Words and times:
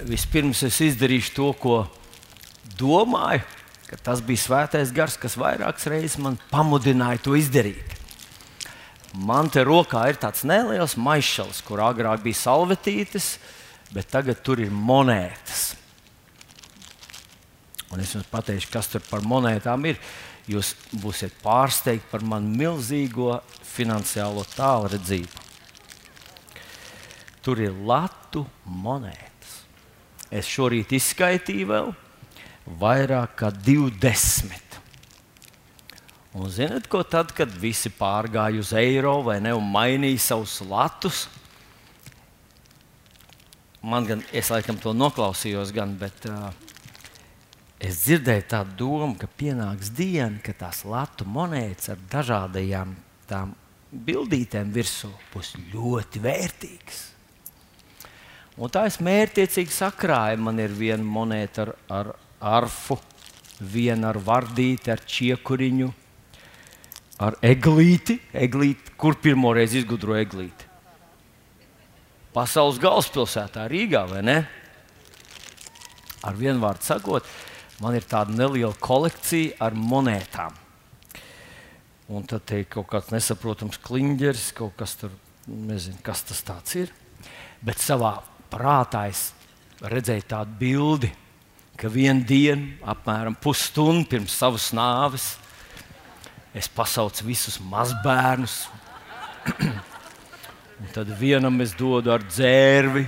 vispirms 0.00 0.62
es 0.66 0.80
izdarīšu 0.80 1.34
to, 1.36 1.48
ko 1.60 1.76
domāju, 2.78 3.42
tas 4.02 4.22
bija 4.24 4.40
svētais 4.40 4.92
gars, 4.94 5.18
kas 5.20 5.36
vairākas 5.36 5.88
reizes 5.90 6.18
man 6.22 6.38
pamudināja 6.50 7.20
to 7.26 7.36
izdarīt. 7.36 7.98
Man 9.12 9.50
te 9.52 9.60
rokā 9.66 10.06
ir 10.08 10.16
tāds 10.20 10.46
neliels 10.48 10.96
maišs, 10.96 11.60
kur 11.66 11.82
agrāk 11.84 12.22
bija 12.24 12.40
salvetītes, 12.40 13.34
bet 13.92 14.08
tagad 14.08 14.40
tur 14.40 14.62
ir 14.62 14.72
monētas. 14.72 15.74
Un 17.92 18.00
es 18.00 18.14
jums 18.14 18.30
pateikšu, 18.32 18.70
kas 18.72 18.88
tur 18.88 19.04
par 19.04 19.20
monētām 19.20 19.84
ir. 19.90 19.98
Jūs 20.48 20.72
būsiet 20.98 21.36
pārsteigti 21.44 22.08
par 22.10 22.24
manu 22.26 22.48
milzīgo 22.56 23.36
finansiālo 23.68 24.42
tālredzību. 24.56 25.44
Tur 27.44 27.60
ir 27.62 27.76
latu 27.86 28.46
monētas. 28.64 29.31
Es 30.32 30.48
šorīt 30.48 30.94
izskaitīju 30.96 31.68
vēl 31.68 31.92
vairāk 32.80 33.36
kā 33.42 33.50
20. 33.52 34.78
Un 36.32 36.48
zinot, 36.48 36.86
ko 36.88 37.02
tad, 37.04 37.34
kad 37.36 37.52
visi 37.60 37.92
pārgāja 37.92 38.62
uz 38.62 38.72
eiro 38.72 39.18
vai 39.26 39.36
ne 39.44 39.52
un 39.52 39.66
mainīja 39.68 40.22
savus 40.30 40.62
latus, 40.64 41.26
man 43.84 44.08
gan, 44.08 44.22
es 44.32 44.48
laikam 44.48 44.78
to 44.80 44.94
noklausījos, 44.96 45.74
gan, 45.76 45.92
bet 46.00 46.24
uh, 46.30 46.48
es 47.76 48.00
dzirdēju 48.06 48.48
tādu 48.48 48.78
domu, 48.86 49.12
ka 49.20 49.28
pienāks 49.28 49.92
diena, 49.92 50.40
kad 50.40 50.62
tās 50.64 50.86
latu 50.88 51.28
monētas 51.28 51.92
ar 51.92 52.04
dažādajām 52.16 52.96
tām 53.28 53.52
bildītēm 53.92 54.72
virsū 54.72 55.12
būs 55.34 55.58
ļoti 55.74 56.24
vērtīgas. 56.24 57.11
Un 58.60 58.68
tā 58.72 58.84
es 58.88 58.98
mērķiecīgi 59.00 59.72
sakrāju. 59.72 60.40
Man 60.44 60.60
ir 60.60 60.74
viena 60.76 61.04
monēta 61.04 61.64
ar, 61.64 61.72
ar 61.88 62.10
arfu, 62.60 62.98
viena 63.60 64.10
ar 64.10 64.18
vardīti, 64.20 64.90
ar 64.92 65.00
čiekuriņu, 65.08 65.88
ar 67.24 67.38
eglīti. 67.46 68.18
eglīti. 68.32 68.96
Kur 69.00 69.16
pirmoreiz 69.22 69.76
izgudroja 69.78 70.26
eglīti? 70.26 70.68
Pasaules 72.32 72.80
galvaspilsētā, 72.80 73.66
Rīgā, 73.68 74.06
vai 74.08 74.22
ne? 74.24 74.36
Ar 76.24 76.36
vienu 76.38 76.62
vārdu 76.62 76.86
sakot, 76.86 77.26
man 77.82 77.96
ir 77.98 78.06
tāda 78.08 78.32
neliela 78.32 78.72
kolekcija 78.80 79.58
ar 79.60 79.76
monētām. 79.76 80.56
Un 82.12 82.24
tad 82.28 82.48
ir 82.52 82.64
kaut 82.72 82.88
kāds 82.92 83.12
nesaprotams 83.12 83.80
kliņģeris, 83.84 84.50
kaut 84.56 84.76
kas 84.80 84.96
tur, 85.00 85.12
nezinu, 85.46 86.00
kas 86.04 86.24
tas 86.28 86.76
ir. 86.78 86.92
Bet 87.62 87.80
savā 87.80 88.16
prātā 88.52 89.06
es 89.10 89.30
redzēju 89.82 90.26
tādu 90.28 90.58
bildi, 90.60 91.10
ka 91.80 91.90
vienā 91.90 92.26
dienā, 92.28 92.76
apmēram 92.92 93.36
pusstundu 93.40 94.06
pirms 94.12 94.36
savas 94.38 94.68
nāves, 94.76 95.32
es 96.54 96.68
pasaucu 96.68 97.26
visus 97.30 97.58
mazbērnus. 97.64 98.66
Tad 100.94 101.10
vienam 101.18 101.60
es 101.62 101.72
dodu 101.78 102.12
ar 102.12 102.24
dzērvi 102.26 103.06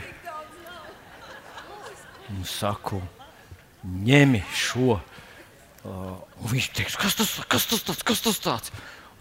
un 2.32 2.44
saku, 2.48 3.02
ņemi 3.84 4.40
šo. 4.54 4.98
Uh, 5.84 6.16
viņš 6.48 6.68
teiks, 6.72 6.96
kas 6.96 7.18
tas, 7.18 7.36
kas 7.50 7.66
tas 7.68 7.84
tāds, 7.84 8.04
kas 8.06 8.24
tas 8.24 8.40
tāds? 8.40 8.74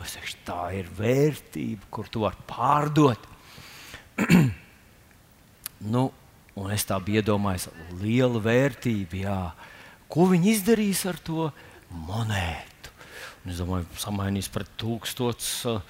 Es 0.03 0.17
teikšu, 0.17 0.39
tā 0.47 0.61
ir 0.75 0.87
vērtība, 0.97 1.87
kur 1.93 2.07
tu 2.11 2.23
vari 2.23 2.39
pārdot. 2.47 3.29
nu, 5.83 6.07
un 6.59 6.71
es 6.73 6.85
tā 6.87 6.99
biju 7.03 7.21
iedomājies, 7.21 7.69
liela 8.01 8.41
vērtība. 8.43 9.19
Jā. 9.23 9.39
Ko 10.11 10.27
viņi 10.31 10.53
izdarīs 10.53 11.03
ar 11.09 11.19
to 11.25 11.49
monētu? 12.07 12.93
Un 13.43 13.51
es 13.51 13.59
domāju, 13.59 13.87
samainīs 13.99 14.47
pret 14.51 14.69
tūkstotis. 14.79 15.51
Uh, 15.67 15.81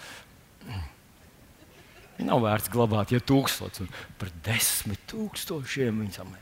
nav 2.23 2.41
vērts 2.43 2.71
glabāt, 2.73 3.11
ja 3.13 3.21
tūkstotis 3.23 3.89
pret 4.21 4.35
desmit 4.45 5.01
tūkstošiem 5.11 6.01
viņi 6.03 6.17
samainīs. 6.17 6.41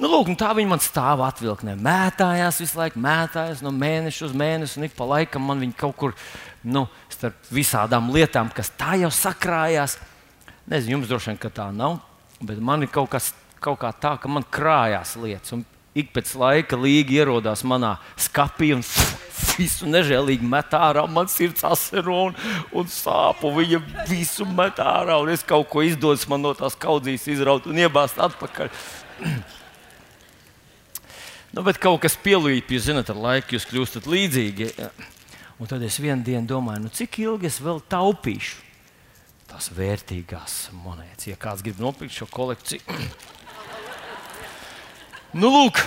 Nu, 0.00 0.08
lūk, 0.08 0.30
nu 0.32 0.38
tā 0.40 0.48
viņi 0.56 0.70
man 0.70 0.80
stāv 0.82 1.20
atvilknē, 1.22 1.76
mētājās 1.78 2.58
visu 2.62 2.78
laiku, 2.80 3.00
mētājās 3.02 3.60
no 3.62 3.70
mēneša 3.76 4.24
uz 4.26 4.32
mēnesi, 4.34 4.78
un 4.80 4.86
ik 4.88 4.96
pa 4.98 5.06
laikam 5.06 5.44
man 5.46 5.60
viņi 5.62 5.76
kaut 5.78 5.94
kur 6.00 6.14
nu, 6.64 6.86
starp 7.12 7.36
visādām 7.52 8.08
lietām, 8.14 8.50
kas 8.54 8.72
tā 8.78 8.96
jau 9.02 9.12
sakrājās. 9.14 9.98
Nezinu, 10.70 10.96
jums 10.96 11.10
droši 11.10 11.32
vien 11.32 11.40
tā 11.54 11.68
nav, 11.76 12.00
bet 12.42 12.60
man 12.60 12.84
ir 12.84 12.90
kaut 12.92 13.10
kas 13.12 13.32
kaut 13.62 13.78
kā 13.82 13.92
tā, 13.94 14.16
ka 14.18 14.30
man 14.30 14.44
krājās 14.50 15.14
lietas. 15.20 15.54
Un 15.54 15.64
ik 15.98 16.10
pēc 16.14 16.34
laika 16.40 16.78
līga 16.80 17.20
ierodās 17.20 17.62
manā 17.68 17.94
skapī 18.20 18.72
un 18.76 18.82
visu 19.58 19.88
nežēlīgi 19.90 20.48
met 20.48 20.74
ārā. 20.76 21.04
Man 21.10 21.30
sirds 21.30 21.64
asaro 21.68 22.18
un, 22.28 22.36
un 22.74 22.90
sāp, 22.90 23.44
un 23.46 23.56
viņa 23.60 23.82
visu 24.10 24.46
met 24.48 24.80
ārā. 24.82 25.20
Un 25.22 25.32
es 25.32 25.44
kaut 25.46 25.68
ko 25.72 25.84
izdodas 25.86 26.26
man 26.30 26.44
no 26.44 26.54
tās 26.58 26.78
kaudzīs 26.80 27.28
izraut 27.32 27.68
un 27.70 27.82
iebāzt 27.84 28.20
atpakaļ. 28.22 28.72
Nu, 31.52 31.60
bet 31.60 31.76
kaut 31.76 32.00
kas 32.00 32.14
pielīp, 32.16 32.70
jūs 32.72 32.86
zināt, 32.88 33.10
ar 33.12 33.18
laiku 33.20 33.58
jūs 33.58 33.68
kļūstat 33.68 34.06
līdzīgi. 34.08 34.70
Un 35.60 35.68
tad 35.68 35.82
es 35.84 35.98
vienā 36.00 36.24
dienā 36.24 36.48
domāju, 36.48 36.86
nu, 36.86 36.92
cik 36.96 37.20
ilgi 37.22 37.50
es 37.50 37.60
vēl 37.62 37.82
taupīšu 37.92 38.61
tās 39.52 39.68
vērtīgās 39.76 40.54
monētas. 40.80 41.28
Ja 41.28 41.40
kāds 41.40 41.64
grib 41.64 41.80
nopirkt 41.82 42.16
šo 42.16 42.28
kolekciju, 42.32 42.80
nu, 45.40 45.50
lūk, 45.52 45.82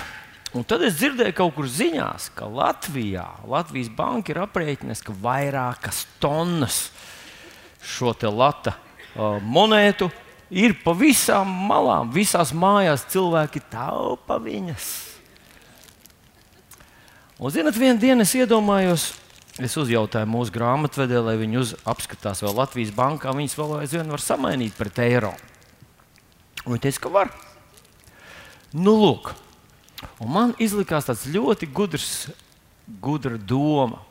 un 0.54 0.66
tad 0.68 0.84
es 0.86 1.00
dzirdēju 1.00 1.34
kaut 1.36 1.56
kur 1.56 1.66
ziņās, 1.70 2.30
ka 2.38 2.46
Latvijā 2.46 3.26
Latvijas 3.50 3.90
banka 3.90 4.32
ir 4.32 4.44
aprēķinājusi, 4.44 5.08
ka 5.08 5.16
vairākas 5.24 6.04
tonnas 6.22 6.78
šo 7.86 8.14
lata 8.30 8.76
uh, 8.76 9.42
monētu 9.42 10.10
ir 10.50 10.76
pa 10.84 10.94
visām 10.94 11.50
malām, 11.66 12.12
visās 12.14 12.54
mājās 12.54 13.06
cilvēki 13.10 13.64
taupa 13.70 14.38
viņas. 14.42 14.88
Un, 17.36 17.52
zinot, 17.52 17.76
vienā 17.76 17.98
dienā 18.00 18.24
es 18.24 18.32
iedomājos, 18.38 19.10
es 19.62 19.76
uzjautāju 19.78 20.28
mūsu 20.28 20.52
grāmatvedē, 20.54 21.20
lai 21.24 21.36
viņi 21.40 21.60
uz, 21.60 21.74
apskatās 21.88 22.42
vēl 22.44 22.56
Latvijas 22.58 22.92
bankā. 22.96 23.32
Viņas 23.36 23.56
vēl 23.56 23.74
aizvien 23.80 24.12
var 24.12 24.22
samainīt 24.22 24.76
pret 24.76 25.00
eiro. 25.04 25.32
Un 26.64 26.74
viņi 26.74 26.82
teica, 26.86 27.04
ka 27.06 27.12
var. 27.14 27.32
Nu, 28.76 28.96
lūk, 29.00 29.30
un 30.20 30.32
man 30.32 30.52
izlikās 30.60 31.08
tāds 31.08 31.24
ļoti 31.30 31.70
gudrs, 31.72 32.26
gudra 33.00 33.38
doma. 33.38 34.02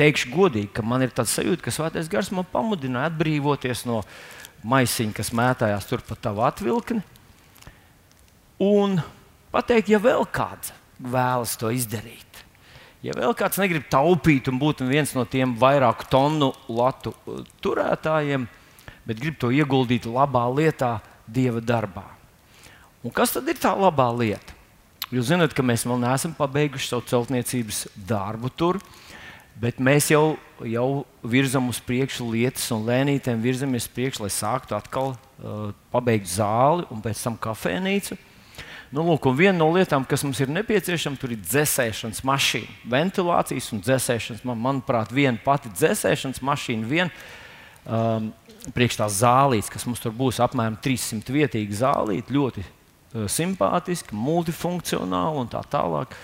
Teikšu 0.00 0.30
godīgi, 0.32 0.70
ka 0.72 0.84
man 0.86 1.04
ir 1.04 1.12
tāds 1.12 1.32
sajūta, 1.36 1.64
ka 1.66 1.72
Svētais 1.74 2.08
Gars 2.08 2.30
man 2.32 2.46
pamudināja 2.48 3.10
atbrīvoties 3.10 3.84
no 3.88 4.00
maisiņa, 4.64 5.12
kas 5.16 5.32
mētājās 5.36 5.88
tur 5.88 6.04
pa 6.06 6.16
tavu 6.16 6.44
atvilkni. 6.46 7.02
Un 8.64 9.00
pateikt, 9.52 9.92
ja 9.92 10.00
vēl 10.00 10.24
kāds 10.32 10.72
vēlas 11.00 11.56
to 11.60 11.72
izdarīt 11.72 12.29
Ja 13.00 13.14
vēl 13.16 13.32
kāds 13.32 13.56
negrib 13.56 13.86
taupīt 13.88 14.50
un 14.52 14.58
būt 14.60 14.82
viens 14.84 15.14
no 15.16 15.24
tiem 15.24 15.54
vairāku 15.56 16.04
tonu 16.12 16.50
latu 16.68 17.14
uh, 17.24 17.40
turētājiem, 17.64 18.44
bet 19.08 19.20
grib 19.22 19.38
to 19.40 19.48
ieguldīt 19.54 20.04
labā 20.04 20.44
lietā, 20.52 20.98
dieva 21.24 21.62
darbā. 21.64 22.04
Un 23.00 23.14
kas 23.16 23.32
tad 23.32 23.48
ir 23.48 23.56
tā 23.56 23.72
labā 23.72 24.10
lieta? 24.12 24.56
Jūs 25.10 25.30
zināt, 25.32 25.54
ka 25.56 25.64
mēs 25.64 25.86
vēl 25.88 25.98
neesam 26.02 26.34
pabeiguši 26.36 26.90
savu 26.92 27.06
celtniecības 27.08 27.86
darbu 28.06 28.50
tur, 28.52 28.78
bet 29.58 29.80
mēs 29.82 30.10
jau, 30.12 30.36
jau 30.62 31.06
virzam 31.26 31.72
uz 31.72 31.80
priekšu 31.82 32.28
lietas 32.30 32.68
un 32.76 32.84
lēnītēm 32.86 33.40
virzamies 33.42 33.88
uz 33.88 33.94
priekšu, 33.96 34.26
lai 34.26 34.30
sāktu 34.34 34.76
atkal 34.76 35.14
uh, 35.16 35.72
pabeigt 35.90 36.28
zāli 36.30 36.84
un 36.92 37.00
pēc 37.02 37.24
tam 37.24 37.40
kafejnīcu. 37.40 38.20
Nu, 38.90 39.04
lūk, 39.06 39.28
viena 39.38 39.54
no 39.54 39.68
lietām, 39.70 40.02
kas 40.02 40.24
mums 40.26 40.40
ir 40.42 40.50
nepieciešama, 40.50 41.18
ir 41.30 41.38
dzēsēšanas 41.38 42.24
mašīna. 42.26 42.72
Ventilācijas 42.90 43.68
un 43.70 43.82
dzēsēšanas, 43.86 44.40
man, 44.48 44.58
manuprāt, 44.58 45.12
viena 45.14 45.38
pati 45.44 45.70
dzēsēšanas 45.70 46.40
mašīna, 46.42 46.88
viena 46.90 47.10
um, 47.86 48.32
priekš 48.74 48.98
tās 48.98 49.20
zālītes, 49.20 49.70
kas 49.70 49.86
mums 49.86 50.02
tur 50.02 50.10
būs 50.16 50.40
apmēram 50.42 50.74
300 50.82 51.36
vietīga 51.36 51.78
zālīte, 51.84 52.34
ļoti 52.34 52.64
uh, 52.66 53.28
simpātiska, 53.30 54.16
multifunkcionāla 54.18 55.44
un 55.44 55.52
tā 55.52 55.62
tālāk. 55.70 56.16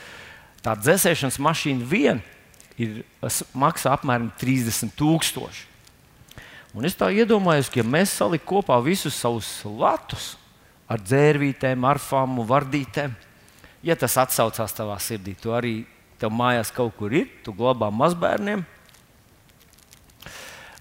Tā 0.67 0.75
dzēsēšanas 0.81 1.39
mašīna 1.47 1.87
viena 1.87 2.19
ir, 2.83 3.05
maksā 3.55 3.95
apmēram 3.95 4.33
30 4.43 4.91
tūkstoši. 4.99 5.69
Un 6.75 6.91
es 6.91 6.99
tā 6.99 7.13
iedomājos, 7.15 7.71
ka 7.71 7.79
ja 7.79 7.87
mēs 7.87 8.19
saliktu 8.19 8.57
kopā 8.57 8.81
visus 8.83 9.15
savus 9.15 9.55
latus, 9.65 10.35
ar 10.91 11.03
dzērvītēm, 11.03 11.85
arfām 11.87 12.39
un 12.41 12.49
vardītēm. 12.49 13.15
Ja 13.87 13.97
tas 13.99 14.17
atsaucās 14.19 14.75
tavā 14.75 14.97
sirdī, 15.03 15.37
tu 15.39 15.55
arī 15.55 15.81
tev 16.21 16.33
mājās 16.35 16.73
kaut 16.75 16.97
kur 16.99 17.13
ir, 17.15 17.29
tu 17.45 17.55
glabā 17.57 17.91
mazbērniem. 17.93 18.65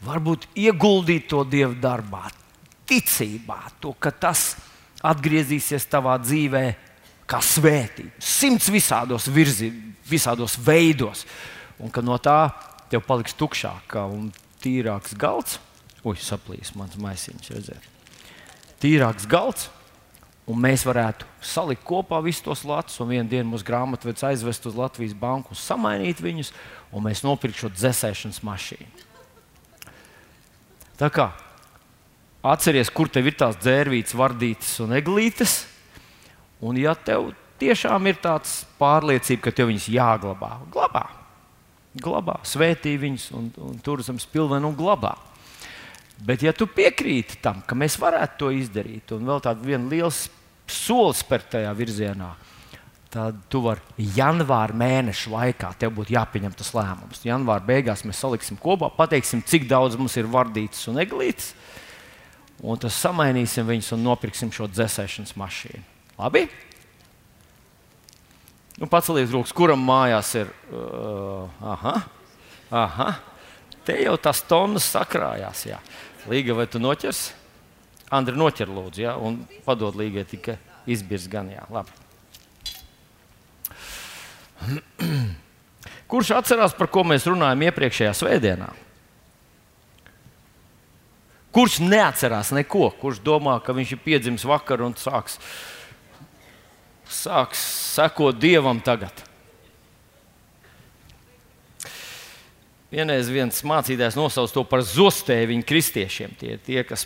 Varbūt 0.05 0.47
ieguldīt 0.59 1.27
to 1.31 1.41
dievu 1.47 1.77
darbā, 1.81 2.27
ticībā, 2.89 3.59
to, 3.81 3.95
ka 3.97 4.11
tas 4.13 4.53
atgriezīsies 5.05 5.87
tavā 5.89 6.17
dzīvē 6.21 6.65
kā 7.29 7.41
svētība. 7.41 8.13
Simts 8.21 8.69
visādos 8.73 9.27
virzienos, 9.33 9.93
visādos 10.05 10.57
veidos. 10.61 11.25
Un 11.81 11.89
ka 11.91 12.03
no 12.05 12.17
tā 12.21 12.53
tev 12.91 13.03
paliks 13.07 13.35
tukšāk 13.37 13.97
un 14.05 14.29
tīrāks 14.63 15.15
galds. 15.19 15.59
Ui, 16.05 16.15
saplīs 16.21 16.75
mans 16.77 16.97
maisiņš, 17.01 17.49
redzēt. 17.55 17.89
Tīrāks 18.81 19.25
galds, 19.29 19.69
un 20.45 20.59
mēs 20.61 20.85
varētu 20.85 21.25
salikt 21.41 21.85
kopā 21.87 22.19
visus 22.25 22.43
tos 22.45 22.63
latus, 22.67 22.99
un 23.01 23.09
vienā 23.09 23.25
dienā 23.29 23.47
mūsu 23.49 23.65
grāmatvedis 23.65 24.25
aizvest 24.29 24.67
uz 24.69 24.77
Latvijas 24.77 25.15
banku, 25.17 25.57
samainīt 25.57 26.21
viņus, 26.21 26.53
un 26.93 27.07
mēs 27.07 27.23
nopirktu 27.25 27.65
šo 27.65 27.71
dzēsēšanas 27.73 28.43
mašīnu. 28.45 29.05
Tā 30.95 31.09
kā 31.11 31.31
atceries, 32.45 32.91
kur 32.93 33.09
tev 33.11 33.27
ir 33.27 33.35
tās 33.39 33.57
dzērvītes, 33.59 34.15
vardītes 34.15 34.77
un 34.85 34.93
eglītes, 34.95 35.63
un 36.63 36.77
ja 36.79 36.93
tev 36.95 37.33
tiešām 37.59 38.05
ir 38.11 38.21
tāds 38.21 38.61
pārliecība, 38.79 39.47
ka 39.47 39.55
tev 39.55 39.71
viņas 39.71 39.89
jāglabā, 39.91 40.51
glabā, 40.71 41.05
glabā, 41.99 42.37
svētī 42.47 42.95
viņus 43.01 43.31
un, 43.35 43.49
un 43.65 43.79
tur 43.83 44.03
zem 44.05 44.21
spilvenu 44.21 44.71
un 44.71 44.77
glabā. 44.77 45.15
Bet, 46.23 46.45
ja 46.45 46.53
tu 46.55 46.67
piekrīti 46.71 47.41
tam, 47.43 47.59
ka 47.67 47.75
mēs 47.75 47.97
varētu 47.99 48.39
to 48.39 48.51
izdarīt, 48.55 49.11
un 49.11 49.27
vēl 49.27 49.41
tādu 49.43 49.67
vienu 49.67 49.91
lielu 49.91 50.11
soli 50.71 51.15
spērt 51.17 51.49
tajā 51.57 51.73
virzienā, 51.75 52.29
tad 53.11 53.37
tu 53.51 53.61
vari 53.63 54.07
janvāra 54.15 54.75
mēneša 54.75 55.31
laikā, 55.31 55.71
tev 55.79 55.93
būtu 55.99 56.15
jāpieņem 56.15 56.55
tas 56.55 56.71
lēmums. 56.75 57.23
Janvāra 57.27 57.63
beigās 57.67 58.03
mēs 58.07 58.19
saliksim 58.23 58.59
kopā, 58.59 58.89
pateiksim, 58.95 59.43
cik 59.45 59.67
daudz 59.71 59.99
mums 59.99 60.15
ir 60.19 60.27
vardītas 60.31 60.87
un 60.91 60.99
eglītes, 61.03 61.53
un 62.63 62.79
tad 62.79 62.95
samainīsim 62.95 63.67
viņus 63.67 63.93
un 63.95 64.07
nopirksim 64.07 64.51
šo 64.55 64.67
dzēsēšanas 64.71 65.35
mašīnu. 65.39 65.83
Labi? 66.15 66.45
Nu, 68.79 68.87
Paceliet 68.91 69.31
rokas, 69.31 69.53
kuram 69.55 69.83
mājās 69.87 70.33
ir. 70.35 70.51
Uh, 70.67 71.47
aha, 71.63 71.95
aha, 72.71 73.09
te 73.85 73.97
jau 74.01 74.15
tas 74.21 74.41
tonnas 74.49 74.87
sakrājās. 74.93 75.65
Jā. 75.69 75.79
Līga, 76.31 76.55
vai 76.57 76.67
tu 76.69 76.81
noķers? 76.81 77.27
Andri, 78.13 78.37
noķer 78.37 78.69
lūdzu, 78.69 79.01
ja? 79.05 79.15
un 79.17 79.43
padod 79.65 79.97
līgai 79.97 80.25
tikai 80.29 80.57
izbirs 80.89 81.27
gan. 81.31 81.49
Jā. 81.53 81.65
Labi. 81.73 81.91
Kurš 86.11 86.35
atcerās, 86.37 86.73
par 86.77 86.89
ko 86.93 87.03
mēs 87.07 87.25
runājam 87.27 87.65
iepriekšējā 87.67 88.13
svētdienā? 88.17 88.69
Kurš 91.55 91.79
neatcerās 91.81 92.51
neko? 92.55 92.89
Kurš 92.99 93.21
domā, 93.23 93.55
ka 93.63 93.73
viņš 93.73 93.95
ir 93.95 94.01
piedzimis 94.03 94.43
vakar 94.47 94.83
un 94.83 94.93
sāks, 94.99 95.39
sāks 97.07 97.61
sekot 97.95 98.37
dievam 98.41 98.81
tagad? 98.83 99.23
Vienreiz 102.95 103.27
viens 103.27 103.57
mācītājs 103.67 104.15
nosauca 104.15 104.55
to 104.55 104.61
par 104.69 104.79
zostēviņu 104.87 105.65
kristiešiem. 105.67 106.35
Tie 106.39 106.53
ir 106.55 106.61
tie, 106.63 106.79
kas 106.87 107.03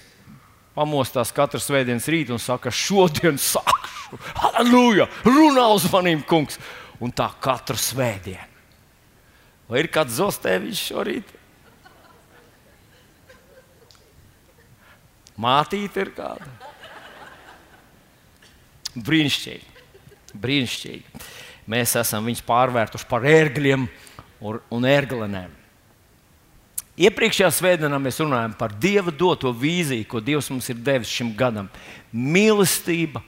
pamostās 0.75 1.31
katru 1.33 1.57
svētdienas 1.61 2.05
rītu 2.13 2.35
un 2.35 2.41
saka, 2.41 2.69
šodien 2.69 3.39
sākšu, 3.41 4.19
halleluja, 4.37 5.07
runā 5.25 5.65
uz 5.73 5.87
maniem 5.89 6.21
kungs. 6.29 6.61
Un 6.99 7.13
tā 7.15 7.29
katru 7.41 7.79
svētdienu. 7.79 8.45
Vai 9.69 9.81
ir 9.85 9.89
kāds 9.93 10.17
zostēviņš 10.17 10.79
šorīt? 10.91 11.29
Mātīte 15.39 16.03
ir 16.03 16.11
kāda. 16.17 16.49
Brīnišķīgi. 18.99 19.85
Brīnišķīgi. 20.43 21.23
Mēs 21.71 21.95
esam 22.01 22.27
viņus 22.27 22.43
pārvērtuši 22.49 23.07
par 23.09 23.25
ērgļiem 23.29 23.87
un 24.43 24.89
ērglenēm. 24.89 25.58
Iepriekšējā 26.99 27.47
svētdienā 27.55 27.95
mēs 28.01 28.17
runājam 28.19 28.53
par 28.59 28.73
Dieva 28.75 29.11
doto 29.15 29.53
vīziju, 29.55 30.07
ko 30.09 30.19
Dievs 30.19 30.49
mums 30.51 30.67
ir 30.67 30.81
devis 30.83 31.11
šim 31.11 31.31
gadam- 31.37 31.69
mīlestība, 32.35 33.21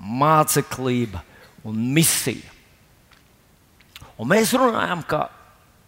māceklība 0.00 1.20
un 1.62 1.76
misija. 1.92 2.48
Un 4.16 4.28
mēs 4.28 4.54
runājam, 4.56 5.04
ka, 5.06 5.28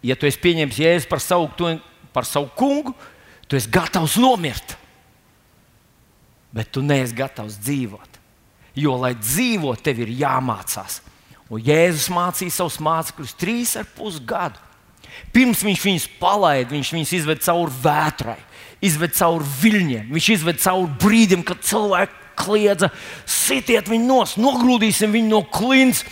ja 0.03 0.15
tu 0.15 0.27
esi 0.27 0.37
pieņēmis 0.37 0.77
jēzu 0.77 1.09
par 1.09 1.19
savu, 1.19 1.49
par 2.13 2.23
savu 2.23 2.49
kungu, 2.55 2.93
tu 3.47 3.55
esi 3.55 3.69
gatavs 3.69 4.17
nomirt. 4.17 4.77
Bet 6.53 6.71
tu 6.71 6.81
neesi 6.81 7.15
gatavs 7.15 7.57
dzīvot. 7.57 8.19
Jo, 8.75 8.95
lai 8.97 9.15
dzīvotu, 9.15 9.81
tev 9.81 9.99
ir 9.99 10.07
jāmācās. 10.07 11.01
Un 11.49 11.59
Jēzus 11.59 12.07
mācīja 12.13 12.51
savus 12.51 12.77
mācekļus 12.79 13.35
trīs 13.35 13.75
ar 13.75 13.87
pus 13.97 14.19
gadu. 14.19 14.59
Pirms 15.35 15.63
viņš 15.65 15.83
viņus 15.85 16.07
palaida, 16.21 16.71
viņš 16.73 16.91
viņus 16.95 17.13
izved 17.19 17.43
cauri 17.45 17.77
vētrai, 17.83 18.39
izved 18.83 19.15
cauri 19.17 19.47
viļņiem, 19.61 20.11
viņš 20.11 20.29
izved 20.35 20.59
cauri 20.63 20.91
brīdim, 21.01 21.45
kad 21.47 21.63
cilvēki 21.65 22.19
kliedza, 22.41 22.91
sitiet 23.29 23.89
viņu 23.91 24.07
nos, 24.07 24.35
nogrūdīsim 24.41 25.13
viņu 25.13 25.31
no 25.31 25.41
klints, 25.53 26.03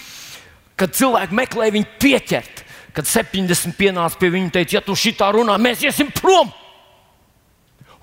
kad 0.79 0.95
cilvēki 0.95 1.35
meklēja 1.35 1.75
viņu 1.75 1.93
pieķert. 2.01 2.65
Kad 2.95 3.05
70 3.05 3.77
pienāca 3.77 4.17
pie 4.19 4.31
viņa 4.33 4.47
un 4.47 4.53
teica, 4.53 4.75
ja 4.79 4.81
tu 4.83 4.95
šitā 4.97 5.29
runā, 5.31 5.55
mēs 5.61 5.83
iesim 5.85 6.09
prom. 6.15 6.49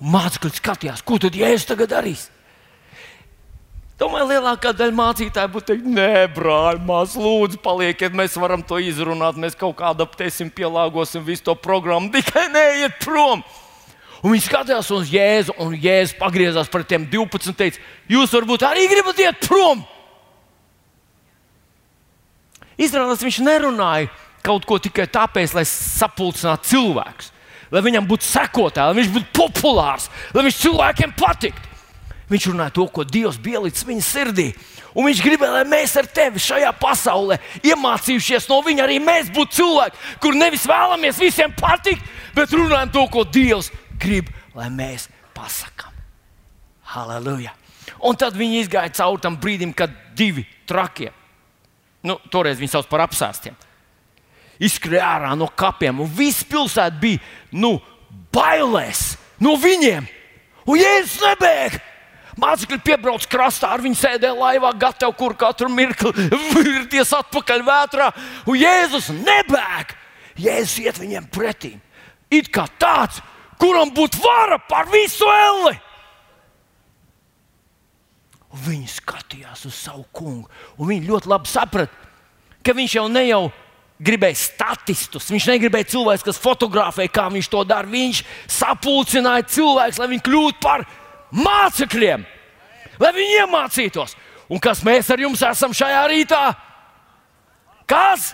Mācekļi 0.00 0.58
skatījās, 0.60 1.02
ko 1.04 1.18
tad 1.20 1.36
Jēzus 1.36 1.66
tagad 1.68 1.90
darīs? 1.90 2.28
Tomēr 3.96 4.26
lielākā 4.28 4.74
daļa 4.76 4.92
mācītāju 4.92 5.50
būtu 5.54 5.70
teikt, 5.70 5.86
nē, 5.88 6.26
brāl, 6.36 6.76
mās, 6.84 7.14
lūdzu, 7.16 7.56
palieciet, 7.64 8.12
mēs 8.12 8.34
varam 8.36 8.60
to 8.60 8.76
izrunāt, 8.84 9.38
mēs 9.40 9.54
kaut 9.56 9.78
kā 9.78 9.94
adaptēsim, 9.94 10.50
pielāgosim 10.52 11.24
visu 11.24 11.46
to 11.46 11.54
programmu, 11.56 12.10
tikai 12.16 12.44
neiet 12.52 12.98
prom. 13.00 13.40
Un 14.20 14.34
viņi 14.34 14.44
skatījās 14.50 14.90
uz 14.92 15.08
Jēzu, 15.12 15.54
un 15.64 15.72
Jēzus 15.80 16.16
pagriezās 16.20 16.68
pret 16.72 16.90
tiem 16.90 17.06
12 17.08 17.52
un 17.52 17.56
teica, 17.56 17.80
jūs 18.12 18.34
varbūt 18.36 18.66
arī 18.68 18.84
gribat 18.90 19.22
iet 19.22 19.40
prom. 19.46 19.80
Izrādās, 22.76 23.24
viņš 23.24 23.38
nerunāja 23.46 24.10
kaut 24.44 24.66
ko 24.68 24.76
tikai 24.82 25.06
tāpēc, 25.08 25.54
lai 25.56 25.64
sapulcinātu 25.68 26.68
cilvēkus, 26.74 27.30
lai 27.72 27.82
viņam 27.88 28.08
būtu 28.10 28.28
sekotāji, 28.28 28.92
lai 28.92 29.00
viņš 29.00 29.14
būtu 29.16 29.32
populārs, 29.40 30.10
lai 30.36 30.44
viņš 30.50 30.60
cilvēkiem 30.66 31.16
patiktu. 31.16 31.65
Viņš 32.26 32.48
runāja 32.50 32.74
to, 32.74 32.86
ko 32.90 33.04
Dievs 33.06 33.38
bija 33.38 33.60
ielicis 33.60 33.86
viņa 33.86 34.02
sirdī. 34.02 34.48
Un 34.96 35.06
viņš 35.06 35.20
gribēja, 35.22 35.58
lai 35.58 35.66
mēs 35.68 35.92
ar 36.00 36.08
tevi 36.10 36.40
šajā 36.42 36.72
pasaulē, 36.80 37.36
iemācījušies 37.68 38.48
no 38.50 38.62
viņa, 38.66 38.86
arī 38.86 38.96
mēs 39.04 39.28
būtu 39.34 39.58
cilvēki, 39.58 40.00
kur 40.24 40.38
nevis 40.38 40.64
vēlamies 40.66 41.20
visiem 41.20 41.52
patikt, 41.54 42.02
bet 42.34 42.54
runājam 42.56 42.94
to, 42.94 43.04
ko 43.12 43.26
Dievs 43.28 43.70
grib, 44.00 44.32
lai 44.56 44.70
mēs 44.72 45.06
pasakām. 45.36 45.92
Halleluja! 46.96 47.52
Un 48.08 48.18
tad 48.18 48.34
viņi 48.36 48.64
izgāja 48.64 48.94
cauri 48.98 49.22
tam 49.22 49.36
brīdim, 49.40 49.74
kad 49.76 49.92
divi 50.16 50.46
trakie, 50.68 51.12
nu, 52.06 52.18
toreiz 52.32 52.58
viņi 52.58 52.72
sauc 52.72 52.88
par 52.90 53.04
apsēstiem, 53.04 53.54
izskrēja 54.58 55.12
ārā 55.14 55.34
no 55.38 55.46
kapiem, 55.52 56.00
un 56.02 56.10
viss 56.10 56.46
pilsēta 56.48 56.96
bija 57.00 57.20
nu, 57.54 57.76
bailēs 58.34 59.12
no 59.44 59.54
viņiem. 59.60 60.08
Un 60.66 60.80
Jēzus 60.80 61.20
nebēga! 61.22 61.85
Mācekļi 62.36 62.76
piebrauc 62.84 63.24
krastā, 63.32 63.70
ar 63.72 63.80
viņu 63.84 63.96
sēdēja 63.96 64.34
laivā, 64.36 64.74
gatavi 64.76 65.16
kur 65.16 65.32
katru 65.40 65.70
mirkli 65.72 66.12
virties 66.52 67.14
atpakaļ 67.16 67.64
vētrā. 67.64 68.10
Un 68.44 68.58
Jēzus 68.60 69.08
nebēg. 69.14 69.94
Jēzus 70.36 70.82
iet 70.84 71.00
viņiem 71.00 71.30
pretī. 71.32 71.72
It 72.28 72.50
kā 72.52 72.66
tāds, 72.80 73.22
kuram 73.60 73.92
būtu 73.96 74.20
vara 74.20 74.58
pār 74.68 74.90
visu 74.92 75.28
elli. 75.32 75.76
Un 78.52 78.64
viņi 78.66 78.90
skatījās 78.98 79.64
uz 79.68 79.78
savu 79.86 80.04
kungu. 80.12 80.50
Viņi 80.76 81.08
ļoti 81.08 81.32
labi 81.32 81.50
saprata, 81.50 82.04
ka 82.64 82.76
viņš 82.76 82.98
jau 82.98 83.06
ne 83.12 83.24
jau 83.30 83.40
gribēja 84.02 84.36
statistus. 84.42 85.30
Viņš 85.32 85.48
negribēja 85.54 85.88
cilvēku, 85.94 86.28
kas 86.28 86.40
fotografē, 86.40 87.08
kā 87.08 87.30
viņš 87.32 87.48
to 87.52 87.64
dara. 87.68 87.88
Viņš 87.88 88.22
sapulcināja 88.58 89.48
cilvēkus, 89.56 90.00
lai 90.02 90.12
viņi 90.12 90.26
kļūtu 90.28 90.60
par 90.60 90.84
mācekļiem, 91.36 92.24
lai 93.02 93.12
viņi 93.16 93.38
iemācītos. 93.42 94.16
Un 94.52 94.62
kas 94.62 94.82
mēs 94.86 95.10
ar 95.10 95.20
jums 95.20 95.42
esam 95.42 95.74
šajā 95.74 96.02
rītā? 96.12 96.42
Kas? 97.90 98.32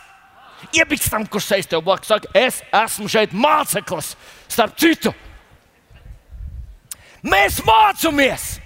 Iebikstam, 0.73 1.25
kurš 1.27 1.49
sēž 1.51 1.69
tev 1.69 1.83
blakus, 1.85 2.09
saka, 2.13 2.31
es 2.39 2.61
esmu 2.85 3.09
šeit 3.11 3.33
māceklis, 3.35 4.13
starp 4.53 4.77
citu. 4.79 5.11
Mēs 7.27 7.59
mācāmies! 7.67 8.63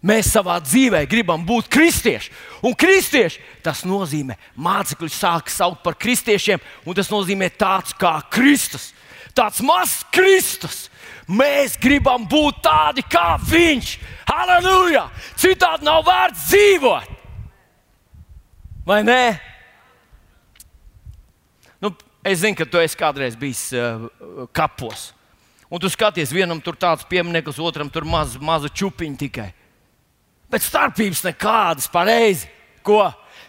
Mēs 0.00 0.30
savā 0.32 0.54
dzīvē 0.64 1.02
gribam 1.10 1.42
būt 1.44 1.68
kristieši. 1.68 2.30
Un 2.64 2.72
kristieši 2.78 3.42
tas 3.64 3.82
nozīmē, 3.84 4.38
mācekļi 4.56 5.10
sāk 5.12 5.52
saukt 5.52 5.82
par 5.84 5.98
kristiešiem, 6.00 6.62
un 6.88 6.96
tas 6.96 7.10
nozīmē 7.12 7.50
tāds 7.52 7.92
kā 8.00 8.14
Kristus. 8.32 8.94
Tāds 9.36 9.60
mazs 9.64 10.00
Kristus. 10.14 10.88
Mēs 11.30 11.76
gribam 11.78 12.24
būt 12.26 12.58
tādi 12.64 13.04
kā 13.06 13.36
Viņš. 13.38 13.92
Halleluja! 14.26 15.06
Citādi 15.38 15.86
nav 15.86 16.02
vērts 16.06 16.48
dzīvot. 16.50 17.16
Vai 18.86 19.02
ne? 19.06 19.22
Nu, 21.80 21.92
es 22.26 22.42
zinu, 22.42 22.58
ka 22.58 22.66
tu 22.66 22.80
esi 22.82 22.98
kādreiz 22.98 23.38
bijis 23.38 23.68
uh, 23.76 24.08
kapos. 24.56 25.10
Un 25.70 25.78
tu 25.78 25.86
skaties, 25.86 26.32
vienam 26.34 26.58
tur 26.58 26.74
tāds 26.74 27.06
piemineklis, 27.06 27.60
otram 27.62 27.90
tur 27.92 28.02
maz, 28.02 28.34
maza 28.42 28.66
čupiņa 28.66 29.20
tikai. 29.20 29.50
Bet 30.50 30.66
starpības 30.66 31.22
nekādas 31.28 31.86
pareizi. 31.92 32.50
Ko? 32.82 33.04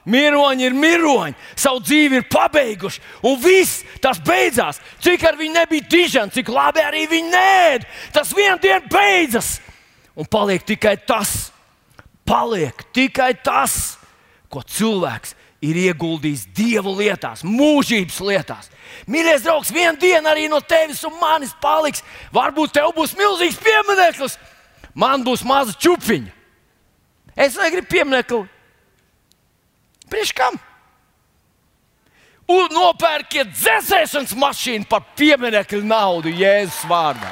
Miroņi 0.10 0.66
ir 0.66 0.74
miroņi, 0.74 1.36
savu 1.54 1.84
dzīvi 1.86 2.18
ir 2.18 2.30
pabeiguši, 2.32 3.02
un 3.30 3.36
viss 3.42 3.84
tas 4.02 4.18
beidzās. 4.26 4.80
Cik 5.04 5.28
ar 5.30 5.38
viņu 5.38 5.54
nebija 5.60 5.86
dižani, 5.92 6.34
cik 6.34 6.50
labi 6.50 6.82
arī 6.82 7.04
viņi 7.12 7.30
nēd, 7.30 7.86
tas 8.16 8.34
vienā 8.34 8.58
dienā 8.62 8.82
beidzas. 8.90 9.60
Un 10.18 10.26
paliek 10.26 10.66
tikai 10.66 10.96
tas, 11.06 11.52
paliek 12.26 12.82
tikai 12.96 13.36
tas, 13.46 14.00
ko 14.50 14.64
cilvēks 14.66 15.36
ir 15.62 15.78
ieguldījis 15.78 16.48
dievu 16.58 16.96
lietās, 16.98 17.46
mūžības 17.46 18.18
lietās. 18.26 18.72
Mīļais 19.06 19.46
draugs, 19.46 19.70
viena 19.74 19.94
diena 20.02 20.34
arī 20.34 20.48
no 20.50 20.60
tevis 20.66 21.04
un 21.06 21.14
manis 21.22 21.54
paliks. 21.62 22.02
Varbūt 22.34 22.74
tev 22.74 22.90
būs 22.98 23.14
milzīgs 23.20 23.62
piemineklis, 23.62 24.40
man 24.98 25.22
būs 25.24 25.46
maza 25.46 25.78
čupiņa. 25.78 26.34
Es 27.38 27.56
negribu 27.62 27.88
pieminekli 27.94 28.42
Priekš 30.12 30.34
kam? 30.36 30.58
Un 32.52 32.74
nopērkiet 32.76 33.54
dzēsēšanas 33.54 34.34
mašīnu 34.36 34.90
par 34.92 35.06
pieminiektu 35.16 35.80
naudu 35.88 36.34
Jēzus 36.36 36.84
vārdā. 36.90 37.32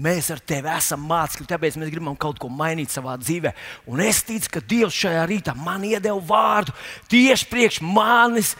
Mēs 0.00 0.30
ar 0.32 0.38
tevi 0.40 0.70
esam 0.70 1.02
mācekļi, 1.10 1.48
tāpēc 1.50 1.76
mēs 1.80 1.90
gribam 1.92 2.14
kaut 2.16 2.38
ko 2.40 2.48
mainīt 2.48 2.92
savā 2.94 3.16
dzīvē. 3.20 3.50
Un 3.90 4.00
es 4.00 4.22
ticu, 4.24 4.54
ka 4.54 4.62
Dievs 4.64 4.96
šajā 4.96 5.26
rītā 5.28 5.52
man 5.58 5.82
iedeva 5.84 6.20
vārdu 6.30 6.72
tieši 7.10 7.48
priekš 7.50 7.80
manis 7.84 8.54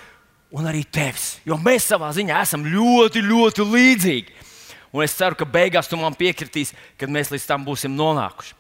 un 0.53 0.67
arī 0.69 0.83
tevis. 0.85 1.39
Jo 1.47 1.57
mēs 1.57 1.87
savā 1.89 2.11
ziņā 2.17 2.43
esam 2.45 2.67
ļoti, 2.67 3.23
ļoti 3.25 3.67
līdzīgi. 3.73 4.50
Un 4.91 5.05
es 5.05 5.15
ceru, 5.15 5.39
ka 5.39 5.47
beigās 5.47 5.89
tu 5.91 5.99
man 5.99 6.17
piekritīs, 6.19 6.73
kad 6.99 7.11
mēs 7.13 7.31
līdz 7.31 7.47
tam 7.47 7.67
būsim 7.67 7.95
nonākuši. 7.95 8.57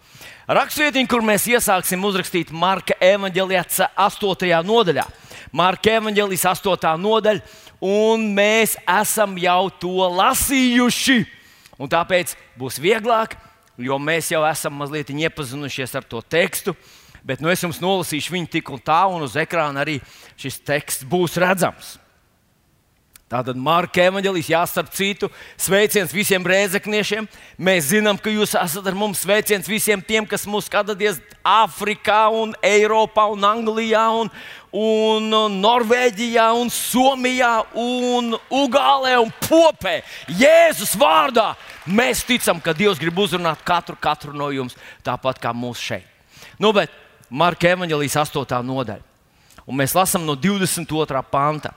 Rakstvietiņa, 0.50 1.08
kur 1.10 1.22
mēs 1.22 1.44
iesāksim 1.46 2.02
uzrakstīt 2.06 2.48
Marka 2.50 2.96
evanģēlijā 3.02 3.62
8. 3.94 4.48
nodaļā. 4.66 5.04
Marka 5.54 5.92
evanģēlijas 5.98 6.46
8. 6.50 6.88
nodaļa, 6.98 7.42
un 7.86 8.24
mēs 8.34 8.74
esam 8.82 9.36
jau 9.38 9.68
to 9.82 10.08
lasījuši. 10.18 11.20
Un 11.78 11.90
tāpēc 11.90 12.34
būs 12.58 12.80
vieglāk, 12.82 13.36
jo 13.78 13.98
mēs 14.02 14.32
jau 14.34 14.42
esam 14.48 14.74
mazliet 14.82 15.14
iepazinušies 15.14 15.94
ar 15.98 16.06
to 16.06 16.18
tekstu. 16.22 16.74
Bet 17.22 17.38
nu, 17.38 17.50
es 17.52 17.62
jums 17.62 17.78
nolasīšu 17.78 18.34
viņu 18.34 18.50
tik 18.50 18.74
un 18.74 18.82
tā, 18.82 19.04
un 19.06 19.22
uz 19.22 19.36
ekrāna 19.38 19.84
arī 19.84 20.00
šis 20.40 20.58
teksts 20.66 21.06
būs 21.06 21.38
redzams. 21.38 21.99
Tātad 23.30 23.54
Marka 23.54 24.02
evanģēlijas 24.08 24.48
jāstarp 24.50 24.88
citu 24.90 25.28
sveiciens 25.54 26.10
visiem 26.10 26.42
rēzekniešiem. 26.42 27.28
Mēs 27.62 27.92
zinām, 27.92 28.18
ka 28.18 28.32
jūs 28.32 28.56
esat 28.58 28.88
ar 28.90 28.96
mums 28.98 29.20
sveiciens 29.22 29.68
visiem 29.70 30.02
tiem, 30.02 30.26
kas 30.26 30.48
mūs 30.50 30.66
skatāties 30.66 31.20
Āfrikā, 31.46 32.24
un 32.34 32.56
Eiropā, 32.66 33.28
un 33.30 33.46
Anglijā, 33.46 34.02
un, 34.18 34.32
un 34.74 35.30
Norvēģijā, 35.62 36.48
un 36.58 36.74
Somijā, 36.74 37.52
un 37.78 38.34
Ugālē 38.50 39.14
un 39.22 39.30
Popē. 39.46 40.00
Jēzus 40.26 40.96
vārdā 40.98 41.52
mēs 41.86 42.26
ticam, 42.26 42.58
ka 42.58 42.74
Dievs 42.74 42.98
grib 42.98 43.22
uzrunāt 43.22 43.62
katru, 43.62 43.94
katru 43.94 44.34
no 44.34 44.50
jums, 44.50 44.74
tāpat 45.06 45.38
kā 45.38 45.54
mūsu 45.54 45.92
šeit. 45.92 46.48
Nu, 46.58 46.74
bet 46.74 46.90
Marka 47.30 47.70
evanģēlijas 47.76 48.24
8. 48.26 48.58
nodaļa. 48.66 49.06
Un 49.70 49.78
mēs 49.78 49.94
lasām 49.94 50.26
no 50.26 50.34
22. 50.34 51.22
panta 51.30 51.76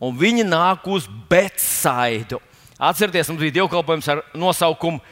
un 0.00 0.14
viņi 0.18 0.46
nāk 0.46 0.86
uz 0.90 1.08
Betsaidu. 1.30 2.40
Atcerieties, 2.78 3.30
mums 3.30 3.42
bija 3.42 3.56
dievkalpojums 3.58 4.08
ar 4.12 4.22
nosaukumu 4.38 5.02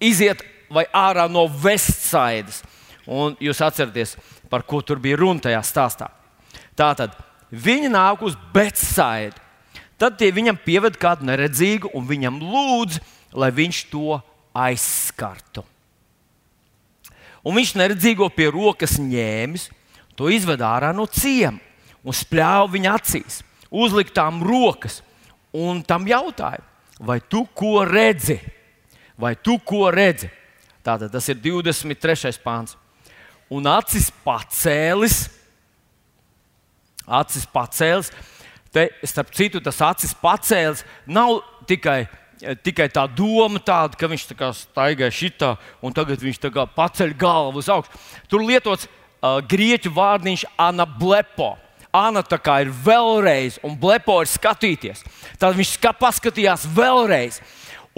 Iziet 0.00 0.40
vai 0.72 0.86
ārā 0.96 1.26
no 1.28 1.44
Vestsaidas. 1.44 2.62
Un 3.04 3.34
jūs 3.42 3.60
atceraties, 3.64 4.14
par 4.48 4.64
ko 4.64 4.80
tur 4.80 5.00
bija 5.02 5.18
runa 5.20 5.44
tajā 5.44 5.60
stāstā. 5.66 6.08
Tātad 6.78 7.12
viņi 7.52 7.90
nāk 7.92 8.22
uz 8.24 8.38
Betsaidu. 8.54 9.36
Tad 10.00 10.16
tie 10.16 10.30
viņam 10.32 10.56
pieved 10.64 10.96
kādu 10.96 11.26
neredzīgu 11.28 11.90
un 11.92 12.06
viņam 12.08 12.38
lūdz, 12.40 12.96
lai 13.36 13.50
viņš 13.52 13.82
to 13.90 14.16
aizskartu. 14.56 15.66
Un 17.44 17.56
viņš 17.56 17.74
neredzīgo 17.76 18.30
pie 18.32 18.48
rokas 18.52 18.96
ņēmis, 19.00 19.68
to 20.16 20.32
izved 20.32 20.64
ārā 20.64 20.94
no 20.96 21.04
ciema 21.04 21.60
un 22.00 22.16
spļāva 22.16 22.68
viņa 22.72 22.96
acīs 22.96 23.42
uzliktām 23.70 24.42
rokas 24.44 25.00
un 25.54 25.82
tam 25.86 26.06
jautāja, 26.08 26.62
vai 27.00 27.20
tu 27.20 27.44
ko 27.54 27.84
redzi? 27.86 28.38
Vai 29.20 29.34
tu 29.36 29.58
ko 29.58 29.88
redzi? 29.92 30.30
Tātad 30.84 31.12
tas 31.12 31.26
ir 31.28 31.40
23. 31.42 32.32
pāns. 32.44 32.76
Un 33.50 33.66
acis 33.66 34.08
pacēlis, 34.24 35.24
acis 37.04 37.44
pacēlis, 37.50 38.12
te, 38.72 38.86
starp 39.04 39.34
citu, 39.34 39.60
tas 39.60 39.80
acis 39.82 40.14
pacēlis 40.16 40.84
nav 41.10 41.40
tikai 41.68 42.04
tikai 42.64 42.88
tā 42.92 43.04
doma, 43.12 43.60
tāda, 43.60 43.98
ka 43.98 44.08
viņš 44.08 44.26
tā 44.32 44.50
staigā 44.56 45.10
šitā, 45.12 45.54
un 45.84 45.92
tagad 45.92 46.22
viņš 46.22 46.40
paceļ 46.74 47.14
galvu 47.18 47.60
uz 47.60 47.68
augšu. 47.68 48.00
Tur 48.28 48.44
lietots 48.46 48.86
uh, 48.86 49.40
grieķu 49.44 49.92
vārdiņš 49.92 50.46
anablepo. 50.56 51.56
Anna 51.92 52.22
tā 52.22 52.38
kā 52.38 52.60
ir 52.62 52.70
vēlreiz, 52.70 53.58
un 53.66 53.74
blepo 53.78 54.20
ir 54.22 54.30
skatīties. 54.30 55.02
Tad 55.40 55.56
viņš 55.58 55.74
ska, 55.74 55.94
paskatījās 55.98 56.68
vēlreiz. 56.76 57.40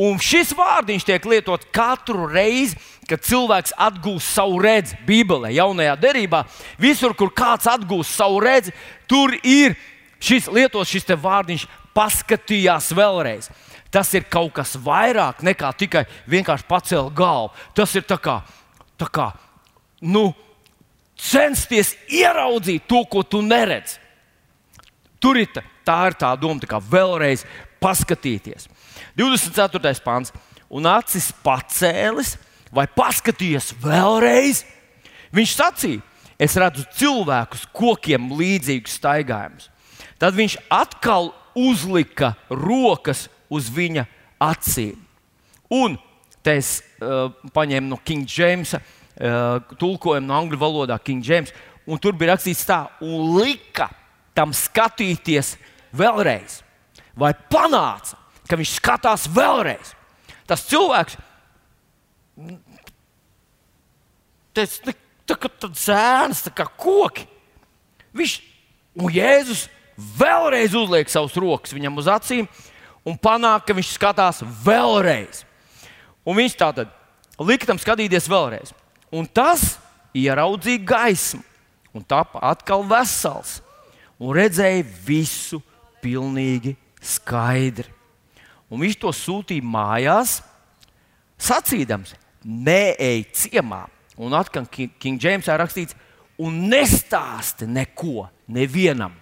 Un 0.01 0.17
šis 0.23 0.55
vārdiņš 0.57 1.05
tiek 1.05 1.27
lietots 1.29 1.69
katru 1.75 2.25
reizi, 2.31 2.79
kad 3.09 3.21
cilvēks 3.27 3.75
atgūst 3.77 4.33
savu 4.33 4.63
redzi. 4.65 4.97
Bībelē, 5.05 5.51
jaunajā 5.53 5.99
derībā, 6.01 6.47
visur, 6.81 7.13
kur 7.13 7.29
kāds 7.37 7.69
atgūst 7.69 8.17
savu 8.17 8.41
redzi, 8.41 8.73
tur 9.11 9.35
ir 9.45 9.77
šis 10.23 10.49
lietots 10.49 10.89
šis 10.89 11.13
vārdiņš, 11.21 11.69
paskatījās 11.93 12.89
vēlreiz. 12.97 13.51
Tas 13.93 14.09
ir 14.17 14.25
kaut 14.25 14.55
kas 14.57 14.73
vairāk 14.81 15.43
nekā 15.45 15.75
tikai 15.77 16.07
vienkārši 16.33 16.65
pacelt 16.65 17.13
galvu. 17.13 17.53
Tas 17.77 17.93
ir 17.93 18.07
tā 18.09 18.17
kā, 18.17 18.39
tā 18.97 19.11
kā 19.13 19.29
nu, 20.01 20.31
censties 21.19 21.95
ieraudzīt 22.11 22.87
to, 22.89 23.03
ko 23.11 23.23
tu 23.23 23.43
neredzi. 23.45 23.99
Tur 25.23 25.39
ir 25.39 25.51
tā, 25.55 25.63
tā 25.87 25.99
ir 26.11 26.17
tā 26.19 26.33
doma, 26.39 26.59
tā 26.63 26.69
kā 26.71 26.81
vēlreiz 26.83 27.45
paskatīties. 27.83 28.69
24. 29.19 29.93
pāns. 30.05 30.33
Un 30.73 30.89
acis 30.89 31.29
pacēlis 31.45 32.37
vai 32.73 32.87
paskatījies 32.89 33.75
vēlreiz. 33.83 34.63
Viņš 35.37 35.53
sacīja, 35.59 36.01
es 36.41 36.57
redzu 36.59 36.87
cilvēkus, 36.97 37.67
kokiem 37.77 38.33
līdzīgus 38.39 38.97
staigājumus. 38.99 39.69
Tad 40.19 40.37
viņš 40.39 40.57
atkal 40.73 41.31
uzlika 41.59 42.33
rokas 42.49 43.27
uz 43.53 43.69
viņa 43.73 44.07
acīm. 44.43 44.97
Un 45.73 45.99
te 46.43 46.57
es 46.59 46.81
uh, 46.81 47.29
paņēmu 47.53 47.93
no 47.93 48.01
King 48.03 48.27
Jamesa 48.27 48.81
uh, 48.81 49.02
tulkojumu 49.79 50.27
no 50.27 50.39
angļu 50.39 50.59
valodā, 50.61 50.99
King 51.03 51.25
James. 51.25 51.53
Un 51.87 51.99
tur 51.99 52.15
bija 52.17 52.33
rakstīts 52.33 52.65
tā, 52.67 52.85
un 53.03 53.35
lika 53.37 53.89
tam 54.37 54.55
skatīties 54.55 55.57
vēlreiz. 55.97 56.61
Vai 57.19 57.33
panāca, 57.35 58.17
ka 58.49 58.57
viņš 58.57 58.77
skatās 58.79 59.27
vēlreiz? 59.33 59.93
Tas 60.49 60.65
cilvēks, 60.71 61.19
tas 64.57 64.79
tā, 64.85 64.95
tā 65.29 65.37
kā 65.39 65.51
zēns, 65.69 66.45
tā 66.47 66.55
kā 66.55 66.67
koki. 66.71 67.27
Viņš 68.17 68.39
un 69.01 69.13
Jēzus 69.13 69.67
vēlreiz 70.19 70.75
uzliek 70.77 71.11
savus 71.13 71.37
rokas 71.41 71.75
viņam 71.75 71.99
uz 72.01 72.09
acīm 72.11 72.49
un 73.09 73.17
panāk, 73.19 73.67
ka 73.67 73.77
viņš 73.77 73.95
skatās 73.97 74.43
vēlreiz. 74.65 75.45
Un 76.23 76.39
viņš 76.39 76.57
tā 76.59 76.71
tad 76.77 76.93
lika 77.43 77.69
tam 77.69 77.81
skatīties 77.81 78.29
vēlreiz. 78.31 78.73
Un 79.13 79.27
tas 79.29 79.77
ieraudzīja 80.17 80.85
gaismu, 80.89 81.43
un 81.93 82.05
tāpa 82.09 82.41
atkal 82.53 82.85
vesels, 82.89 83.61
un 84.17 84.33
redzēja 84.37 84.85
visu 85.05 85.61
pilnīgi 86.03 86.75
skaidri. 87.03 87.91
Un 88.73 88.81
viņš 88.81 88.97
to 89.03 89.13
sūtīja 89.13 89.65
mājās, 89.69 90.39
sacīdams, 91.37 92.15
neej 92.45 93.27
ciemā. 93.37 93.85
Un 94.17 94.33
atkal 94.37 94.65
King 94.71 95.21
Jamesā 95.21 95.57
rakstīts, 95.61 95.97
un 96.41 96.65
nestāsti 96.71 97.69
neko 97.69 98.29
nevienam 98.53 99.15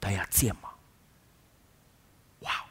tajā 0.00 0.26
ciemā. 0.32 0.72
Wow! 2.44 2.64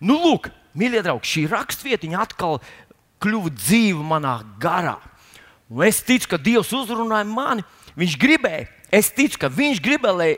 Nu, 0.00 0.18
lūk, 0.20 0.50
mīļie 0.78 1.04
draugi, 1.04 1.30
šī 1.34 1.44
rakstvietiņa 1.52 2.22
atkal 2.24 2.60
kļuva 3.22 3.52
dzīva 3.54 4.04
manā 4.06 4.38
garā. 4.60 4.98
Un 5.70 5.84
es 5.86 6.02
ticu, 6.04 6.28
ka 6.34 6.38
Dievs 6.40 6.72
uzrunāja 6.76 7.26
mani. 7.28 7.64
Viņš 7.98 8.16
gribēja, 8.20 8.66
es 8.94 9.10
ticu, 9.14 9.38
ka 9.44 9.50
Viņš 9.52 9.80
gribēja, 9.82 10.16
lai 10.18 10.32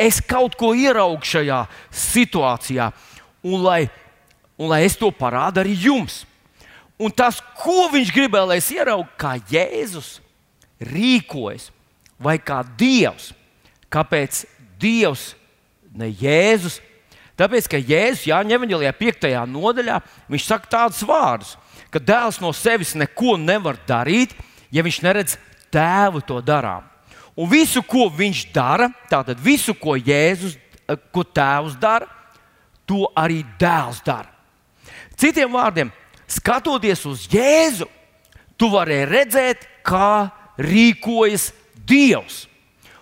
es 0.00 0.20
kaut 0.20 0.56
ko 0.60 0.72
ieraugtu 0.76 1.36
šajā 1.36 1.62
situācijā, 1.92 2.90
un 3.46 3.62
lai, 3.64 3.86
un 4.60 4.72
lai 4.72 4.82
es 4.84 4.96
to 5.00 5.10
parādītu 5.12 5.64
arī 5.64 5.76
jums. 5.86 6.24
Un 6.96 7.12
tas, 7.12 7.42
ko 7.60 7.90
viņš 7.92 8.12
gribēja, 8.14 8.48
lai 8.48 8.60
es 8.60 8.70
ieraugtu, 8.72 9.12
kā 9.20 9.36
Jēzus 9.52 10.16
rīkojas, 10.80 11.70
vai 12.20 12.38
kā 12.40 12.62
Dievs. 12.78 13.32
Kāpēc 13.92 14.44
Dievs, 14.80 15.34
ne 15.92 16.08
Jēzus? 16.08 16.80
Tāpēc, 17.36 17.68
ka 17.68 17.80
Jēzus 17.80 18.24
Jāņa 18.30 18.56
Evanģelijā 18.56 18.92
5. 18.96 19.28
nodaļā 19.52 20.00
viņš 20.32 20.48
saka 20.48 20.72
tādus 20.72 21.02
vārdus, 21.04 21.52
ka 21.90 22.02
dēls 22.02 22.40
no 22.42 22.52
sevis 22.56 22.94
neko 22.98 23.36
nevar 23.40 23.78
darīt, 23.88 24.34
ja 24.72 24.84
viņš 24.86 25.00
neredz 25.04 25.36
tēvu 25.72 26.22
to 26.26 26.40
darām. 26.44 26.84
Un 27.36 27.50
visu, 27.50 27.82
ko 27.84 28.08
viņš 28.08 28.46
dara, 28.54 28.88
tātad 29.10 29.40
visu, 29.42 29.74
ko 29.76 29.96
Jēzus, 29.96 30.56
ko 31.12 31.24
tēvs 31.24 31.76
dara, 31.80 32.08
to 32.88 33.04
arī 33.18 33.42
dēls 33.60 34.00
dara. 34.06 34.30
Citiem 35.16 35.52
vārdiem, 35.52 35.90
skatoties 36.28 37.04
uz 37.08 37.26
Jēzu, 37.28 37.88
tu 38.56 38.70
vari 38.72 39.02
redzēt, 39.08 39.66
kā 39.84 40.30
rīkojas 40.56 41.50
Dievs. 41.86 42.46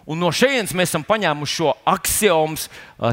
Un 0.05 0.19
no 0.21 0.29
šejienes 0.35 0.75
mēs 0.77 0.91
esam 0.91 1.05
paņēmuši 1.07 1.55
šo 1.55 1.71
axiomu, 1.89 2.59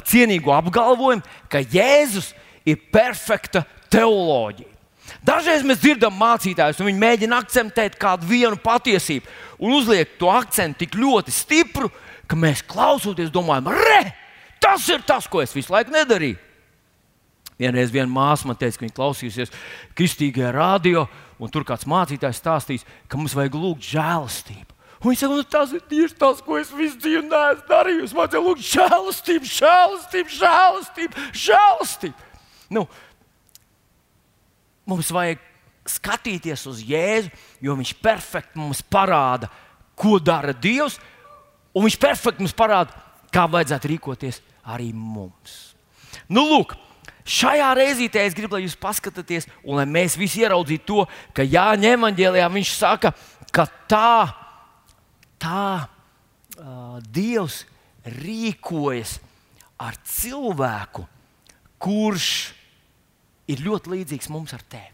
cienīgu 0.09 0.51
apgalvojumu, 0.51 1.23
ka 1.47 1.61
Jēzus 1.63 2.33
ir 2.67 2.81
perfekta 2.91 3.63
teoloģija. 3.93 4.70
Dažreiz 5.25 5.61
mēs 5.65 5.81
dzirdam 5.83 6.15
mācītājus, 6.17 6.79
un 6.81 6.89
viņi 6.89 7.01
mēģina 7.01 7.41
akcentēt 7.43 7.97
kādu 8.01 8.25
vienu 8.29 8.57
patiesību 8.57 9.29
un 9.61 9.75
uzliek 9.77 10.15
to 10.17 10.31
akcentu 10.33 10.81
tik 10.81 10.97
ļoti 10.97 11.33
stipru, 11.35 11.91
ka 12.25 12.37
mēs 12.39 12.63
klausoties 12.65 13.29
domājam, 13.33 13.69
re, 13.69 14.15
tas 14.63 14.87
ir 14.89 15.03
tas, 15.05 15.27
ko 15.29 15.43
es 15.43 15.53
visu 15.53 15.73
laiku 15.73 15.93
nedarīju. 15.93 16.39
Vienreiz 17.61 17.93
viena 17.93 18.09
māsa 18.09 18.49
man 18.49 18.57
teica, 18.57 18.79
ka 18.79 18.87
viņa 18.87 18.97
klausīsies 18.97 19.53
kristīgajā 19.97 20.49
radio, 20.55 21.05
un 21.37 21.51
tur 21.53 21.65
kāds 21.67 21.85
mācītājs 21.89 22.41
stāstīs, 22.41 22.85
ka 23.05 23.19
mums 23.19 23.37
vajag 23.37 23.59
lūgt 23.61 23.85
žēlastību. 23.91 24.77
Un 25.01 25.11
viņš 25.11 25.21
saka, 25.21 25.37
nu, 25.37 25.45
tas 25.49 25.71
ir 25.73 25.83
tieši 25.89 26.17
tas, 26.17 26.41
ko 26.45 26.57
es 26.61 26.69
visu 26.73 26.97
dzīvi 27.01 27.23
neesmu 27.25 27.67
darījis. 27.69 28.11
Man 28.17 28.33
ir 28.33 28.43
lūgt 28.45 28.65
žēlastību, 28.65 29.49
žēlastību, 29.49 30.35
žēlastību, 30.37 31.23
žēlastību. 31.45 32.27
Nu, 32.73 32.85
mums 34.89 35.11
vajag 35.13 35.41
skatīties 35.89 36.65
uz 36.69 36.81
Jēzu, 36.85 37.31
jo 37.63 37.75
viņš 37.79 37.95
perfekti 38.03 38.61
mums 38.61 38.83
parāda, 38.85 39.49
ko 39.97 40.19
dara 40.21 40.53
Dievs, 40.53 40.99
un 41.73 41.85
viņš 41.87 41.97
perfekti 42.01 42.45
mums 42.45 42.55
parāda, 42.57 42.95
kā 43.33 43.47
vajadzētu 43.49 43.91
rīkoties 43.93 44.41
arī 44.67 44.91
mums. 44.93 45.73
Nu, 46.29 46.45
lūk, 46.49 46.75
Šajā 47.21 47.67
reizītē 47.77 48.23
es 48.25 48.33
gribu, 48.33 48.57
lai 48.57 48.65
jūs 48.65 48.73
paskatāties, 48.81 49.45
un 49.61 49.77
lai 49.77 49.85
mēs 49.85 50.17
visi 50.17 50.41
ieraudzītu 50.41 50.87
to, 50.87 51.03
ka 51.37 51.45
Jāņa 51.45 51.93
evanģēlijā 51.95 52.47
viņš 52.49 52.71
saka, 52.73 53.11
ka 53.53 53.67
tā, 53.89 54.25
tā 55.41 55.65
uh, 55.85 56.97
Dievs 57.13 57.61
rīkojas 58.17 59.19
ar 59.81 59.99
cilvēku, 60.01 61.05
kurš 61.81 62.31
ir 63.51 63.63
ļoti 63.65 63.91
līdzīgs 63.95 64.31
mums 64.31 64.55
ar 64.55 64.63
tevi. 64.71 64.91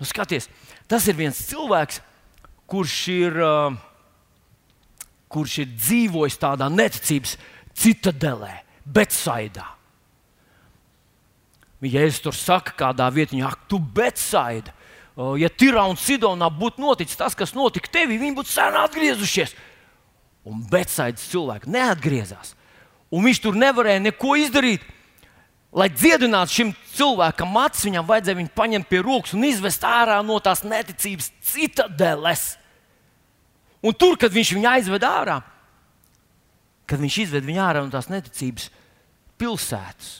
Nu, 0.00 0.08
skaties, 0.08 0.48
tas 0.90 1.04
ir 1.06 1.18
viens 1.18 1.38
cilvēks, 1.50 2.00
kurš 2.70 2.96
ir, 3.12 3.36
uh, 3.38 3.76
kurš 5.30 5.60
ir 5.62 5.76
dzīvojis 5.76 6.40
tādā 6.42 6.70
neticības 6.72 7.36
citadelē, 7.78 8.56
Betsaidā. 8.82 9.68
Jēzus 11.82 12.22
tur 12.22 12.36
saka, 12.36 12.74
kādā 12.78 13.08
vietā, 13.10 13.40
ak, 13.48 13.66
tu 13.70 13.78
betsaida. 13.78 14.74
Ja 15.38 15.50
Tirā 15.50 15.84
un 15.90 15.98
Sidonā 15.98 16.48
būtu 16.54 16.80
noticis 16.80 17.18
tas, 17.18 17.34
kas 17.36 17.52
notika 17.56 17.90
tevī, 17.92 18.20
viņi 18.20 18.36
būtu 18.38 18.52
sen 18.52 18.76
atgriezušies. 18.80 19.54
Un 20.48 20.62
betsaidas 20.70 21.26
cilvēki 21.30 21.70
neatgriezās. 21.70 22.54
Un 23.12 23.26
viņš 23.26 23.42
tur 23.44 23.58
nevarēja 23.58 24.02
neko 24.02 24.38
izdarīt. 24.40 24.86
Lai 25.72 25.88
dziedinātu 25.88 26.52
šim 26.52 26.72
cilvēkam 26.92 27.54
acis, 27.62 27.86
viņam 27.88 28.08
vajadzēja 28.08 28.38
viņu 28.42 28.52
paņemt 28.56 28.88
pie 28.90 29.00
rokas 29.04 29.32
un 29.32 29.46
izvest 29.48 29.84
ārā 29.88 30.18
no 30.26 30.36
tās 30.44 30.60
neticības 30.68 31.30
citadeles. 31.48 32.42
Un 33.80 33.96
tur, 33.96 34.18
kad 34.20 34.34
viņš 34.34 34.52
viņu 34.58 34.68
aizved 34.68 35.06
ārā, 35.08 35.38
kad 36.86 37.00
viņš 37.00 37.16
izved 37.24 37.48
viņu 37.48 37.64
ārā 37.64 37.80
no 37.86 37.90
tās 37.94 38.10
neticības 38.12 38.68
pilsētas, 39.40 40.12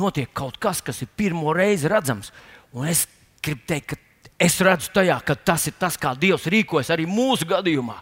notiek 0.00 0.32
kaut 0.32 0.56
kas, 0.62 0.80
kas 0.82 1.04
ir 1.04 1.12
pirmo 1.12 1.52
reizi 1.52 1.90
redzams. 1.92 2.32
Un 2.72 2.88
es 2.88 3.04
gribu 3.44 3.68
teikt, 3.68 3.92
ka 3.92 4.32
es 4.48 4.56
redzu 4.64 4.90
tajā, 4.96 5.20
ka 5.28 5.36
tas 5.36 5.68
ir 5.68 5.76
tas, 5.76 6.00
kā 6.00 6.14
Dievs 6.16 6.48
rīkojas 6.48 6.88
arī 6.94 7.04
mūsu 7.10 7.46
gadījumā. 7.52 8.00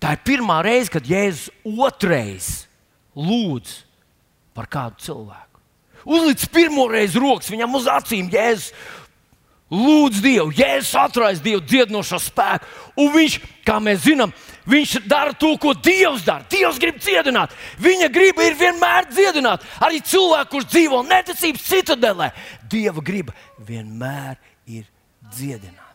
Tā 0.00 0.14
ir 0.14 0.24
pirmā 0.24 0.62
reize, 0.64 0.92
kad 0.94 1.04
Jēzus 1.04 1.50
otrais 1.66 2.68
lūdz 3.18 3.89
par 4.56 4.68
kādu 4.70 5.00
cilvēku. 5.04 5.60
Uzlicis 6.04 6.48
pirmo 6.48 6.86
reizi 6.88 7.20
rokas 7.20 7.50
viņam 7.52 7.76
uz 7.76 7.88
acīm, 7.90 8.30
Jēzus 8.32 8.72
lūdz 9.70 10.20
Dievu, 10.24 10.52
Jēzus 10.56 10.94
atraisa 10.98 11.44
Dievu 11.44 11.62
dziedinošo 11.62 12.18
spēku. 12.22 12.66
Un 13.00 13.12
viņš, 13.14 13.36
kā 13.66 13.78
mēs 13.82 14.02
zinām, 14.06 14.32
viņš 14.70 14.96
dara 15.08 15.34
to, 15.36 15.52
ko 15.62 15.74
Dievs 15.76 16.24
dara. 16.26 16.46
Dievs 16.50 16.80
grib 16.82 16.98
dziedināt. 17.00 17.54
Viņa 17.82 18.08
griba 18.12 18.48
ir 18.48 18.58
vienmēr 18.58 19.10
dziedināt. 19.12 19.66
Arī 19.84 20.02
cilvēku, 20.02 20.56
kurš 20.56 20.70
dzīvo 20.72 21.04
neticības 21.06 21.68
citadelē, 21.68 22.32
Dieva 22.70 23.04
griba 23.04 23.36
vienmēr 23.58 24.40
ir 24.66 24.88
dziedināt. 25.30 25.86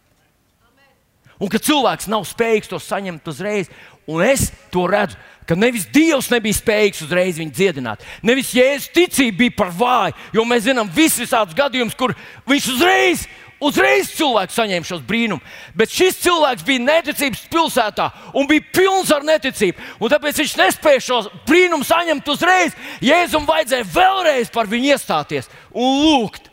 Un 1.36 1.52
ka 1.52 1.60
cilvēks 1.60 2.08
nav 2.08 2.24
spējīgs 2.30 2.70
to 2.72 2.80
saņemt 2.80 3.28
uzreiz, 3.28 3.68
un 4.08 4.26
es 4.26 4.50
to 4.74 4.86
redzu, 4.89 5.18
ka 5.46 5.58
nevis 5.58 5.86
Dievs 5.94 6.32
nebija 6.34 6.58
spējīgs 6.58 7.04
uzreiz 7.06 7.39
viņu 7.39 7.54
dziedināt, 7.54 8.06
nevis 8.26 8.54
Jēzus 8.56 8.91
ticība 8.96 9.44
bija 9.44 9.58
par 9.60 9.74
vāju, 9.74 10.18
jo 10.34 10.46
mēs 10.50 10.65
zinām 10.65 10.89
visus 10.94 11.22
visādus 11.26 11.58
gadījumus, 11.58 11.98
kur 11.98 12.15
viņš 12.50 12.72
uzreiz 12.76 13.28
Uzreiz 13.63 14.10
cilvēks 14.12 14.58
saņēma 14.58 14.86
šos 14.86 15.04
brīnumus, 15.08 15.60
bet 15.80 15.94
šis 15.94 16.18
cilvēks 16.26 16.65
bija 16.68 16.84
neticības 16.84 17.46
pilsētā 17.52 18.10
un 18.36 18.50
bija 18.50 18.65
pilns 18.76 19.13
ar 19.15 19.24
neticību. 19.24 20.10
Tāpēc 20.12 20.41
viņš 20.41 20.56
nespēja 20.60 21.04
šo 21.06 21.20
brīnumu 21.48 21.88
saņemt 21.88 22.28
uzreiz. 22.34 22.76
Jēzum 23.00 23.48
vajadzēja 23.48 23.88
vēlreiz 23.96 24.52
par 24.54 24.68
viņu 24.68 24.91
iestāties 24.91 25.48
un 25.72 26.02
lūgt. 26.04 26.52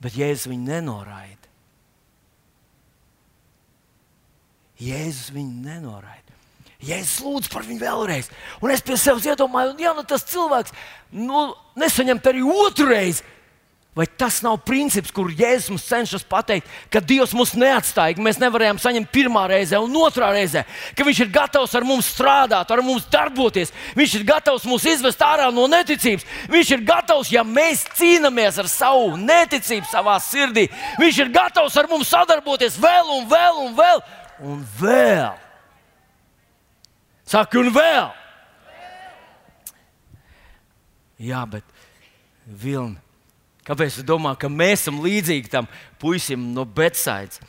Bet 0.00 0.16
Jēzus 0.16 0.48
viņu 0.48 0.72
nenoraida. 0.72 1.52
Jēzus 4.80 5.34
viņu 5.36 5.68
nenoraida. 5.68 6.25
Jēzus 6.86 7.22
lūdz 7.24 7.52
par 7.52 7.66
viņu 7.66 7.82
vēlreiz. 7.82 8.30
Un 8.62 8.74
es 8.74 8.84
pie 8.84 8.98
sevis 9.00 9.26
iedomājos, 9.28 9.78
ja 9.82 9.94
nu 9.96 10.04
tas 10.06 10.26
cilvēks 10.30 10.74
nu, 11.16 11.48
nesaņemt 11.78 12.30
arī 12.32 12.44
otru 12.46 12.90
reizi 12.90 13.24
Vai 13.96 14.04
tas 14.06 14.42
nav 14.44 14.58
princips, 14.60 15.08
kur 15.08 15.30
Jēzus 15.32 15.70
mums 15.72 15.84
cenšas 15.88 16.24
pateikt, 16.28 16.68
ka 16.92 17.00
Dievs 17.00 17.30
mūs 17.32 17.54
neatstāja, 17.56 18.12
ka 18.18 18.24
mēs 18.26 18.36
nevarējām 18.42 18.76
saņemt 18.82 19.08
pirmā 19.08 19.46
reizē 19.48 19.80
un 19.80 19.94
otrā 19.96 20.28
reizē, 20.34 20.66
ka 20.92 21.06
Viņš 21.06 21.22
ir 21.24 21.30
gatavs 21.32 21.72
ar 21.78 21.86
mums 21.88 22.10
strādāt, 22.12 22.68
ar 22.68 22.82
mums 22.84 23.06
darboties, 23.08 23.72
Viņš 23.96 24.18
ir 24.18 24.26
gatavs 24.28 24.68
mūs 24.68 24.84
izvest 24.92 25.24
ārā 25.24 25.48
no 25.48 25.64
neticības, 25.72 26.28
Viņš 26.52 26.74
ir 26.76 26.84
gatavs, 26.92 27.32
ja 27.32 27.40
mēs 27.40 27.86
cīnāmies 27.96 28.60
ar 28.60 28.68
savu 28.68 29.16
neticību 29.16 29.88
savā 29.88 30.18
sirdī, 30.20 30.66
Viņš 31.00 31.22
ir 31.24 31.32
gatavs 31.40 31.80
ar 31.80 31.88
mums 31.88 32.12
sadarboties 32.12 32.76
vēl 32.76 33.16
un 33.16 33.26
vēl 33.32 33.64
un 33.64 33.74
vēl 33.80 34.06
un 34.44 34.62
vēl. 34.76 35.45
Saka, 37.26 37.58
un 37.58 37.72
vēl. 37.74 38.12
Jā, 41.26 41.42
bet 41.48 41.64
Vilni 42.46 43.00
Kāpēc 43.66 43.98
es 43.98 44.06
domāju, 44.06 44.38
ka 44.44 44.50
mēs 44.52 44.84
esam 44.84 45.00
līdzīgi 45.02 45.50
tam 45.50 45.66
puisim 45.98 46.52
no 46.54 46.62
Betsaidas? 46.64 47.40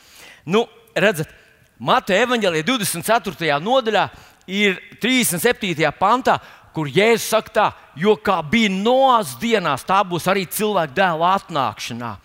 Nu, 0.42 0.64
redzat, 0.96 1.30
Mateja 1.78 2.24
evanģēlīja 2.26 2.66
24. 2.66 3.58
nodaļā 3.62 4.08
ir 4.50 4.80
37. 4.98 5.76
pantā, 5.94 6.40
kur 6.74 6.90
Jēzus 6.90 7.28
saka, 7.30 7.52
tā, 7.54 7.66
jo 7.94 8.16
kā 8.18 8.40
bija 8.42 8.72
noās 8.72 9.36
dienās, 9.38 9.86
tā 9.86 10.00
būs 10.02 10.26
arī 10.30 10.42
cilvēka 10.50 10.96
dēla 10.96 11.36
atnākšanā. 11.38 12.16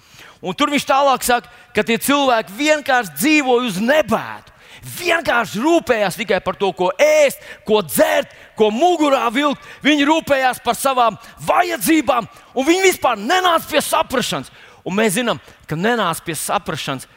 Un 0.41 0.57
tur 0.57 0.73
viņš 0.73 0.87
tālāk 0.89 1.27
saka, 1.27 1.53
ka 1.75 1.85
tie 1.85 1.99
cilvēki 2.01 2.57
vienkārši 2.57 3.13
dzīvoja 3.19 3.69
uz 3.69 3.77
nebēdu. 3.77 4.52
Vienkārši 4.83 5.61
rūpējās 5.63 6.17
tikai 6.19 6.39
par 6.43 6.57
to, 6.59 6.71
ko 6.75 6.91
ēst, 6.99 7.41
ko 7.67 7.81
dzert, 7.85 8.31
ko 8.59 8.69
mugurā 8.73 9.25
vilkt. 9.33 9.63
Viņi 9.85 10.07
rūpējās 10.09 10.61
par 10.63 10.77
savām 10.77 11.17
vajadzībām, 11.47 12.27
un 12.53 12.67
viņi 12.67 12.87
vispār 12.89 13.19
nenāca 13.19 13.69
pie 13.71 13.83
saprašanas. 13.83 14.51
Un 14.83 14.97
mēs 14.97 15.15
zinām, 15.15 15.39
ka 15.67 15.79
nenāca 15.79 16.25
pie 16.25 16.35
saprašanas. 16.35 17.07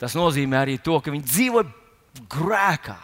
Tas 0.00 0.16
nozīmē 0.18 0.58
arī 0.60 0.80
to, 0.82 0.98
ka 1.00 1.14
viņi 1.14 1.24
dzīvoja 1.24 2.26
grēkā. 2.32 2.98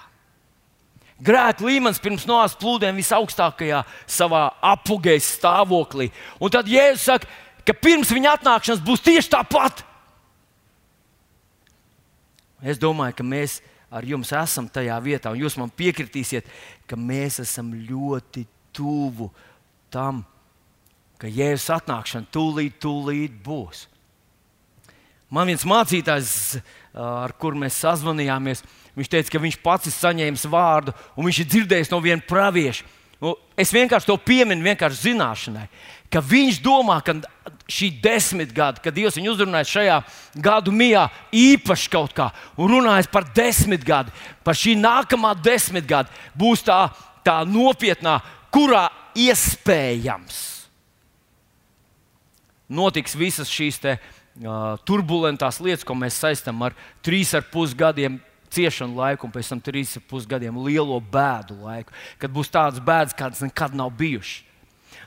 Grēka 1.22 1.62
līmenis 1.62 2.02
pirms 2.02 2.26
noās 2.26 2.56
plūdiem 2.58 2.96
visaugstākajā 2.98 3.84
savā 4.10 4.48
apgūējas 4.72 5.28
stāvoklī. 5.38 6.10
Un 6.42 6.50
tad 6.50 6.66
Jēzus 6.66 7.06
saka, 7.06 7.30
ka 7.62 7.76
pirms 7.78 8.10
viņa 8.10 8.36
atnākšanas 8.40 8.82
būs 8.82 9.04
tieši 9.06 9.30
tāpat. 9.30 9.84
Es 12.62 12.78
domāju, 12.82 13.14
ka 13.18 13.26
mēs 13.26 13.60
ar 13.92 14.06
jums 14.08 14.32
esam 14.32 14.68
tajā 14.72 14.96
vietā, 15.04 15.32
un 15.32 15.42
jūs 15.42 15.58
man 15.60 15.72
piekritīsiet, 15.76 16.48
ka 16.88 16.96
mēs 16.96 17.42
esam 17.44 17.72
ļoti 17.76 18.46
tuvu 18.72 19.28
tam, 19.92 20.22
ka 21.20 21.28
Jēzus 21.30 21.68
atnākšana 21.76 22.30
tūlīt, 22.32 22.78
tūlīt 22.82 23.36
būs. 23.44 23.86
Man 25.32 25.48
viens 25.48 25.64
mācītājs, 25.68 26.32
ar 26.92 27.32
kuru 27.40 27.60
mēs 27.62 27.78
sazvanījāmies, 27.84 28.64
viņš 28.98 29.12
teica, 29.12 29.32
ka 29.32 29.40
viņš 29.40 29.60
pats 29.64 29.88
ir 29.88 29.94
saņēmis 29.96 30.48
vārdu, 30.52 30.92
un 31.16 31.28
viņš 31.28 31.38
ir 31.40 31.48
dzirdējis 31.52 31.92
no 31.92 32.00
viena 32.04 32.24
pravieša. 32.28 32.88
Nu, 33.22 33.36
es 33.56 33.70
vienkārši 33.72 34.08
to 34.08 34.16
pieminu, 34.18 34.66
vienkārši 34.66 35.12
zināšanai, 35.12 35.68
ka 36.12 36.20
viņš 36.20 36.60
domā, 36.64 36.98
ka 37.04 37.16
šī 37.72 37.88
desmitgade, 38.04 38.82
kad 38.84 38.94
Dievs 38.94 39.16
viņu 39.16 39.32
uzrunāja 39.32 39.70
šajā 39.70 39.98
gadu 40.44 40.74
mijā, 40.74 41.06
īpaši 41.32 41.90
kaut 41.92 42.14
kā, 42.16 42.30
un 42.60 42.72
runājot 42.76 43.10
par 43.12 43.28
desmitgadi, 43.34 44.12
par 44.44 44.58
šī 44.58 44.76
nākamā 44.80 45.34
desmitgadi, 45.40 46.12
būs 46.38 46.64
tā, 46.66 46.84
tā 47.24 47.40
nopietnā, 47.48 48.18
kurā 48.52 48.88
iespējams 49.16 50.52
notiks 52.72 53.16
visas 53.18 53.50
šīs 53.52 53.80
te, 53.82 53.96
uh, 53.96 54.74
turbulentās 54.88 55.60
lietas, 55.62 55.84
ko 55.86 55.96
mēs 55.98 56.20
saistām 56.22 56.62
ar 56.64 56.76
trīs 57.04 57.34
ar 57.36 57.44
pus 57.52 57.74
gadiem 57.76 58.20
ciešanu 58.52 58.98
laiku, 58.98 59.28
un 59.28 59.34
pēc 59.34 59.52
tam 59.52 59.60
trīs 59.64 59.96
ar 59.96 60.04
pus 60.08 60.26
gadiem 60.28 60.58
lielo 60.64 60.98
bēdu 61.12 61.58
laiku, 61.62 61.94
kad 62.20 62.32
būs 62.32 62.52
tādas 62.52 62.82
bēdas, 62.84 63.16
kādas 63.16 63.44
nekad 63.44 63.76
nav 63.76 63.92
bijušas. 63.96 64.42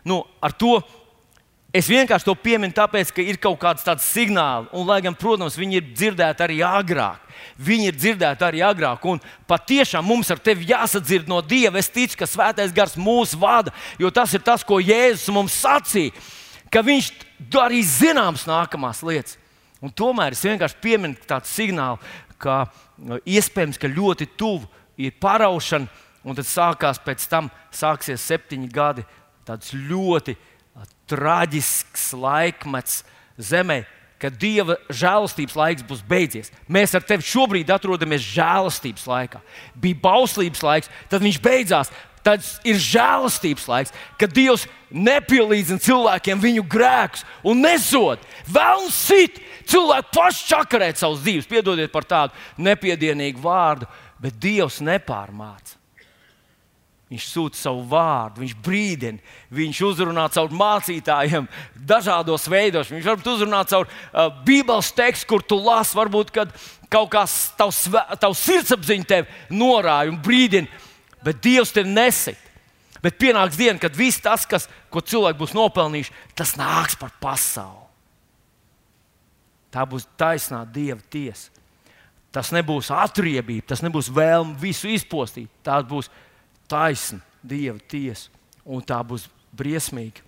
Nu, 0.06 0.24
ar 0.44 0.56
to 0.56 0.80
Es 1.76 1.90
vienkārši 1.92 2.24
to 2.24 2.32
pieminu, 2.40 2.72
tāpēc, 2.72 3.10
ka 3.12 3.20
ir 3.20 3.36
kaut 3.42 3.58
kāds 3.60 3.84
tāds 3.84 4.06
signāls, 4.08 4.70
un, 4.72 4.86
lai 4.88 5.02
gan, 5.04 5.16
protams, 5.20 5.58
viņi 5.60 5.76
ir 5.76 5.90
dzirdēti 5.90 6.44
arī 6.46 6.62
agrāk. 6.64 7.26
Viņi 7.60 7.90
ir 7.90 7.98
dzirdēti 7.98 8.46
arī 8.48 8.62
agrāk, 8.64 9.04
un 9.12 9.20
patiešām 9.50 10.08
mums 10.08 10.32
ar 10.32 10.40
tevi 10.40 10.70
jāsadzird 10.70 11.28
no 11.28 11.42
Dieva. 11.44 11.82
Es 11.82 11.92
ticu, 11.92 12.16
ka 12.22 12.30
Svētais 12.32 12.72
Gars 12.76 12.96
mūs 12.96 13.34
vada, 13.36 13.74
jo 14.00 14.08
tas 14.08 14.32
ir 14.32 14.46
tas, 14.46 14.64
ko 14.64 14.80
Jēzus 14.80 15.34
mums 15.36 15.58
sacīja, 15.66 16.16
ka 16.72 16.80
Viņš 16.86 17.12
arī 17.60 17.84
zināms 17.84 18.48
nākamās 18.48 19.04
lietas. 19.04 19.36
Un 19.84 19.92
tomēr 19.92 20.32
es 20.32 20.46
vienkārši 20.48 20.80
pieminu 20.80 21.28
tādu 21.28 21.52
signālu, 21.52 22.00
ka 22.40 22.62
uh, 22.64 23.20
iespējams, 23.28 23.82
ka 23.82 23.92
ļoti 23.92 24.30
tuvu 24.40 24.64
ir 24.96 25.20
paraušana, 25.20 25.92
un 26.24 26.40
tad 26.40 26.48
sākās 26.48 27.04
pēc 27.04 27.28
tam 27.30 27.52
sāksies 27.76 28.24
septiņi 28.32 28.72
gadi, 28.72 29.04
tāds 29.48 29.74
ļoti 29.76 30.36
traģisks 31.10 32.10
laikmets 32.18 33.04
zemē, 33.38 33.84
kad 34.22 34.36
Dieva 34.40 34.78
žēlastības 34.90 35.56
laiks 35.60 35.86
būs 35.86 36.02
beidzies. 36.08 36.52
Mēs 36.72 36.96
ar 36.98 37.04
tevi 37.06 37.26
šobrīd 37.28 37.72
atrodamies 37.74 38.26
žēlastības 38.26 39.06
laikā. 39.12 39.42
Bija 39.78 40.02
bauslības 40.02 40.64
laiks, 40.66 40.92
tad 41.12 41.26
viņš 41.26 41.40
beidzās. 41.44 41.92
Tad 42.26 42.42
ir 42.66 42.80
žēlastības 42.82 43.68
laiks, 43.70 43.94
kad 44.18 44.32
Dievs 44.34 44.64
nepielīdzina 44.90 45.84
cilvēkiem 45.86 46.42
viņu 46.42 46.64
grēkus 46.66 47.22
un 47.46 47.62
nesod. 47.62 48.24
Vēlams 48.50 48.98
sit, 48.98 49.38
cilvēki 49.70 50.10
paši 50.16 50.48
čakarēt 50.50 50.98
savus 50.98 51.22
dzīves, 51.22 51.50
piedodiet 51.52 51.94
par 51.94 52.08
tādu 52.10 52.66
nepiedienīgu 52.66 53.44
vārdu, 53.46 53.86
bet 54.18 54.40
Dievs 54.42 54.82
nepārmāca. 54.82 55.78
Viņš 57.06 57.26
sūta 57.30 57.60
savu 57.60 57.84
vārdu, 57.86 58.42
viņš 58.42 58.54
brīdina, 58.66 59.22
viņš 59.54 59.82
uzrunā 59.86 60.24
caur 60.34 60.54
mācītājiem, 60.58 61.46
dažādos 61.86 62.48
veidos. 62.50 62.90
Viņš 62.90 63.06
varbūt 63.12 63.30
uzrunā 63.36 63.60
caur 63.70 63.86
uh, 63.86 64.32
Bībeles 64.48 64.90
tekstu, 64.98 65.30
kur 65.30 65.46
tu 65.46 65.60
lasi, 65.62 65.94
varbūt 66.00 66.34
kaut 66.34 67.12
kas 67.14 67.38
tavs, 67.60 67.84
tavs 68.22 68.42
sirdsapziņa 68.48 69.08
tevi 69.12 69.60
norāja 69.62 70.10
un 70.10 70.18
brīdina, 70.26 70.82
bet 71.22 71.44
Dievs 71.46 71.76
tevi 71.76 71.94
nesit. 71.94 72.42
Bet 73.06 73.20
pienāks 73.22 73.58
diena, 73.60 73.78
kad 73.78 73.94
viss 73.94 74.18
tas, 74.24 74.48
kas, 74.50 74.66
ko 74.90 74.98
cilvēki 74.98 75.38
būs 75.38 75.54
nopelnījuši, 75.54 76.14
tas 76.34 76.56
nāks 76.58 76.98
par 76.98 77.12
pasauli. 77.22 77.84
Tā 79.70 79.84
būs 79.86 80.08
taisnā 80.18 80.64
Dieva 80.66 81.04
tiesa. 81.14 81.52
Tas 82.34 82.50
nebūs 82.56 82.90
atriebība, 82.92 83.70
tas 83.70 83.84
nebūs 83.86 84.10
vēlme 84.12 84.58
visu 84.60 84.90
izpostīt. 84.90 85.52
Tā 85.64 85.78
būs 85.86 86.10
taisna 86.70 87.22
Dieva 87.46 87.78
tiesa, 87.90 88.32
un 88.66 88.82
tā 88.82 88.98
būs 89.06 89.28
briesmīga. 89.54 90.24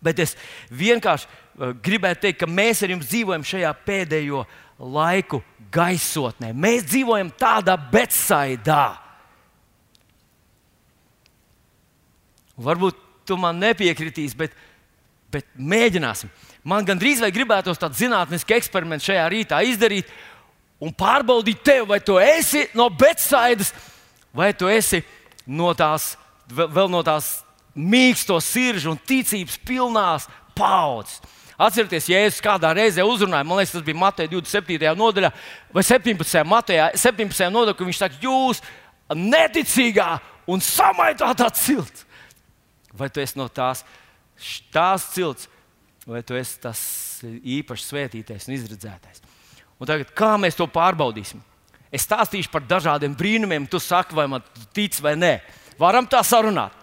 Bet 0.00 0.22
es 0.24 0.32
vienkārši 0.72 1.26
uh, 1.28 1.74
gribētu 1.84 2.24
teikt, 2.24 2.40
ka 2.40 2.48
mēs 2.48 2.80
ar 2.80 2.94
jums 2.94 3.08
dzīvojam 3.10 3.44
šajā 3.44 3.72
pēdējo 3.84 4.46
laiku 4.80 5.42
gaisotnē. 5.72 6.54
Mēs 6.56 6.86
dzīvojam 6.88 7.28
tādā 7.36 7.76
betsaidā. 7.92 8.96
Varbūt 12.60 12.96
tu 13.28 13.36
man 13.40 13.60
nepiekritīsi, 13.60 14.36
bet, 14.40 14.56
bet 15.32 15.46
mēģināsim. 15.56 16.32
Man 16.64 16.84
gandrīz 16.88 17.20
vai 17.22 17.30
gribētos 17.32 17.80
tādu 17.80 18.00
zinātnisku 18.00 18.56
eksperimentu 18.56 19.10
šajā 19.10 19.28
rītā 19.32 19.60
izdarīt 19.68 20.08
un 20.80 20.92
pārbaudīt 20.96 21.62
tevi, 21.64 21.86
vai 21.88 22.00
tu 22.04 22.16
esi 22.20 22.66
no 22.76 22.88
betsaidas 22.92 23.72
vai 24.36 24.52
tu 24.54 24.68
esi 24.70 25.02
no 25.46 25.72
tās, 25.74 26.14
vēl 26.50 26.90
no 26.92 27.02
tās 27.06 27.40
mīksto 27.74 28.38
sirdžu 28.42 28.94
un 28.94 29.02
ticības 29.06 29.58
pilnās 29.66 30.26
paudzes. 30.58 31.20
Atcerieties, 31.60 32.06
Jēzus 32.08 32.40
kādā 32.40 32.70
reizē 32.72 33.04
uzrunāja, 33.04 33.44
man 33.44 33.58
liekas, 33.60 33.74
tas 33.74 33.84
bija 33.84 33.98
Mateja 34.00 34.30
27. 34.32 34.94
nodaļā, 34.96 35.28
vai 35.76 35.82
17. 35.84 36.44
Matejā, 36.48 36.86
17. 36.96 37.50
nodaļā, 37.52 37.74
kur 37.76 37.88
viņš 37.90 38.00
saka, 38.00 38.16
jūs 38.22 38.62
neticīgā 39.12 40.14
un 40.48 40.64
samaitātā 40.64 41.50
cilts. 41.58 42.06
Vai 42.96 43.10
tu 43.12 43.20
esi 43.20 43.36
no 43.38 43.50
tās, 43.52 43.84
tās 44.72 45.04
cilts, 45.12 45.50
vai 46.08 46.24
tu 46.24 46.38
esi 46.38 46.56
tas 46.64 46.80
īpaši 47.28 47.86
svētītais 47.86 48.48
un 48.48 48.56
izredzētais? 48.56 49.20
Un 49.80 49.88
tagad, 49.88 50.16
kā 50.16 50.32
mēs 50.40 50.56
to 50.56 50.64
pārbaudīsim? 50.68 51.44
Es 51.90 52.06
stāstīšu 52.06 52.52
par 52.52 52.62
dažādiem 52.62 53.16
brīnumiem, 53.18 53.66
tu 53.66 53.80
saki, 53.82 54.14
vai 54.14 54.28
man 54.30 54.44
tic 54.74 54.94
vai 55.02 55.16
nē. 55.18 55.38
Varam 55.78 56.06
tā 56.06 56.22
sarunāt. 56.26 56.76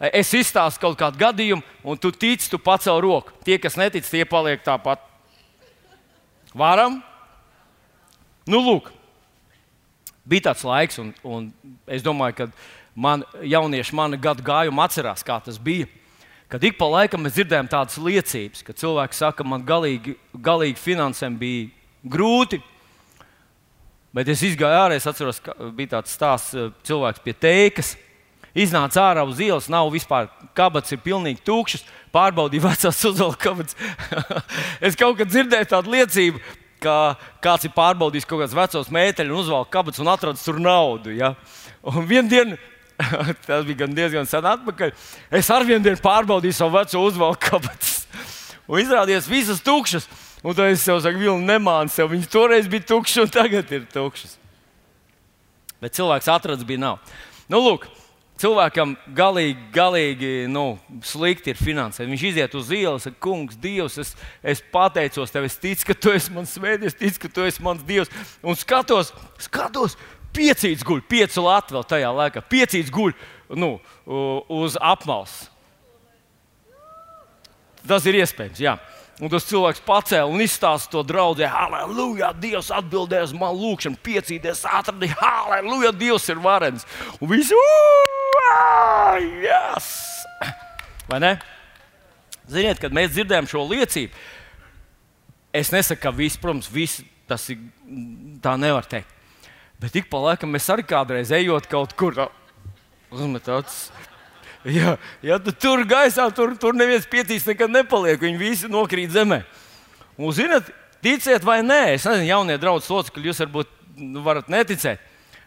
Es 0.00 0.32
izstāstu 0.32 0.80
kaut 0.80 0.96
kādu 0.98 1.20
gadījumu, 1.20 1.62
un 1.84 1.98
tu 2.00 2.08
tici, 2.10 2.48
tu 2.50 2.58
pacel 2.58 2.98
roku. 3.04 3.34
Tie, 3.44 3.58
kas 3.60 3.76
netic, 3.76 4.06
tie 4.08 4.24
paliek 4.24 4.62
tāpat. 4.64 5.02
Varam? 6.56 7.02
Nu, 8.48 8.62
lūk, 8.64 8.88
bija 10.24 10.48
tāds 10.48 10.64
laiks, 10.66 10.98
un, 10.98 11.12
un 11.22 11.50
es 11.86 12.02
domāju, 12.02 12.38
ka 12.38 12.46
man, 12.96 13.22
jaunieši 13.44 13.94
mana 13.94 14.18
gadu 14.18 14.42
gājuma 14.46 14.88
atcerās, 14.88 15.22
kā 15.26 15.36
tas 15.44 15.60
bija. 15.60 15.86
Kad 16.50 16.64
ik 16.66 16.80
pa 16.80 16.88
laikam 16.90 17.22
mēs 17.22 17.36
dzirdējām 17.36 17.68
tādas 17.70 18.00
liecības, 18.00 18.64
ka 18.66 18.74
cilvēki 18.74 19.14
saka, 19.20 19.46
man 19.46 19.62
galīgi, 19.68 20.16
galīgi 20.34 20.80
finansēm 20.82 21.36
bija 21.38 21.68
grūti, 22.02 22.58
Bet 24.14 24.28
es 24.32 24.40
gāju 24.42 24.74
ārā, 24.74 24.96
es 24.98 25.06
atceros, 25.06 25.38
ka 25.42 25.54
bija 25.74 25.96
tāds 25.96 26.14
stāsts, 26.16 26.54
eh, 26.58 26.70
cilvēks 26.86 27.22
pie 27.22 27.34
teikas. 27.34 27.94
Iznāca 28.50 29.04
ārā 29.12 29.22
uz 29.22 29.38
ielas, 29.38 29.68
nav 29.70 29.92
vispār 29.94 30.26
kabatas, 30.58 30.90
ir 30.90 30.98
pilnīgi 30.98 31.44
tukšas. 31.46 31.84
Pārbaudīju 32.10 32.64
vecās 32.64 33.04
uzvalku 33.06 33.38
kabatas. 33.38 33.76
es 34.86 34.98
kaut 34.98 35.20
kad 35.20 35.30
dzirdēju 35.30 35.68
tādu 35.70 35.94
liecību, 35.94 36.42
ka 36.82 36.96
kāds 37.44 37.68
ir 37.68 37.74
pārbaudījis 37.76 38.26
kaut 38.26 38.42
kādus 38.42 38.56
vecos 38.58 38.90
mēteļus 38.90 39.30
un 39.30 39.44
uzvalku 39.44 39.70
kabatas 39.76 40.02
un 40.02 40.10
atradzis 40.10 40.48
tur 40.48 40.58
naudu. 40.58 41.14
Ja? 41.14 41.36
Un 41.86 42.08
vienā 42.10 42.26
dienā, 42.32 42.58
tas 43.46 43.62
bija 43.68 43.86
diezgan 43.86 44.26
sen 44.26 44.48
atpakaļ, 44.50 44.90
es 45.38 45.52
ar 45.54 45.68
vienu 45.68 45.84
dienu 45.86 46.02
pārbaudīju 46.02 46.58
savu 46.58 46.80
veco 46.80 47.04
uzvalku 47.06 47.46
kabatas. 47.46 48.00
Un 48.66 48.82
izrādījās 48.82 49.30
visas 49.30 49.62
tukšas. 49.62 50.10
Un 50.40 50.56
tad 50.56 50.72
es 50.72 50.84
sev 50.84 51.00
saku, 51.04 51.20
Vilni, 51.20 51.44
nemāni 51.44 51.92
sev. 51.92 52.08
Viņas 52.14 52.30
toreiz 52.32 52.68
bija 52.70 52.86
tukšas, 52.94 53.26
un 53.26 53.32
tagad 53.32 53.72
ir 53.76 53.84
tukšas. 53.92 54.38
Bet 55.80 55.96
cilvēks 55.96 56.28
atrasts 56.32 56.64
bija 56.68 56.80
nav. 56.80 57.18
Nu, 57.50 57.60
lūk, 57.60 57.84
cilvēkam 58.40 58.94
galīgi, 59.16 59.66
galīgi 59.74 60.30
nu, 60.52 60.78
slikti 61.04 61.52
ir 61.52 61.60
finansēt. 61.60 62.08
Viņš 62.08 62.24
iziet 62.30 62.56
uz 62.56 62.70
ielas, 62.72 63.04
saka, 63.04 63.20
kungs, 63.26 63.58
Dievs, 63.60 63.98
es, 64.00 64.14
es 64.40 64.62
pateicos 64.72 65.32
tev, 65.32 65.48
es 65.48 65.58
ticu, 65.60 65.90
ka 65.90 65.96
tu 65.96 66.14
esi 66.16 66.32
mans 66.32 66.56
svētdienas, 66.56 66.96
es 66.96 67.00
ticu, 67.00 67.26
ka 67.26 67.32
tu 67.36 67.44
esi 67.44 67.64
mans 67.64 67.84
Dievs. 67.88 68.12
Un 68.40 68.56
skatos, 68.56 69.12
skatos, 69.44 69.98
piecīts 70.36 70.86
guļ, 70.86 71.02
pieci 71.10 71.44
lati 71.44 71.76
vēl 71.76 71.84
tajā 71.90 72.12
laikā, 72.16 72.44
piecīts 72.48 72.92
guļ 72.94 73.12
nu, 73.60 73.74
uz 74.60 74.78
apmals. 74.80 75.42
Tas 77.88 78.04
ir 78.08 78.20
iespējams, 78.20 78.60
jā. 78.60 78.76
Un 79.20 79.28
tas 79.28 79.44
cilvēks 79.44 79.82
pacēla 79.84 80.30
un 80.32 80.40
izstāsta 80.40 80.94
to 80.94 81.02
draugu. 81.04 81.44
Halleluja! 81.44 82.32
Dievs 82.40 82.70
atbildēja 82.72 83.28
uz 83.28 83.34
manu 83.36 83.60
lūgšanu, 83.66 84.00
piecīties, 84.04 84.64
atradīja, 84.64 85.18
halleluja! 85.20 85.92
Dievs 85.92 86.28
ir 86.32 86.40
varens. 86.40 86.86
Un 87.20 87.28
visi, 87.34 87.58
yes! 89.44 89.90
Vai 91.10 91.20
ne? 91.20 91.34
Ziniet, 92.50 92.80
kad 92.82 92.94
mēs 92.96 93.12
dzirdējam 93.12 93.48
šo 93.50 93.62
liecību, 93.68 94.14
es 95.54 95.70
nesaku, 95.74 96.00
ka 96.02 96.14
viss, 96.14 96.40
protams, 96.40 96.70
viss 96.72 97.04
tas 97.30 97.44
ir 97.52 97.60
tā 98.42 98.56
nevar 98.58 98.88
teikt. 98.90 99.10
Bet 99.80 99.94
ik 99.96 100.10
pa 100.12 100.18
laikam 100.20 100.50
mēs 100.52 100.66
arī 100.72 100.84
kādreiz 100.84 101.30
ejot 101.32 101.68
kaut 101.70 101.94
kur 101.98 102.16
uzmetot 103.10 103.68
Ja, 104.76 104.96
ja 105.24 105.38
tu 105.40 105.52
tur 105.56 105.84
gaisā, 105.88 106.26
tur, 106.36 106.52
tur 106.60 106.76
neviens 106.76 107.06
piecīs 107.08 107.46
nekad 107.48 107.72
nepaliek. 107.72 108.20
Viņi 108.20 108.40
visi 108.40 108.68
nokrīt 108.68 109.14
zemē. 109.14 109.40
Un, 110.20 110.32
zinat, 110.36 110.68
ticiet 111.00 111.44
vai 111.46 111.62
nē, 111.64 111.94
es 111.94 112.04
nezinu, 112.04 112.28
jaunie 112.28 112.58
draugi 112.60 112.92
locekļi, 112.92 113.30
jūs 113.30 113.40
varbūt 113.46 113.70
nu, 114.04 114.24
varat 114.26 114.50
neticēt. 114.52 115.00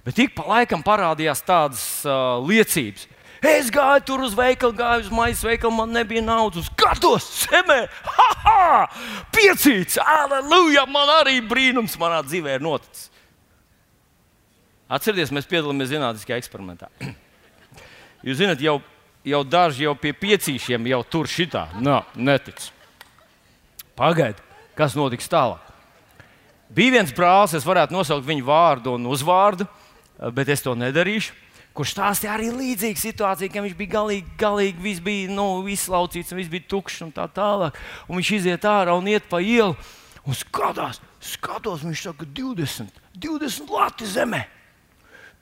Bet 0.03 0.17
ik 0.19 0.33
pa 0.35 0.47
laikam 0.49 0.81
parādījās 0.83 1.43
tādas 1.45 1.83
uh, 2.07 2.41
liecības. 2.43 3.05
Es 3.43 3.67
gāju 3.71 4.03
tur 4.07 4.21
uz 4.23 4.33
veikalu, 4.35 4.71
gāju 4.75 5.03
uz 5.03 5.09
maisa 5.11 5.49
veikalu, 5.49 5.75
man 5.75 5.91
nebija 5.91 6.23
naudas. 6.23 6.69
Skatos, 6.71 7.27
semē, 7.43 7.83
ha, 8.15 8.27
ha! 8.43 8.67
Piecīts, 9.35 9.99
aleluja! 9.99 10.85
Man 10.89 11.11
arī 11.19 11.37
brīnums 11.45 11.97
manā 11.99 12.21
dzīvē 12.25 12.57
ir 12.57 12.63
noticis. 12.63 13.09
Atcerieties, 14.93 15.31
mēs 15.35 15.47
piedalāmies 15.49 15.91
zinātniskajā 15.91 16.39
eksperimentā. 16.39 16.89
Jūs 18.27 18.39
zināt, 18.39 18.63
jau 18.63 18.77
jau 19.25 19.43
daži 19.43 19.87
jau 19.87 19.95
pie 19.97 20.13
piecīšiem 20.15 20.89
jau 20.91 21.01
tur 21.07 21.29
šitā. 21.29 21.67
Nā, 21.81 22.01
netic. 22.15 22.69
Pagaidiet, 23.97 24.41
kas 24.77 24.97
notiks 24.97 25.29
tālāk. 25.31 25.61
Bija 26.73 26.95
viens 26.97 27.13
brālis, 27.13 27.53
es 27.53 27.65
varētu 27.67 27.93
nosaukt 27.93 28.25
viņu 28.25 28.45
vārdu 28.47 28.95
un 28.97 29.05
uzvārdu, 29.13 29.67
bet 30.33 30.49
es 30.49 30.63
to 30.65 30.73
nedarīšu. 30.77 31.35
Kurš 31.73 31.95
stāstīja 31.95 32.35
arī 32.35 32.51
līdzīgu 32.53 33.01
situāciju, 33.01 33.49
ka 33.49 33.61
viņš 33.65 33.75
bija 33.77 33.93
galīgi, 33.95 34.33
galīgi 34.37 34.81
viss 34.81 35.01
bija 35.01 35.29
nu, 35.33 35.47
izlaucīts, 35.69 36.33
viss 36.37 36.51
bija 36.51 36.67
tukšs 36.69 37.01
un 37.07 37.13
tā 37.13 37.25
tālāk. 37.33 37.77
Un 38.05 38.19
viņš 38.19 38.29
iziet 38.37 38.67
ārā 38.69 38.93
un 38.97 39.09
iet 39.09 39.25
pa 39.29 39.41
ielu 39.41 39.73
un 40.23 40.37
skatās, 40.37 41.01
skatos, 41.21 41.81
viņš 41.85 42.03
saka, 42.09 42.27
20, 42.29 43.01
20 43.17 43.73
lati 43.73 44.09
zemē. 44.09 44.43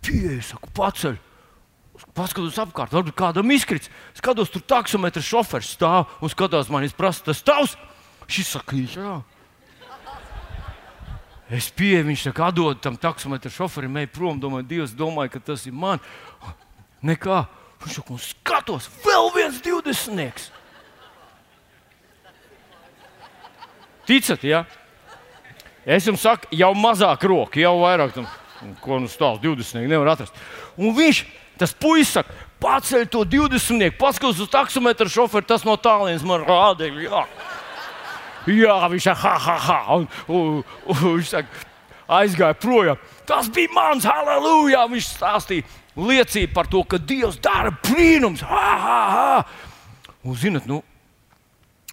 Pieeja, 0.02 0.40
saku, 0.54 0.72
paceļ 0.76 1.20
Paskatos 2.16 2.58
apkārt, 2.60 2.92
varbūt 2.92 3.16
kādam 3.16 3.52
izkrits. 3.56 3.92
Skatos, 4.18 4.52
tur 4.52 4.64
taksometrs 4.68 5.28
šofers 5.28 5.70
stāv 5.78 6.12
un 6.20 6.32
skatās, 6.32 6.72
man 6.72 6.84
ir 6.84 6.96
prasa, 6.98 7.24
tas 7.30 7.44
tavs. 7.46 7.78
Šis 8.32 8.52
saka, 8.58 8.76
jā. 8.76 9.14
Es 11.52 11.70
pieeju, 11.76 12.08
viņš 12.08 12.28
saka, 12.30 12.50
atdod 12.52 12.80
tam 12.84 12.98
taksometru 13.00 13.52
šoferim, 13.52 13.98
ej 14.00 14.08
prom, 14.12 14.40
domāju, 14.40 14.68
Dievs, 14.70 14.96
domāju, 14.96 15.34
ka 15.34 15.44
tas 15.52 15.66
ir 15.68 15.76
man. 15.76 16.04
Nekā. 17.04 17.46
Viņš 17.82 17.98
saka, 17.98 18.14
un 18.16 18.22
skatos, 18.24 18.92
vēl 19.04 19.32
viens 19.36 19.64
divdesmitnieks. 19.64 20.52
Ticat, 24.08 24.44
jā? 24.44 24.62
Ja? 24.64 24.82
Es 25.86 26.06
jums 26.06 26.22
saku, 26.22 26.50
jau 26.54 26.72
mazāk 26.78 27.24
roku, 27.26 27.62
jau 27.62 27.74
vairāk 27.82 28.14
tam, 28.14 28.28
ko 28.84 29.00
nu 29.02 29.10
stāv 29.10 29.40
20. 29.42 29.88
nevar 29.90 30.14
atrast. 30.14 30.36
Un 30.78 30.94
viņš 30.98 31.24
Tas 31.62 31.74
puisis 31.78 32.16
saka, 32.18 32.34
paceļ 32.62 33.04
to 33.14 33.22
20. 33.30 33.92
paskatās 34.00 34.40
uz 34.42 34.50
taksometru 34.50 35.10
šoferu, 35.12 35.46
tas 35.46 35.66
no 35.68 35.76
tālienes 35.78 36.26
man 36.26 36.42
rādīja. 36.48 37.04
Jā. 37.06 37.26
jā, 38.50 38.78
viņš 38.90 39.10
saka, 39.12 39.22
ha, 39.22 39.36
ha, 39.46 39.58
ha. 39.68 40.00
Un, 40.00 40.08
un, 40.26 40.64
un, 40.90 41.04
viņš 41.04 41.36
saka, 41.36 41.68
aizgāja 42.18 42.58
projām. 42.58 43.02
Tas 43.30 43.50
bija 43.54 43.70
mans, 43.76 44.10
halleluja! 44.10 44.88
Viņš 44.90 45.14
stāstīja 45.20 45.68
liecību 46.02 46.54
par 46.56 46.70
to, 46.72 46.82
ka 46.82 46.98
Dievs 46.98 47.38
dara 47.44 47.74
brīnums. 47.86 48.42
Ha, 48.48 48.66
ha, 48.86 49.00
ha. 49.16 50.16
Un, 50.26 50.38
zinat, 50.38 50.66
nu, 50.70 50.82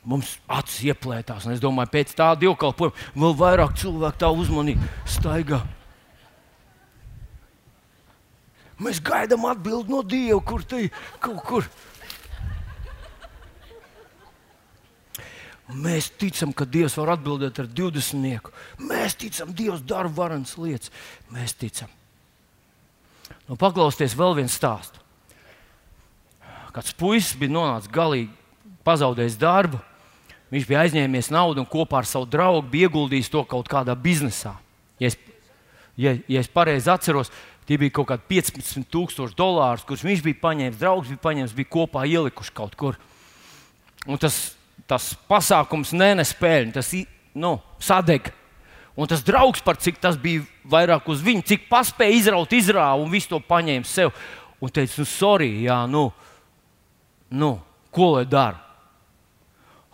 mums 0.09 0.39
acis 0.49 0.89
ieplētās. 0.89 1.45
Es 1.53 1.61
domāju, 1.61 1.93
pēc 1.93 2.17
tā 2.17 2.33
dievkalpojuma 2.41 2.97
vēl 3.21 3.37
vairāk 3.45 3.77
cilvēku 3.81 4.25
tā 4.25 4.33
uzmanīgi 4.33 4.95
staigā. 5.09 5.61
Mēs 8.79 9.01
gaidām 9.03 9.47
atbildi 9.49 9.91
no 9.91 10.05
Dieva, 10.07 10.39
kur 10.45 10.63
te 10.63 10.87
kaut 11.23 11.41
kur. 11.47 11.69
Mēs 15.69 16.09
ticam, 16.17 16.55
ka 16.57 16.65
Dievs 16.65 16.97
var 16.97 17.13
atbildēt 17.17 17.59
ar 17.61 17.67
20. 17.69 18.53
Mēs 18.81 19.19
ticam, 19.21 19.51
Dievs 19.53 19.83
dara 19.85 20.09
varenas 20.09 20.55
lietas. 20.57 20.93
Mēs 21.35 21.53
ticam. 21.59 21.91
Nu, 23.49 23.57
paklausieties 23.61 24.17
vēl 24.17 24.39
viens 24.39 24.57
stāsts. 24.57 25.03
Kāds 26.73 26.95
puisis 26.97 27.37
bija 27.37 27.53
nonācis 27.53 27.93
galīgi 27.93 28.31
pazaudējis 28.87 29.37
darbu. 29.41 29.81
Viņš 30.53 30.67
bija 30.69 30.85
aizņēmies 30.87 31.29
naudu 31.35 31.61
un 31.61 31.69
kopā 31.69 32.01
ar 32.01 32.09
savu 32.09 32.29
draugu 32.31 32.81
ieguldījis 32.81 33.33
to 33.33 33.43
kaut 33.49 33.69
kādā 33.69 33.97
biznesā. 33.99 34.55
Ja 35.01 35.11
es, 35.11 35.19
ja, 36.01 36.15
ja 36.31 36.41
es 36.41 36.49
pareizi 36.49 36.89
atceros, 36.93 37.33
Tie 37.69 37.77
bija 37.77 37.93
kaut 37.99 38.09
kādi 38.09 38.25
15,000 38.31 39.37
dolāri, 39.37 39.85
kurus 39.85 40.05
viņš 40.07 40.23
bija 40.25 40.41
paņēmis, 40.41 40.81
draugs 40.81 41.11
bija 41.13 41.21
paņēmis, 41.27 41.57
bija 41.57 41.69
kopā 41.75 42.07
ielikuši 42.09 42.55
kaut 42.57 42.77
kur. 42.81 42.97
Un 44.09 44.17
tas, 44.21 44.39
tas 44.89 45.11
pasākums 45.29 45.93
nenespēja, 45.93 46.71
tas 46.79 46.95
nu, 47.37 47.59
sadeg. 47.77 48.31
Un 48.99 49.11
tas 49.11 49.21
draugs, 49.23 49.61
par 49.63 49.77
cik 49.77 50.01
tas 50.01 50.17
bija 50.19 50.47
vairāk 50.65 51.07
uz 51.13 51.21
viņu, 51.23 51.45
cik 51.47 51.69
spēja 51.69 52.17
izraut, 52.17 52.57
izrāva 52.57 52.97
un 53.03 53.13
visu 53.13 53.35
to 53.35 53.39
paņēma 53.45 53.87
sev. 53.87 54.17
Un 54.65 54.73
teica, 54.73 54.97
nu, 54.99 55.07
sorry, 55.07 55.51
jā, 55.69 55.83
nu, 55.87 56.09
nu 57.31 57.53
ko 57.95 58.15
lai 58.17 58.25
dara? 58.27 58.59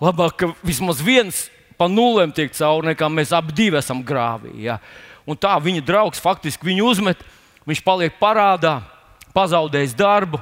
Labāk, 0.00 0.38
ka 0.38 0.52
vismaz 0.62 1.02
viens 1.02 1.48
pa 1.76 1.90
nulēm 1.90 2.32
tiek 2.34 2.54
cauri, 2.54 2.92
nekā 2.92 3.10
mēs 3.10 3.34
abi 3.34 3.68
esam 3.76 4.02
grāvī. 4.06 4.54
Jā. 4.62 4.78
Un 5.26 5.36
tā 5.36 5.58
viņa 5.58 5.82
draugs 5.84 6.22
faktiski 6.22 6.70
viņu 6.70 6.86
uzmet 6.86 7.20
viņš 7.68 7.84
paliek 7.84 8.16
parādā, 8.20 8.78
pazaudējis 9.36 9.96
darbu. 9.98 10.40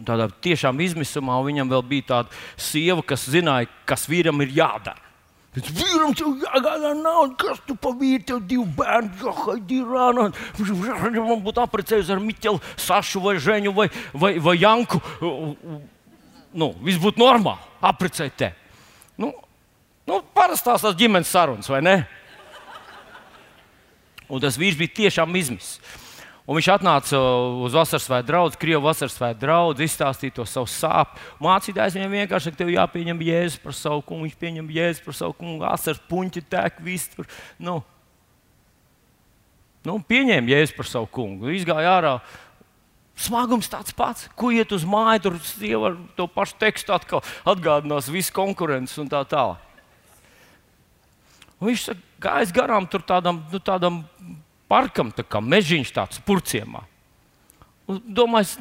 Tādā 0.00 0.30
tiešām 0.40 0.80
izmisumā 0.80 1.36
viņam 1.44 1.70
vēl 1.74 1.84
bija 1.84 2.08
tāda 2.14 2.40
sieva, 2.56 3.04
kas 3.04 3.26
zināja, 3.28 3.68
kas 3.88 4.06
vīram 4.08 4.40
ir 4.44 4.54
jādara. 4.56 5.10
Pēc 5.50 5.66
vīram 5.74 6.12
tev 6.14 6.44
jāgādā 6.44 6.92
nauda, 6.94 7.34
kas 7.40 7.58
tu 7.66 7.74
pa 7.74 7.90
vīru, 7.98 8.22
tev 8.28 8.38
divi 8.46 8.62
bērni, 8.78 9.10
jāhaidī 9.18 9.80
rāna. 9.82 10.28
Man 11.18 11.42
būtu 11.42 11.62
apprecējis 11.64 12.12
ar 12.14 12.22
Miķelu, 12.22 12.60
Sašu 12.78 13.22
vai 13.24 13.34
Žeņu 13.42 13.72
vai, 13.74 13.88
vai, 14.14 14.36
vai 14.38 14.54
Janku. 14.60 15.00
Nu, 16.54 16.70
viss 16.86 17.02
būtu 17.02 17.18
normāli, 17.22 17.66
apprecēt 17.90 18.38
te. 18.38 18.52
Nu, 19.18 19.32
nu, 20.06 20.20
parastās 20.34 20.86
tās 20.86 20.96
ģimenes 20.98 21.30
sarunas, 21.34 21.68
vai 21.70 21.82
ne? 21.82 21.96
Un 24.30 24.42
tas 24.42 24.58
vīrs 24.60 24.78
bija 24.78 24.96
tiešām 25.02 25.34
izmisis. 25.40 25.80
Un 26.50 26.56
viņš 26.58 26.68
atnāca 26.72 27.18
uz 27.62 27.74
vasaras 27.76 28.08
vai 28.10 28.24
draugu, 28.26 28.58
krievu 28.58 28.82
vasaras 28.88 29.14
vai 29.20 29.30
draugu, 29.38 29.84
izstāstīja 29.84 30.34
to 30.40 30.46
savu 30.48 30.66
sāpju. 30.70 31.22
Mācītājs 31.46 31.94
viņam 31.94 32.16
vienkārši 32.16 32.50
teica, 32.50 32.58
tev 32.62 32.72
jāpieņem 32.74 33.22
jēzus 33.22 33.60
par 33.62 33.76
savu 33.76 34.02
kungu. 34.08 34.26
Viņš 34.26 34.38
pieņem 34.40 34.72
jēzus 34.74 35.04
par 35.04 35.18
savu 35.20 35.36
kungu, 35.38 35.66
asaras 35.68 36.02
puņķi 36.10 36.42
tek, 36.50 36.82
viss 36.82 37.12
tur. 37.12 37.28
Nu, 37.62 37.76
nu, 39.86 39.98
pieņēma 40.10 40.54
jēzus 40.56 40.74
par 40.80 40.90
savu 40.90 41.10
kungu. 41.20 41.52
Izgāja 41.54 41.94
ārā. 42.00 42.18
Smagums 43.20 43.70
tāds 43.70 43.94
pats, 43.94 44.26
ko 44.34 44.50
iet 44.50 44.74
uz 44.74 44.82
māju, 44.88 45.28
tur 45.28 45.40
jau 45.68 45.84
ar 45.86 45.98
to 46.18 46.26
pašu 46.34 46.58
tekstu 46.62 46.96
atkal 46.96 47.22
atgādinās 47.46 48.10
visu 48.10 48.34
konkurences 48.34 48.98
un 48.98 49.12
tā 49.12 49.22
tālāk. 49.28 49.69
Un 51.60 51.68
viņš 51.68 51.88
gājis 52.22 52.52
garām 52.56 52.88
tādam, 52.88 53.42
nu, 53.52 53.60
tādam 53.60 54.02
parkam, 54.70 55.10
tā 55.12 55.24
kā 55.26 55.42
mežiņš 55.44 55.92
tāds 55.96 56.22
purciemā. 56.24 56.86
Domājis, 57.90 58.54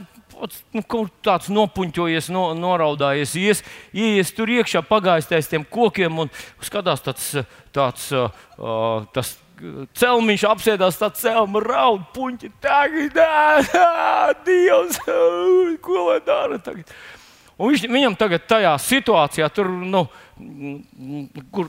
nu, 0.74 0.82
kaut 0.90 1.14
tāds 1.26 1.52
nopuņķojies, 1.54 2.32
no, 2.34 2.50
noraudājies, 2.58 3.36
ies, 3.40 3.62
ies 3.94 4.34
tur 4.36 4.50
iekšā, 4.52 4.82
pagājis 4.90 5.30
aiz 5.38 5.52
tiem 5.52 5.68
kokiem 5.70 6.26
un 6.26 6.32
skatās 6.66 7.06
tāds, 7.06 7.30
tāds 7.76 8.10
uh, 8.16 9.06
tas 9.14 9.36
celmiņš 10.00 10.46
apsēdās, 10.50 11.00
tā 11.00 11.12
celma 11.20 11.62
raud, 11.64 12.04
puņķi 12.16 12.52
tagad, 12.64 13.20
ā, 13.20 14.34
Dievs, 14.48 15.02
ko 15.84 16.06
lai 16.10 16.20
dara 16.26 16.60
tagad? 16.64 16.92
Un 17.60 17.74
viņš, 17.74 17.90
viņam 17.92 18.16
tagad 18.16 18.46
tajā 18.48 18.72
situācijā, 18.80 19.50
tur, 19.52 19.68
nu, 19.68 20.06
kur 21.52 21.68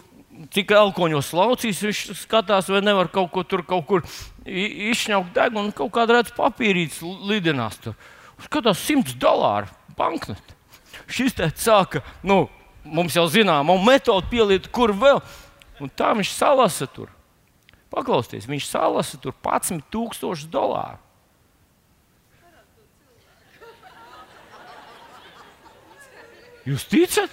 cik 0.55 0.73
elkoņos 0.73 1.33
laucīs, 1.37 1.83
viņš 1.85 2.01
skatās, 2.23 2.71
vai 2.73 2.81
nevar 2.85 3.11
kaut 3.13 3.31
ko 3.35 3.45
tur 3.45 3.65
kaut 3.67 3.87
kur 3.89 4.07
izšņaukt 4.47 5.35
degunu 5.37 5.69
un 5.69 5.75
kaut 5.77 5.93
kādā 5.95 6.17
redzes 6.17 6.37
papīrītis 6.37 7.03
lidinās 7.29 7.77
tur. 7.83 7.99
Skatās, 8.41 8.81
100 8.89 9.19
dolāru 9.21 9.69
banknote. 9.99 10.57
Šis 11.11 11.37
te 11.37 11.51
sāka, 11.61 12.01
nu, 12.25 12.47
mums 12.85 13.17
jau 13.17 13.27
zināma 13.29 13.77
metode 13.85 14.31
pieliet, 14.31 14.71
kur 14.73 14.95
vēl. 14.97 15.21
Un 15.81 15.93
tā 15.97 16.13
viņš 16.17 16.33
salasa 16.37 16.89
tur. 16.89 17.11
Paklausieties, 17.91 18.49
viņš 18.49 18.67
salasa 18.71 19.19
tur 19.21 19.35
11,000 19.43 20.49
dolāru. 20.53 21.01
Jūs 26.69 26.85
ticat? 26.87 27.33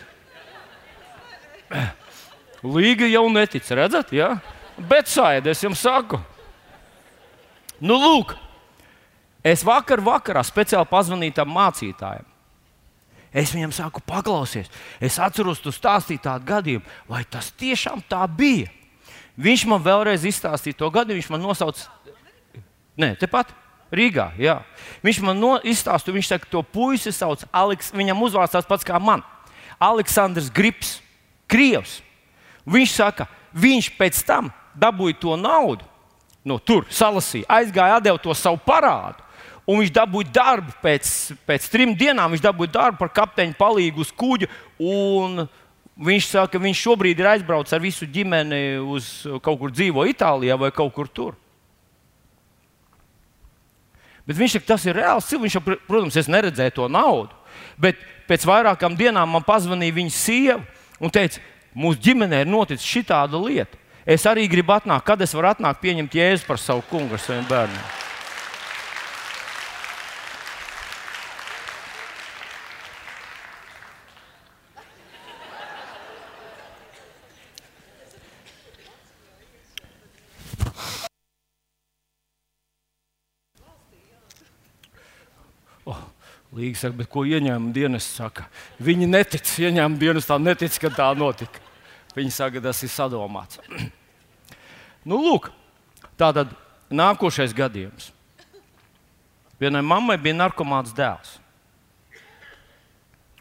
Līga 2.66 3.08
jau 3.10 3.28
netic, 3.30 3.68
redzat, 3.78 4.14
jā? 4.16 4.32
Ja? 4.38 4.56
Bet 4.78 5.10
sāidi, 5.10 5.50
es 5.50 5.64
jums 5.64 5.82
saku. 5.82 6.20
Nu, 7.82 7.98
lūk, 7.98 8.34
es 9.46 9.64
vakar 9.66 10.02
vakarā 10.06 10.44
speciāli 10.46 10.90
pazvanīju 10.90 11.38
tam 11.38 11.54
mācītājam. 11.54 12.26
Es 13.38 13.52
viņam 13.54 13.74
saku, 13.76 14.02
paklausies, 14.08 14.70
es 15.04 15.18
atceros, 15.22 15.60
tu 15.62 15.74
stāstīji 15.74 16.24
tādu 16.24 16.48
gadījumu, 16.48 16.86
vai 17.10 17.24
tas 17.30 17.52
tiešām 17.60 18.02
tā 18.10 18.24
bija. 18.30 18.72
Viņš 19.38 19.66
man 19.70 19.84
vēlreiz 19.86 20.26
izstāstīja 20.26 20.80
to 20.80 20.90
gadījumu, 20.94 21.22
viņš 21.22 21.32
man 21.34 21.44
nosauca, 21.46 21.90
nē, 22.98 23.16
tepat. 23.22 23.54
Rīgā, 23.88 24.34
jā. 24.36 24.58
Viņš 25.00 25.20
man 25.24 25.38
no, 25.40 25.54
izstāstīja, 25.64 26.18
viņš 26.18 26.30
saka, 26.34 26.50
to 26.52 26.60
puisi 26.60 27.14
sauc 27.16 27.46
Aleks, 27.56 27.94
viņam 27.96 28.20
uzvārds 28.26 28.52
tāds 28.52 28.68
pats 28.68 28.84
kā 28.84 29.00
man. 29.00 29.24
Aleksandrs 29.80 30.50
Grips, 30.52 30.98
Krievs. 31.48 32.02
Viņš 32.68 32.96
saka, 32.98 33.28
viņš 33.56 33.92
pēc 33.98 34.20
tam 34.28 34.52
dabūja 34.78 35.16
to 35.22 35.38
naudu, 35.40 35.86
no 36.48 36.60
tur 36.60 36.86
salasīja, 36.92 37.48
aizgāja, 37.60 38.02
deva 38.04 38.20
to 38.22 38.36
savu 38.36 38.60
parādu. 38.66 39.24
Un 39.68 39.82
viņš 39.82 39.92
dabūja 39.92 40.32
darbu 40.32 40.72
pēc, 40.80 41.10
pēc 41.44 41.66
trim 41.68 41.92
dienām. 42.00 42.32
Viņš 42.32 42.44
dabūja 42.46 42.72
darbu 42.72 43.02
par 43.02 43.10
kapteiņa 43.12 43.58
palīgu 43.60 44.00
uz 44.00 44.14
kuģa. 44.16 44.48
Viņš 46.08 46.30
saka, 46.30 46.54
ka 46.54 46.62
viņš 46.64 46.84
šobrīd 46.86 47.20
ir 47.20 47.28
aizbraucis 47.34 47.76
ar 47.76 47.84
visu 47.84 48.08
ģimeni 48.08 48.78
uz 48.80 49.10
kaut 49.44 49.60
kur 49.60 49.74
dzīvo 49.74 50.06
Itālijā 50.08 50.56
vai 50.62 50.72
kaut 50.72 50.94
kur 50.96 51.12
tur. 51.12 51.36
Bet 54.28 54.40
viņš 54.40 54.56
saka, 54.56 54.70
tas 54.72 54.88
ir 54.88 54.96
reāls 54.96 55.28
cilvēks. 55.28 55.60
Viņš, 55.60 55.84
protams, 55.88 56.20
es 56.20 56.32
neredzēju 56.32 56.78
to 56.80 56.88
naudu. 56.92 57.36
Bet 57.76 58.00
pēc 58.32 58.48
vairākām 58.48 58.96
dienām 58.96 59.36
man 59.36 59.44
pazvanīja 59.44 60.00
viņa 60.00 60.16
sieva 60.16 60.62
un 61.04 61.12
teica, 61.12 61.44
mūsu 61.78 62.02
ģimenē 62.10 62.42
ir 62.44 62.50
noticis 62.50 62.88
šī 62.88 63.06
tāda 63.12 63.40
lieta. 63.42 63.78
Es 64.08 64.24
arī 64.24 64.48
gribu 64.48 64.72
atnākt, 64.72 65.04
kad 65.04 65.22
es 65.22 65.36
varu 65.36 65.52
atnākt, 65.52 65.82
pieņemt 65.84 66.14
jēzu 66.16 66.48
par 66.48 66.62
savu 66.64 66.86
kungu 66.90 67.18
ar 67.18 67.22
saviem 67.22 67.44
bērniem. 67.50 67.96
Oh, 85.84 86.00
Līga 86.56 86.80
saka, 86.80 86.96
bet 87.04 87.12
ko 87.12 87.28
ieņēmuma 87.28 87.76
dienas 87.76 88.08
saka? 88.08 88.48
Viņi 88.80 89.12
netic, 89.12 89.52
ieņēmuma 89.68 90.00
dienas 90.00 90.32
tā 90.32 90.40
netic, 90.40 90.80
ka 90.80 90.96
tā 90.96 91.12
notika. 91.20 91.67
Viņi 92.18 92.34
saka, 92.34 92.62
tas 92.64 92.82
ir 92.82 92.90
sadomāts. 92.90 93.60
nu, 95.08 95.20
lūk, 95.22 95.52
tā 96.18 96.32
tad 96.34 96.54
nākošais 96.90 97.54
gadījums. 97.54 98.12
Vienai 99.62 99.84
mammai 99.86 100.18
bija 100.22 100.38
narkomāns 100.38 100.94
dēls. 100.98 101.38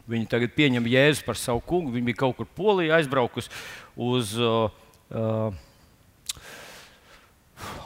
Viņa 0.07 0.29
tagad 0.31 0.53
pieņem 0.55 0.87
jēzu 0.87 1.25
par 1.27 1.39
savu 1.41 1.61
kungu. 1.67 1.91
Viņa 1.95 2.09
bija 2.11 2.21
kaut 2.23 2.37
kur 2.39 2.49
polijā 2.57 3.01
aizbraukusi 3.01 3.51
uz. 3.97 4.37
Uh, 4.39 4.69
uh, 5.11 5.63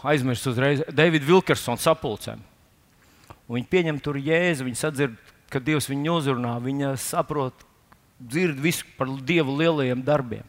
Aizmirst 0.03 0.46
uzreiz 0.50 0.81
Davida 0.90 1.26
Vilkersona 1.29 1.79
sapulcēm. 1.79 2.40
Viņa 3.50 3.68
pieņem 3.70 3.98
tur 4.03 4.18
jēzu, 4.18 4.66
viņa 4.66 4.79
sadzird, 4.81 5.14
ka 5.50 5.62
Dievs 5.62 5.88
viņu 5.90 6.16
uzrunā, 6.18 6.55
viņa 6.62 6.94
saprot, 7.03 7.64
dzird 8.18 8.59
visu 8.62 8.87
par 8.98 9.11
Dieva 9.26 9.55
lielajiem 9.55 10.03
darbiem. 10.07 10.46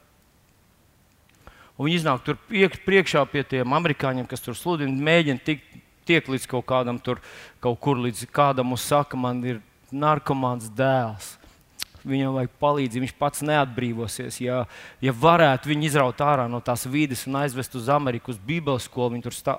Un 1.81 1.87
viņi 1.87 1.97
iznāk 1.97 2.21
tur 2.21 2.37
priek, 2.45 2.75
priekšā 2.85 3.23
pie 3.31 3.41
tiem 3.41 3.71
amerikāņiem, 3.73 4.27
kas 4.29 4.43
tur 4.45 4.53
sludina, 4.53 4.93
mēģina 4.93 5.41
tikt 5.41 5.79
tiek 6.05 6.27
līdz 6.29 6.45
kaut 6.51 6.67
kādam 6.69 6.99
tur, 7.01 7.17
kaut 7.63 7.79
kur 7.81 7.97
līdz 7.97 8.27
kādam 8.29 8.75
uz 8.75 8.83
saka, 8.85 9.17
man 9.17 9.39
ir 9.41 9.63
narkomāns 9.89 10.69
dēls. 10.77 11.39
Viņam 12.05 12.37
vajag 12.37 12.53
palīdzību, 12.61 13.05
viņš 13.07 13.17
pats 13.17 13.43
neatbrīvosies. 13.49 14.37
Ja, 14.45 14.61
ja 15.01 15.13
varētu 15.13 15.73
viņu 15.73 15.89
izraut 15.89 16.21
ārā 16.21 16.45
no 16.49 16.61
tās 16.61 16.85
vides 16.85 17.25
un 17.29 17.41
aizvest 17.41 17.77
uz 17.77 17.89
Ameriku, 17.93 18.33
uz 18.33 18.39
Bībeles 18.45 18.85
skolu, 18.89 19.15
viņi 19.15 19.25
tur 19.25 19.37
stā, 19.37 19.57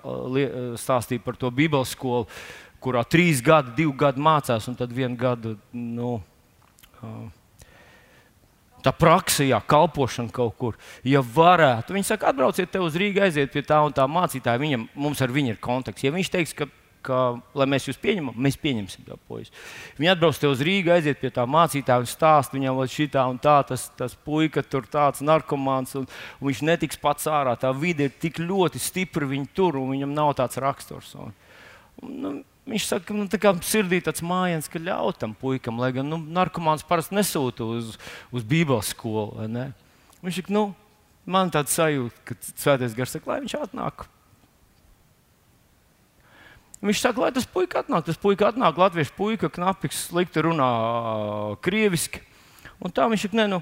stāstīja 0.78 1.26
par 1.26 1.38
to 1.42 1.50
Bībeles 1.54 1.94
skolu, 1.98 2.30
kurā 2.82 3.02
trīs 3.02 3.42
gadi, 3.42 3.74
divi 3.82 3.98
gadi 3.98 4.22
mācās, 4.22 4.70
un 4.70 4.78
tad 4.78 4.94
vienu 4.94 5.18
gadu. 5.18 5.56
Nu, 5.74 6.16
uh, 7.02 7.41
Tā 8.82 8.90
praksa, 8.90 9.44
jā, 9.46 9.60
kalpošana 9.62 10.32
kaut 10.34 10.56
kur. 10.58 10.78
Ja 11.06 11.22
varētu, 11.22 11.94
viņi 11.94 12.08
saka, 12.08 12.32
atbrauciet 12.32 12.72
te 12.72 12.80
uz 12.82 12.96
Rīgā, 12.98 13.28
aiziet 13.28 13.52
pie 13.54 13.62
tā 13.66 13.78
un 13.86 13.94
tā 13.94 14.08
mācītāja. 14.10 14.58
Viņam, 14.58 14.88
mums 14.98 15.22
ar 15.22 15.30
viņu 15.34 15.54
ir 15.54 15.60
kontakts. 15.62 16.02
Ja 16.02 16.10
viņš 16.14 16.30
teiks, 16.34 16.54
ka, 16.58 16.66
ka 17.06 17.20
lai 17.58 17.68
mēs 17.70 17.86
jūs 17.86 18.00
pieņemam, 18.02 18.34
mēs 18.42 18.58
pieņemsim 18.58 19.06
to 19.06 19.20
puisi. 19.30 19.54
Viņi 20.00 20.10
atbrauc 20.16 20.42
te 20.42 20.50
uz 20.50 20.64
Rīgā, 20.66 20.96
aiziet 20.98 21.22
pie 21.22 21.30
tā 21.34 21.46
mācītāja 21.46 22.02
un 22.02 22.10
stāst 22.10 22.56
viņam, 22.56 22.82
ka 22.82 22.88
šī 22.96 23.06
tā 23.14 23.26
un 23.30 23.38
tā, 23.42 23.60
tas, 23.70 23.86
tas 23.98 24.18
puika 24.26 24.66
tur 24.66 24.90
tāds 24.90 25.22
narkomāns, 25.22 25.94
un, 26.00 26.10
un 26.40 26.50
viņš 26.50 26.66
netiks 26.66 26.98
pats 27.02 27.30
ārā. 27.30 27.54
Tā 27.54 27.70
vide 27.76 28.10
ir 28.10 28.18
tik 28.18 28.42
ļoti 28.42 28.82
stipra 28.82 29.30
viņa 29.30 29.52
tur, 29.54 29.78
un 29.78 29.94
viņam 29.94 30.16
nav 30.18 30.34
tāds 30.42 30.58
raksturs. 30.58 31.14
Un, 31.22 31.30
un, 32.02 32.18
nu, 32.18 32.34
Viņš 32.62 32.84
saka, 32.86 33.08
ka 33.08 33.14
nu, 33.16 33.26
tā 33.26 33.50
sirdī 33.66 33.98
tāds 34.04 34.22
mājiņš, 34.22 34.68
ka 34.70 34.78
ļauj 34.78 35.16
tam 35.18 35.32
puikam, 35.34 35.80
lai 35.82 35.90
gan 35.96 36.06
nu, 36.06 36.20
narkomāns 36.22 36.84
parasti 36.86 37.16
nesūta 37.18 37.66
uz, 37.66 37.96
uz 38.30 38.46
Bībeles 38.46 38.92
skolu. 38.94 39.48
Viņš 40.22 40.38
saka, 40.38 40.54
nu, 40.54 40.68
man 41.26 41.50
tāds 41.50 41.74
sajūta, 41.74 42.22
ka 42.28 42.38
Svētais 42.52 42.94
Gars 42.94 43.16
saka, 43.16 43.32
lai 43.32 43.40
viņš 43.42 43.56
atnāk. 43.64 44.06
Viņš 46.82 47.02
saka, 47.02 47.22
lai 47.22 47.32
tas 47.34 47.50
puika 47.50 47.82
atnāk. 47.82 48.06
Tas 48.06 48.18
puika 48.18 48.48
atnāk, 48.50 48.78
latviešu 48.78 49.14
puika, 49.18 49.50
knapi, 49.50 49.90
slikti 49.94 50.42
runā 50.46 50.70
krieviski. 51.62 52.22
Un 52.82 52.94
tā 52.94 53.06
viņš 53.10 53.26
saka, 53.26 53.38
ne, 53.42 53.48
nu, 53.56 53.60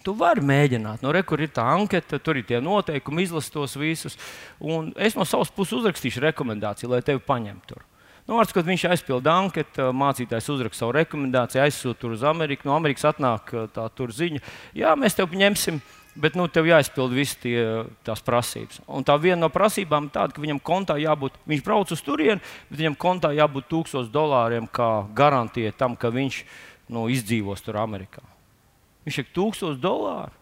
Tu 0.00 0.14
vari 0.16 0.40
mēģināt, 0.48 1.02
nu, 1.04 1.12
re, 1.12 1.20
kur 1.28 1.42
ir 1.44 1.50
tā 1.52 1.66
anketa, 1.74 2.16
tur 2.24 2.38
ir 2.40 2.46
tie 2.48 2.60
noteikumi, 2.64 3.26
izlasīt 3.26 3.52
tos 3.52 3.76
visus. 3.76 4.16
Un 4.56 4.94
es 4.96 5.16
no 5.18 5.26
savas 5.28 5.52
puses 5.52 5.76
uzrakstīšu 5.82 6.22
rekomendāciju, 6.24 6.88
lai 6.94 7.02
tevi 7.04 7.20
paņemtu 7.26 7.74
tur. 7.74 7.84
Nu, 8.30 8.36
Vārds, 8.38 8.54
kad 8.54 8.62
viņš 8.62 8.86
aizpilda 8.92 9.32
anketu, 9.42 9.90
mācītājs 9.96 10.48
uzraksta 10.52 10.84
savu 10.84 10.94
rekomendāciju, 10.94 11.64
aizsūta 11.64 12.12
uz 12.14 12.24
Ameriku. 12.24 12.68
No 12.68 12.76
Amerikas 12.76 13.08
atnāk 13.10 13.52
tā 13.74 13.88
ziņa, 14.20 14.40
jā, 14.78 14.94
mēs 14.94 15.18
tevi 15.18 15.40
ņemsim, 15.40 15.80
bet 16.20 16.38
nu, 16.38 16.46
tev 16.46 16.68
jāizpild 16.70 17.12
visas 17.16 17.36
tie, 17.42 17.58
tās 18.06 18.22
prasības. 18.22 18.80
Un 18.86 19.04
tā 19.04 19.18
viena 19.20 19.42
no 19.42 19.50
prasībām 19.52 20.06
ir 20.06 20.14
tāda, 20.14 20.36
ka 20.36 20.46
viņam 20.46 20.62
kontā 20.62 20.96
jābūt, 21.02 21.42
viņš 21.50 21.66
brauc 21.66 21.90
uz 21.90 22.06
turieni, 22.06 22.40
bet 22.70 22.80
viņam 22.84 23.00
kontā 23.02 23.34
jābūt 23.34 23.66
1000 23.72 24.14
dolāriem 24.14 24.70
kā 24.70 24.90
garantija 25.10 25.74
tam, 25.76 25.98
ka 25.98 26.14
viņš 26.14 26.44
nu, 26.94 27.08
izdzīvos 27.10 27.66
tur 27.66 27.82
Amerikā. 27.82 28.29
Viņš 29.06 29.18
ir 29.22 29.28
1000 29.36 29.80
dolāru. 29.80 30.36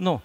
Nu, 0.00 0.16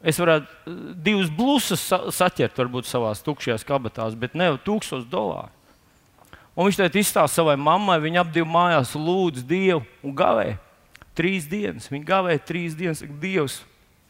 es 0.00 0.16
varētu 0.20 0.46
eh, 0.48 0.76
divas 1.04 1.28
blūzas 1.34 1.82
saķert, 2.16 2.56
varbūt 2.56 2.88
savā 2.88 3.10
tukšajā 3.12 3.58
kabatā, 3.68 4.06
bet 4.16 4.38
ne 4.38 4.52
jau 4.52 4.60
1000 4.72 5.08
dolāru. 5.10 5.52
Un 6.58 6.66
viņš 6.66 6.78
teica, 6.80 6.98
izstāsta 6.98 7.38
savai 7.38 7.54
mammai, 7.60 8.00
viņa 8.02 8.24
ap 8.24 8.32
divu 8.34 8.48
mājās 8.50 8.96
lūdz 8.98 9.44
Dievu 9.46 9.84
un 10.02 10.14
gavēja 10.18 10.56
trīs 11.18 11.46
dienas. 11.50 11.86
Viņa 11.90 12.06
gavēja 12.06 12.44
trīs 12.46 12.76
dienas, 12.78 13.02
Dievs. 13.22 13.62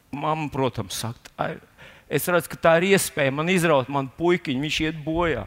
Mamma, 0.09 0.47
protams, 0.49 0.97
saka, 0.97 1.51
es 2.09 2.25
redzu, 2.25 2.49
ka 2.49 2.57
tā 2.57 2.71
ir 2.79 2.95
iespēja 2.95 3.29
man 3.29 3.51
izraut 3.53 3.91
manu 3.93 4.09
puikiņu, 4.17 4.63
viņš 4.65 4.79
iet 4.87 5.03
bojā. 5.05 5.43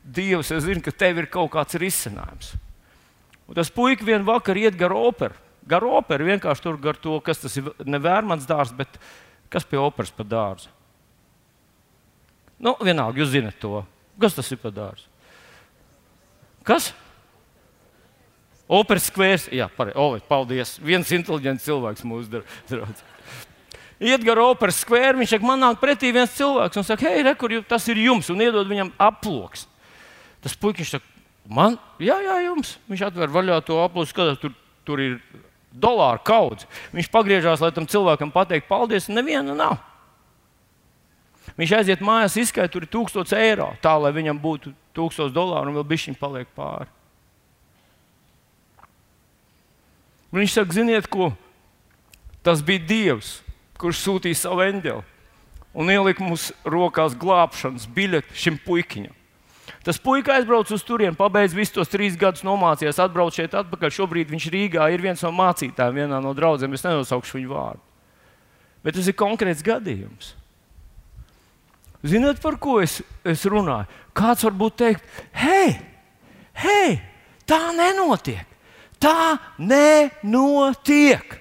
Dievs, 0.00 0.48
es 0.56 0.64
zinu, 0.64 0.80
ka 0.80 0.94
tev 0.96 1.20
ir 1.20 1.28
kaut 1.28 1.52
kāds 1.52 1.76
risinājums. 1.76 2.54
Un 3.50 3.58
tas 3.58 3.72
puisis 3.74 4.06
vienā 4.06 4.22
vakarā 4.26 4.68
iet 4.68 4.78
gar 4.78 4.94
operu. 4.94 5.34
Gar 5.66 5.84
operu 5.84 6.30
vienkārši 6.30 6.62
tur 6.64 6.78
gar 6.80 6.96
to, 6.98 7.18
kas 7.24 7.42
tas 7.42 7.56
ir. 7.58 7.66
Ne 7.84 7.98
vērmans 8.02 8.46
dārsts, 8.48 8.76
bet 8.78 8.96
Kas 9.50 9.66
pie 9.66 9.80
operas 9.82 10.12
pa 10.14 10.24
dārzu? 10.24 10.70
Nu, 12.60 12.76
vienalga, 12.84 13.18
jūs 13.18 13.32
zinat 13.34 13.58
to. 13.58 13.82
Kas 14.20 14.36
tas 14.36 14.50
ir 14.52 14.60
pa 14.62 14.70
dārzu? 14.70 15.08
Kas? 16.66 16.90
Operas 18.70 19.08
skvērs. 19.10 19.48
Jā, 19.50 19.66
pareizi. 19.74 20.22
Paldies. 20.28 20.76
Viens 20.84 21.10
inteliģents 21.16 21.66
cilvēks 21.66 22.06
mūsu 22.06 22.30
draugs. 22.70 23.02
Iet 24.00 24.22
gar 24.24 24.38
operas 24.40 24.78
skvēru, 24.84 25.18
viņš 25.20 25.34
saka, 25.34 25.44
man 25.44 25.60
nāk 25.60 25.80
pretī 25.80 26.12
viens 26.14 26.32
cilvēks 26.32 26.78
un 26.80 26.86
saka, 26.88 27.10
hei, 27.10 27.24
re, 27.26 27.34
kur 27.36 27.52
tas 27.68 27.84
ir 27.92 27.98
jums, 28.00 28.30
un 28.32 28.40
iedod 28.40 28.68
viņam 28.70 28.94
aploks. 28.96 29.66
Tas 30.40 30.54
puisis 30.56 30.94
saka, 30.94 31.04
man, 31.50 31.76
jā, 32.02 32.16
jā, 32.24 32.36
jums. 32.46 32.76
Viņš 32.90 33.06
atver 33.10 33.32
vaļā 33.34 33.60
to 33.66 33.80
aploku, 33.82 34.08
skatās, 34.10 34.40
tur, 34.42 34.54
tur 34.86 35.02
ir 35.02 35.18
dolāru 35.70 36.22
kaudze. 36.26 36.68
Viņš 36.94 37.10
pagriežās, 37.12 37.62
lai 37.62 37.72
tam 37.74 37.88
cilvēkam 37.90 38.32
pateiktu 38.34 38.70
paldies, 38.70 39.08
un 39.10 39.18
neviena 39.20 39.56
nav. 39.58 39.78
Viņš 41.58 41.74
aiziet 41.80 42.02
mājās, 42.04 42.38
izskaidro, 42.38 42.72
tur 42.72 42.86
ir 42.86 42.92
1000 42.94 43.36
eiro, 43.36 43.68
tā 43.82 43.92
lai 43.98 44.14
viņam 44.14 44.38
būtu 44.40 44.72
1000 44.96 45.34
dolāru 45.34 45.72
un 45.72 45.78
vēl 45.80 45.86
bišķiņi 45.90 46.20
paliek 46.20 46.50
pāri. 46.56 46.88
Viņš 50.30 50.52
saka, 50.54 50.76
ziniet, 50.76 51.08
ko? 51.10 51.32
Tas 52.46 52.62
bija 52.62 52.86
Dievs, 52.86 53.40
kurš 53.80 54.04
sūtīja 54.04 54.38
savu 54.38 54.62
eņģeli 54.62 55.02
un 55.74 55.90
ielika 55.90 56.24
mums 56.24 56.50
rokās 56.66 57.14
glābšanas 57.18 57.86
biļeti 57.94 58.38
šim 58.38 58.58
puikiņam. 58.64 59.14
Tas 59.84 59.96
puika 59.96 60.34
aizbrauca 60.36 60.74
uz 60.76 60.82
turieni, 60.84 61.16
pabeidza 61.16 61.56
visus 61.56 61.72
tos 61.78 61.88
trīs 61.88 62.18
gadus, 62.20 62.44
nomācījās, 62.44 62.98
atbrauc 63.00 63.36
šeit 63.36 63.54
atpakaļ. 63.56 63.94
Šobrīd 63.96 64.32
viņš 64.32 64.48
Rīgā 64.52 64.90
ir 64.92 65.00
viens 65.00 65.22
no 65.24 65.32
mācītājiem, 65.32 66.02
vienā 66.02 66.18
no 66.20 66.34
draugiem. 66.36 66.76
Es 66.76 66.84
nenosaukšu 66.84 67.38
viņu 67.38 67.52
vārdu. 67.54 67.80
Bet 68.84 68.96
tas 68.96 69.08
ir 69.08 69.16
konkrēts 69.16 69.64
gadījums. 69.64 70.34
Ziniet, 72.04 72.40
par 72.40 72.56
ko 72.60 72.78
es, 72.84 73.00
es 73.28 73.44
runāju? 73.48 73.88
Kāds 74.16 74.44
varbūt 74.44 74.76
teikt, 74.80 75.18
hei, 75.36 75.74
hei, 76.60 76.94
tā 77.48 77.60
nenotiek. 77.76 78.48
Tā 79.00 79.36
nenotiek. 79.56 81.36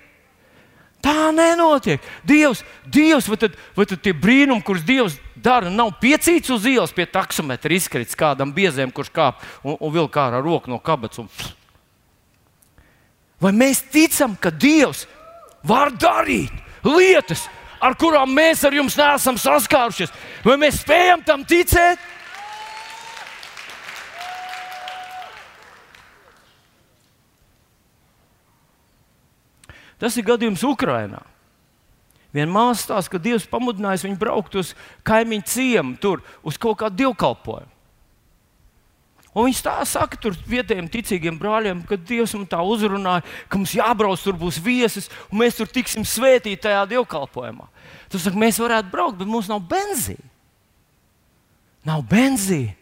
Tā 1.03 1.31
nenotiek. 1.35 2.03
Dievs, 2.27 2.63
Dievs 2.87 3.27
vai, 3.31 3.39
tad, 3.39 3.55
vai 3.75 3.85
tad 3.87 4.03
tie 4.03 4.11
brīnumi, 4.15 4.63
kurus 4.67 4.83
Dievs 4.87 5.15
dara, 5.43 5.71
nav 5.71 5.95
piecīts 6.01 6.51
uz 6.53 6.65
ielas 6.69 6.93
pie 6.95 7.05
taksometra 7.09 7.75
izkrits 7.75 8.17
kādam 8.17 8.51
biezēm, 8.55 8.91
kurš 8.95 9.11
kāp 9.15 9.41
un, 9.63 9.77
un 9.79 9.93
vilk 9.93 10.19
ārā 10.19 10.41
roku 10.43 10.71
no 10.71 10.79
kabatas. 10.83 11.23
Un... 11.23 11.29
Vai 13.39 13.53
mēs 13.55 13.81
ticam, 13.91 14.35
ka 14.35 14.51
Dievs 14.51 15.05
var 15.63 15.93
darīt 15.95 16.53
lietas, 16.83 17.45
ar 17.79 17.95
kurām 17.99 18.31
mēs 18.35 18.63
ar 18.67 18.75
jums 18.75 18.97
neesam 18.99 19.39
saskārušies? 19.39 20.13
Vai 20.43 20.59
mēs 20.59 20.81
spējam 20.83 21.23
tam 21.25 21.45
ticēt? 21.47 21.99
Tas 29.99 30.15
ir 30.15 30.23
gadījums 30.23 30.63
Ukrajinā. 30.63 31.19
Viena 32.33 32.51
māsa 32.53 32.83
stāsta, 32.83 33.15
ka 33.15 33.21
Dievs 33.21 33.47
pamudinājis 33.49 34.05
viņu 34.05 34.19
braukt 34.21 34.55
uz 34.59 34.75
kaimiņu 35.07 35.45
ciemu, 35.49 35.95
tur 36.01 36.21
uz 36.45 36.59
kaut 36.61 36.77
kādu 36.83 37.01
dievkalpojumu. 37.01 37.71
Un 39.29 39.45
viņš 39.45 39.59
tā 39.61 39.75
saka, 39.85 40.17
tur 40.17 40.33
vietējiem 40.49 40.89
ticīgiem 40.89 41.37
brāļiem, 41.39 41.83
ka 41.87 41.97
Dievs 41.97 42.33
man 42.35 42.47
tā 42.49 42.59
uzrunāja, 42.65 43.23
ka 43.49 43.59
mums 43.61 43.75
jābrauc, 43.77 44.21
tur 44.25 44.37
būs 44.37 44.57
viesis, 44.61 45.09
un 45.29 45.41
mēs 45.41 45.57
tur 45.57 45.69
tiksim 45.69 46.05
svētīti 46.05 46.63
tajā 46.65 46.83
dievkalpojumā. 46.95 47.69
Tas 48.09 48.25
saka, 48.25 48.41
mēs 48.41 48.59
varētu 48.61 48.89
braukt, 48.93 49.19
bet 49.21 49.29
mums 49.29 49.49
nav 49.49 49.61
benzīna. 49.69 50.25
Nav 51.87 52.03
benzīna. 52.09 52.75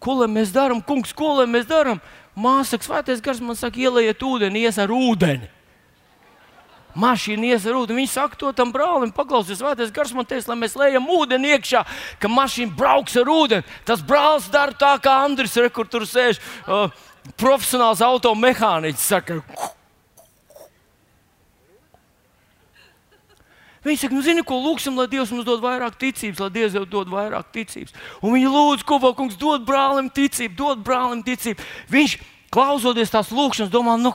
Ko 0.00 0.16
lai 0.22 0.30
mēs 0.32 0.54
darām, 0.54 0.78
kungs, 0.80 1.12
ko 1.12 1.34
lai 1.40 1.48
mēs 1.50 1.66
darām? 1.68 1.98
Māsa 2.38 2.78
svētais 2.80 3.20
gars 3.20 3.42
man 3.44 3.58
saka, 3.58 3.82
ielieciet 3.82 4.22
ūdeni, 4.24 4.62
ies 4.64 4.78
ar 4.80 4.94
ūdeni 4.94 5.50
mašīna 6.98 7.52
ies 7.52 7.66
ar 7.66 7.78
ūdeni. 7.80 8.02
Viņš 8.02 8.14
saka 8.14 8.38
to 8.40 8.52
tam 8.56 8.72
brālim, 8.74 9.12
paklausies, 9.14 9.60
svētais 9.60 9.92
gars 9.94 10.14
man 10.16 10.28
teica, 10.28 10.52
lai 10.52 10.58
mēs 10.62 10.78
lejam 10.78 11.08
ūdeni 11.10 11.54
iekšā, 11.56 11.84
ka 12.22 12.30
mašīna 12.30 12.76
brauks 12.78 13.18
ar 13.20 13.30
ūdeni. 13.30 13.66
Tas 13.88 14.04
brālis 14.04 14.48
dara 14.52 14.76
tā, 14.76 14.94
kā 15.02 15.20
Andris, 15.26 15.58
re, 15.60 15.70
kur 15.74 15.88
tur 15.90 16.06
sēž 16.08 16.40
uh, 16.66 16.88
profesionāls 17.40 18.02
automehāniķis. 18.04 19.10
Saka, 19.10 19.42
Viņi 23.80 23.96
saka, 23.96 24.12
nu, 24.12 24.20
zini, 24.20 24.42
ko 24.44 24.58
lūgsim, 24.60 24.96
lai 25.00 25.06
Dievs 25.08 25.30
mums 25.32 25.46
dod 25.46 25.62
vairāk 25.64 25.94
ticības, 26.00 26.42
lai 26.42 26.50
Dievs 26.52 26.74
jau 26.76 26.82
dod 26.84 27.08
vairāk 27.08 27.48
ticības. 27.54 27.94
Un 28.20 28.34
viņi 28.36 28.50
lūdz, 28.52 28.84
ko 28.84 28.98
kungs 29.16 29.38
dod 29.40 29.64
brālim 29.64 30.10
ticību, 30.12 30.52
dod 30.58 30.82
brālim 30.84 31.22
ticību. 31.24 31.64
Viņš, 31.88 32.18
klausoties 32.52 33.12
tās 33.14 33.32
lūgšanas, 33.32 33.72
domā, 33.72 33.96
nu, 33.96 34.12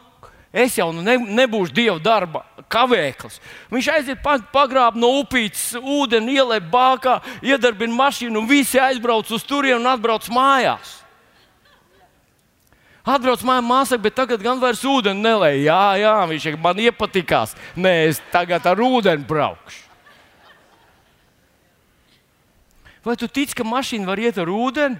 es 0.56 0.78
jau 0.80 0.88
nu 0.96 1.04
ne, 1.04 1.18
nebūšu 1.42 1.76
dieva 1.76 2.00
darba 2.00 2.46
kavēklis. 2.72 3.42
Viņš 3.74 3.90
aiziet 3.92 4.22
pagrābt 4.54 4.98
no 4.98 5.12
upītes, 5.20 5.74
ūdeni 5.76 6.40
ielēp 6.40 6.70
bākā, 6.72 7.20
iedarbina 7.44 7.96
mašīnu, 7.96 8.40
un 8.40 8.48
visi 8.50 8.80
aizbrauc 8.80 9.30
uz 9.36 9.44
turieni 9.46 9.82
un 9.82 9.92
atbrauc 9.92 10.28
mājās. 10.34 11.02
Atbrauc 13.06 13.44
mājās, 13.46 13.68
māsa, 13.68 13.98
bet 14.02 14.16
tagad 14.18 14.42
gan 14.42 14.62
vairs 14.62 14.82
ūdeni 14.88 15.22
nelēja. 15.22 15.66
Jā, 15.68 15.82
jā, 16.02 16.14
viņš 16.32 16.48
man 16.64 16.80
iepatikās. 16.88 17.54
Nē, 17.78 17.94
es 18.10 18.22
tagad 18.34 18.66
ar 18.66 18.82
ūdeni 18.82 19.28
braukšu. 19.28 19.84
Vai 23.06 23.14
tu 23.22 23.30
tici, 23.30 23.54
ka 23.54 23.62
mašīna 23.62 24.10
var 24.10 24.18
iet 24.18 24.40
ar 24.42 24.50
ūdeni? 24.50 24.98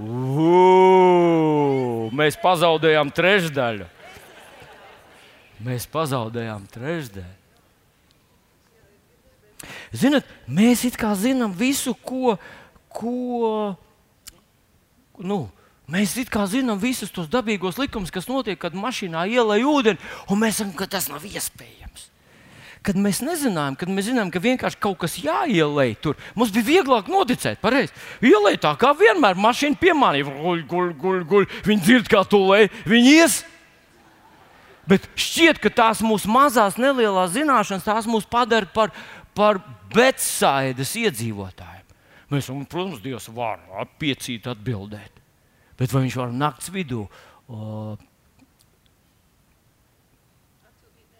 Uu, 0.00 1.74
mēs 2.16 2.36
pazaudējām 2.40 3.10
trešdaļu. 3.12 3.86
Mēs 5.62 5.86
pazaudējām 5.92 6.66
trešdaļu. 6.72 7.36
Ziniet, 9.92 10.24
mēs 10.48 10.84
it 10.88 10.96
kā 10.98 11.12
zinām 11.14 11.52
visu, 11.54 11.92
ko, 11.94 12.38
ko 12.90 13.76
nu, 15.20 15.50
mēs 15.92 16.16
it 16.18 16.32
kā 16.32 16.46
zinām 16.50 16.80
visus 16.82 17.12
tos 17.14 17.28
dabīgos 17.30 17.78
likumus, 17.78 18.10
kas 18.10 18.26
notiek, 18.30 18.58
kad 18.58 18.74
mašīnā 18.74 19.26
ielai 19.30 19.60
ūdeni, 19.68 20.00
un 20.32 20.40
mēs 20.40 20.56
sakām, 20.62 20.74
ka 20.80 20.86
tas 20.96 21.12
nav 21.12 21.22
iespējams 21.28 22.11
kad 22.86 22.98
mēs 22.98 23.20
nezinājām, 23.24 23.76
kad 23.78 23.90
mēs 23.92 24.08
zinām, 24.10 24.30
ka 24.32 24.42
vienkārši 24.42 24.80
kaut 24.82 24.98
kas 25.02 25.14
jāielēj 25.22 25.94
tur. 26.02 26.18
Mums 26.38 26.52
bija 26.54 26.68
vieglāk 26.68 27.08
noticēt, 27.12 27.60
pareizi. 27.62 27.94
Ielēj 28.26 28.58
tā 28.64 28.74
kā 28.80 28.92
vienmēr 28.98 29.38
mašīna 29.38 29.78
piemānīja, 29.80 30.28
guļ, 30.28 30.62
guļ, 30.70 30.92
guļ, 31.02 31.24
guļ. 31.30 31.48
Viņi 31.68 31.86
dzird, 31.86 32.10
kā 32.10 32.24
tu 32.28 32.42
lej, 32.48 32.70
viņi 32.88 33.16
ies. 33.22 33.38
Bet 34.88 35.06
šķiet, 35.14 35.62
ka 35.62 35.70
tās 35.70 36.02
mūsu 36.02 36.30
mazās, 36.32 36.78
nelielās 36.80 37.36
zināšanas, 37.36 37.86
tās 37.86 38.08
mūs 38.10 38.26
padara 38.28 38.66
par, 38.74 38.90
par 39.36 39.62
Betsaidas 39.94 40.96
iedzīvotājiem. 40.98 41.86
Mēs, 42.32 42.48
un, 42.50 42.64
protams, 42.66 43.02
Dievs 43.04 43.28
var 43.34 43.60
piecīt 44.00 44.48
atbildēt. 44.50 45.20
Bet 45.78 45.92
vai 45.92 46.06
viņš 46.06 46.16
var 46.18 46.32
naktas 46.34 46.72
vidū 46.72 47.04
uh, 47.04 47.94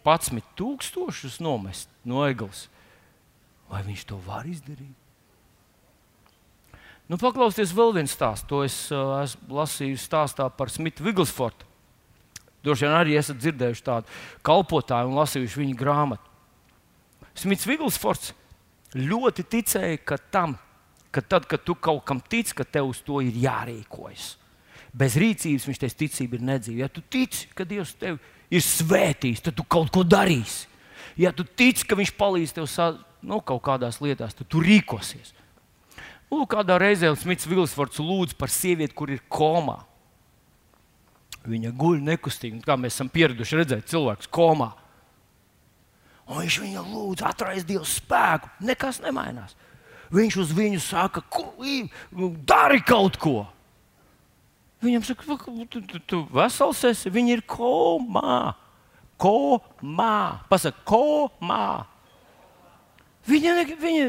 11,000 0.03 1.39
nomest 1.43 1.89
no 2.03 2.25
eglis. 2.27 2.67
Vai 3.71 3.81
viņš 3.85 4.05
to 4.09 4.19
var 4.25 4.47
izdarīt? 4.49 4.97
Nu, 7.11 7.19
paklausieties, 7.19 7.73
vēl 7.75 7.91
viens 7.97 8.13
stāsts. 8.15 8.47
To 8.47 8.63
es 8.63 8.75
uh, 8.93 9.19
esmu 9.23 9.59
lasījis 9.59 10.05
stāstā 10.07 10.47
par 10.55 10.71
Smitu 10.71 11.03
Viglsfortu. 11.05 11.67
Droši 12.63 12.85
vien 12.85 12.95
arī 12.95 13.17
esat 13.19 13.41
dzirdējuši 13.41 13.83
tādu 13.83 14.13
kalpotāju 14.45 15.09
un 15.11 15.17
lasījuši 15.19 15.59
viņa 15.59 15.79
grāmatu. 15.79 16.29
Smits 17.35 17.67
Viglsforts 17.67 18.31
ļoti 18.95 19.43
ticēja, 19.51 19.99
ka 20.05 20.19
tam, 20.31 20.55
ka 21.11 21.23
tad, 21.25 21.47
kad 21.49 21.65
tu 21.65 21.75
kaut 21.75 22.05
kam 22.07 22.21
tici, 22.21 22.55
ka 22.55 22.63
tev 22.63 22.93
uz 22.93 23.01
to 23.03 23.19
ir 23.25 23.35
jārīkojas. 23.43 24.37
Bez 24.93 25.17
rīcības 25.19 25.65
viņš 25.67 25.81
teica, 25.81 25.99
ticība 26.03 26.37
ir 26.37 26.47
nedzīva. 26.51 26.85
Ja 26.85 26.89
tu 26.93 27.01
tici, 27.01 27.49
ka 27.57 27.65
Dievs 27.67 27.95
tevi 27.99 28.21
ir 28.53 28.63
svētījis, 28.63 29.43
tad 29.47 29.57
tu 29.57 29.65
kaut 29.65 29.91
ko 29.93 30.05
darīsi. 30.05 30.69
Ja 31.19 31.33
tu 31.35 31.45
tici, 31.45 31.85
ka 31.85 31.97
viņš 31.97 32.13
palīdz 32.17 32.55
tev 32.57 32.67
nu, 33.23 33.39
kaut 33.45 33.63
kādās 33.65 34.01
lietās, 34.03 34.35
tad 34.35 34.49
tu 34.51 34.61
rīkosies. 34.63 35.33
Lūk, 36.33 36.49
kādā 36.55 36.79
reizē 36.81 37.11
Smits 37.15 37.45
Vilsfords 37.47 38.01
lūdz 38.01 38.33
par 38.37 38.51
sievieti, 38.51 38.95
kur 38.97 39.11
ir 39.13 39.21
komā. 39.29 39.83
Viņa 41.45 41.73
guļ 41.75 41.99
nekustīgi, 42.07 42.63
kā 42.65 42.77
mēs 42.79 42.95
esam 42.95 43.11
pieraduši 43.13 43.59
redzēt, 43.59 43.89
cilvēks 43.91 44.31
komā. 44.33 44.71
Un 46.31 46.39
viņš 46.39 46.59
viņu 46.63 46.85
lūdz, 46.87 47.25
atraist 47.27 47.67
Dieva 47.67 47.85
spēku. 47.87 48.49
Nekas 48.63 49.01
nemainās. 49.03 49.57
Viņš 50.13 50.37
uz 50.39 50.53
viņu 50.55 50.79
saka, 50.81 51.23
dari 52.47 52.81
kaut 52.85 53.19
ko. 53.21 53.43
Viņam 54.83 55.05
saka, 55.07 55.37
tu, 55.71 55.81
tu, 55.87 55.99
tu 56.03 56.19
vesels 56.33 56.83
esi, 56.89 57.11
viņi 57.13 57.37
ir 57.37 57.43
komā. 57.47 58.53
komā. 59.21 60.15
Pasaka, 60.49 60.83
komā. 60.87 61.85
Viņa, 63.29 63.55
viņa, 63.79 64.07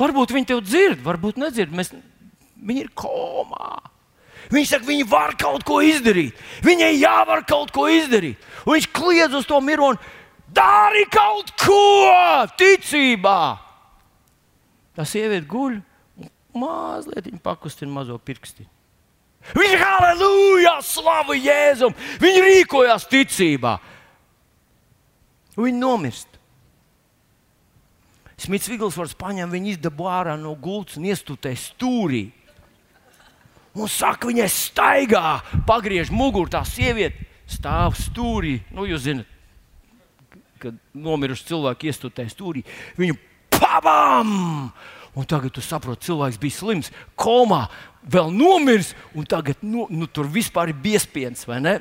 varbūt 0.00 0.34
viņi 0.34 0.50
tev 0.50 0.64
dzird, 0.66 1.04
varbūt 1.06 1.38
nedzird. 1.38 1.70
Mēs, 1.76 1.92
viņi 2.58 2.86
ir 2.88 2.90
komā. 2.98 3.76
Viņi 4.50 4.66
saka, 4.66 4.88
viņi 4.88 5.06
var 5.06 5.36
kaut 5.38 5.62
ko 5.68 5.78
izdarīt. 5.86 6.34
Viņai 6.66 6.90
jāvar 6.96 7.44
kaut 7.46 7.70
ko 7.74 7.86
izdarīt. 7.92 8.40
Un 8.64 8.74
viņš 8.74 8.90
kliedz 8.96 9.36
uz 9.38 9.46
to 9.46 9.60
mironi, 9.62 10.00
dari 10.50 11.04
kaut 11.12 11.54
ko 11.60 11.78
ticībā. 12.58 13.38
Tā 14.98 15.06
sieviete 15.06 15.46
guļ 15.46 15.78
un 15.78 16.30
mazliet 16.58 17.30
pakustina 17.44 17.92
mazo 18.00 18.18
pirksti. 18.18 18.66
Viņa 19.50 19.72
ir 19.72 19.80
halleluja, 19.80 20.74
slavu 20.84 21.36
Jēzum! 21.38 21.94
Viņa 22.20 22.42
rīkojās 22.44 23.06
ticībā. 23.10 23.78
Viņa 25.56 25.80
nomirst. 25.80 26.28
Smits 28.40 28.70
Viglsvārds 28.72 29.16
paņem 29.20 29.50
viņu 29.52 29.74
izdabū 29.74 30.06
ārā 30.08 30.36
no 30.40 30.54
gultas 30.56 30.96
un 30.96 31.08
iestutē 31.10 31.52
stūrī. 31.58 32.30
Un 33.76 33.90
saka, 33.90 34.30
viņai 34.30 34.48
staigā, 34.50 35.34
pagriež 35.68 36.10
muguru, 36.14 36.48
tā 36.50 36.62
sieviete 36.66 37.26
stāv 37.50 37.98
stūrī. 37.98 38.58
Nu, 38.74 38.86
jūs 38.88 39.04
zināt, 39.04 39.28
kad 40.60 40.78
nomiruši 40.96 41.46
cilvēki 41.50 41.90
iestutē 41.90 42.26
stūrī, 42.32 42.64
viņu 42.98 43.18
pabam! 43.54 44.32
Un 45.18 45.26
tagad 45.26 45.50
tu 45.54 45.62
saproti, 45.64 46.06
cilvēks 46.06 46.38
bija 46.38 46.54
slims, 46.54 46.90
komā, 47.18 47.64
vēl 48.02 48.32
nomiris, 48.32 48.94
un 49.14 49.28
tagad 49.28 49.60
nu, 49.62 49.86
nu, 49.90 50.08
tur 50.08 50.28
vispār 50.30 50.72
ir 50.72 50.80
biespiens, 50.80 51.44
vai 51.48 51.60
ne? 51.64 51.78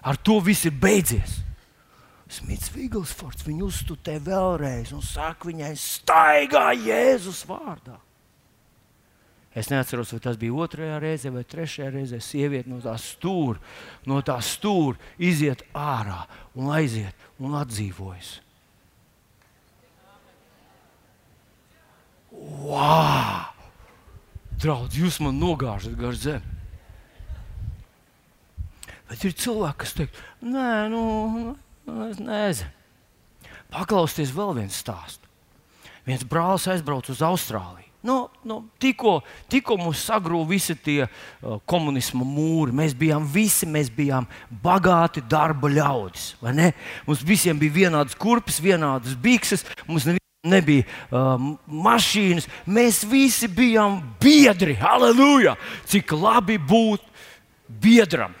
Ar 0.00 0.16
to 0.16 0.38
viss 0.40 0.64
ir 0.68 0.76
beidzies. 0.80 1.40
Smits 2.30 2.70
Viglsfords 2.70 3.42
viņu 3.42 3.66
uzstutē 3.66 4.20
vēlreiz 4.22 4.94
un 4.94 5.02
saka 5.02 5.48
viņai, 5.50 5.72
staigā 5.76 6.70
Jēzus 6.78 7.42
vārdā. 7.48 7.98
Es 9.50 9.66
neatceros, 9.66 10.12
vai 10.14 10.20
tas 10.22 10.38
bija 10.38 10.54
otrajā 10.62 11.00
reizē 11.02 11.32
vai 11.34 11.42
trešajā 11.42 11.88
reizē. 11.90 12.20
Sieviete 12.22 12.70
no 12.70 12.78
tā 12.84 12.94
stūra, 13.02 13.58
no 14.06 14.20
tā 14.22 14.38
stūra 14.46 14.94
iziet 15.18 15.64
ārā 15.74 16.22
un 16.54 16.70
aiziet 16.70 17.18
un 17.42 17.58
atdzīvojas. 17.58 18.36
Wow! 22.30 23.59
Draudz, 24.60 24.96
jūs 24.98 25.20
man 25.24 25.38
nogāžat 25.40 25.96
gar 25.96 26.16
zemi. 26.18 26.58
Bet 29.10 29.24
ir 29.26 29.32
cilvēki, 29.34 29.78
kas 29.80 29.94
teikt, 29.96 30.18
nē, 30.44 30.86
nu, 30.92 31.02
nu 31.88 32.02
es 32.06 32.20
nezinu. 32.22 32.70
Paklausieties 33.70 34.34
vēl 34.34 34.52
viens 34.58 34.76
stāsts. 34.82 35.26
Viens 36.06 36.24
brālis 36.26 36.66
aizbrauca 36.70 37.12
uz 37.12 37.22
Austrāliju. 37.22 37.86
Nu, 38.02 38.30
nu, 38.48 38.62
tikko, 38.80 39.18
tikko 39.52 39.76
mums 39.76 40.00
sagrūva 40.08 40.48
visi 40.48 40.72
tie 40.80 41.02
uh, 41.04 41.58
komunisma 41.68 42.24
mūri. 42.24 42.72
Mēs 42.76 42.94
bijām 42.96 43.26
visi, 43.28 43.68
mēs 43.68 43.90
bijām 43.92 44.28
bagāti 44.64 45.20
darba 45.28 45.68
ļaudis. 45.68 46.32
Mums 46.40 47.26
visiem 47.26 47.60
bija 47.60 47.76
vienādas 47.82 48.16
kurpes, 48.16 48.62
vienādas 48.64 49.18
bikses. 49.20 49.66
Mums 49.84 50.08
nebija 50.42 50.84
uh, 51.10 51.36
mašīnas. 51.68 52.46
Mēs 52.64 53.02
visi 53.08 53.48
bijām 53.48 54.00
biedri. 54.20 54.76
Halleluja! 54.80 55.56
Cik 55.88 56.14
labi 56.16 56.56
būt 56.58 57.04
biedram! 57.82 58.32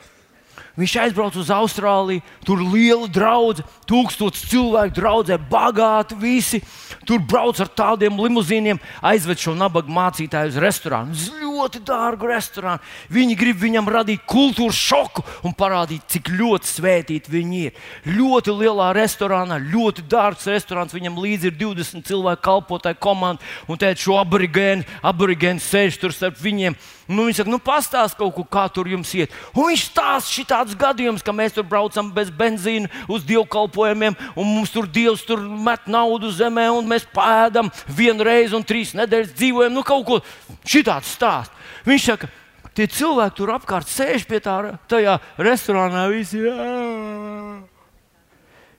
Viņš 0.80 0.96
aizbrauca 1.02 1.40
uz 1.42 1.50
Austrāliju, 1.52 2.24
tur 2.46 2.62
bija 2.64 2.80
liela 2.90 3.08
draudzene, 3.12 3.66
tūkstoši 3.90 4.48
cilvēku 4.50 4.96
draudzē, 4.96 5.36
bagāti 5.50 6.16
visi. 6.18 6.60
Tur 7.06 7.20
brauc 7.20 7.58
ar 7.60 7.68
tādiem 7.68 8.18
limuzīniem, 8.20 8.80
aizved 9.04 9.40
šo 9.40 9.54
nabaga 9.58 9.92
mācītāju 9.92 10.52
uz 10.52 10.58
restorānu. 10.62 11.16
Uz 11.16 11.28
ļoti 11.40 11.82
dārgu 11.86 12.30
restorānu. 12.30 12.82
Viņi 13.12 13.36
grib 13.38 13.58
viņam 13.60 13.90
radīt 13.90 14.24
kultūras 14.30 14.78
šoku 14.78 15.24
un 15.46 15.54
parādīt, 15.56 16.06
cik 16.10 16.30
ļoti 16.38 16.70
svētīti 16.70 17.32
viņi 17.32 17.60
ir. 17.66 17.82
Ļoti 18.16 18.54
lielā 18.56 18.90
restorānā, 18.96 19.58
ļoti 19.60 20.06
dārgs 20.10 20.48
restorāns. 20.50 20.94
Viņam 20.96 21.18
līdzi 21.20 21.50
ir 21.50 21.58
20 21.60 22.06
cilvēku 22.08 22.46
kalpotāju 22.46 23.00
komanda, 23.02 23.44
un 23.68 23.80
te 23.80 23.90
šo 23.98 24.20
aborigēnu, 24.22 24.86
aborigēnu 25.06 25.62
sēž 25.64 26.00
tur 26.00 26.14
starp 26.16 26.40
viņiem. 26.40 26.78
Nu, 27.10 27.26
viņš 27.26 27.40
saka, 27.40 27.50
nu, 27.50 27.58
pastāst 27.58 28.14
kaut 28.18 28.36
ko, 28.36 28.44
kā 28.46 28.68
tur 28.70 28.86
jums 28.86 29.10
iet. 29.18 29.34
Un 29.56 29.66
viņš 29.72 29.88
stāsta 29.88 30.30
šādus 30.70 30.78
gadījumus, 30.78 31.22
ka 31.22 31.32
mēs 31.32 31.54
tur 31.54 31.64
braucam 31.64 32.10
bez 32.12 32.30
benzīna 32.30 32.88
uz 33.08 33.24
dievkalpojumiem, 33.24 34.14
un 34.36 34.46
mums 34.46 34.70
tur 34.70 34.86
dievs 34.86 35.24
tur 35.24 35.40
met 35.40 35.86
naudu 35.86 36.30
zemē, 36.30 36.70
un 36.70 36.86
mēs 36.86 37.06
pēdam 37.12 37.70
vienu 37.88 38.24
reizi 38.24 38.54
un 38.54 38.64
trīs 38.64 38.94
nedēļas 38.94 39.34
dzīvojam. 39.34 39.74
Nu, 39.74 39.82
kaut 39.82 40.06
ko 40.06 40.20
šitāds 40.64 41.14
stāst. 41.16 41.52
Viņš 41.86 42.04
saka, 42.04 42.28
tie 42.74 42.86
cilvēki 42.86 43.36
tur 43.36 43.54
apkārt 43.54 43.88
sēž 43.88 44.26
pie 44.26 44.40
tā 44.40 44.76
tajā 44.88 45.18
restorānā. 45.38 46.08
Visi, 46.10 46.38
jā. 46.38 46.54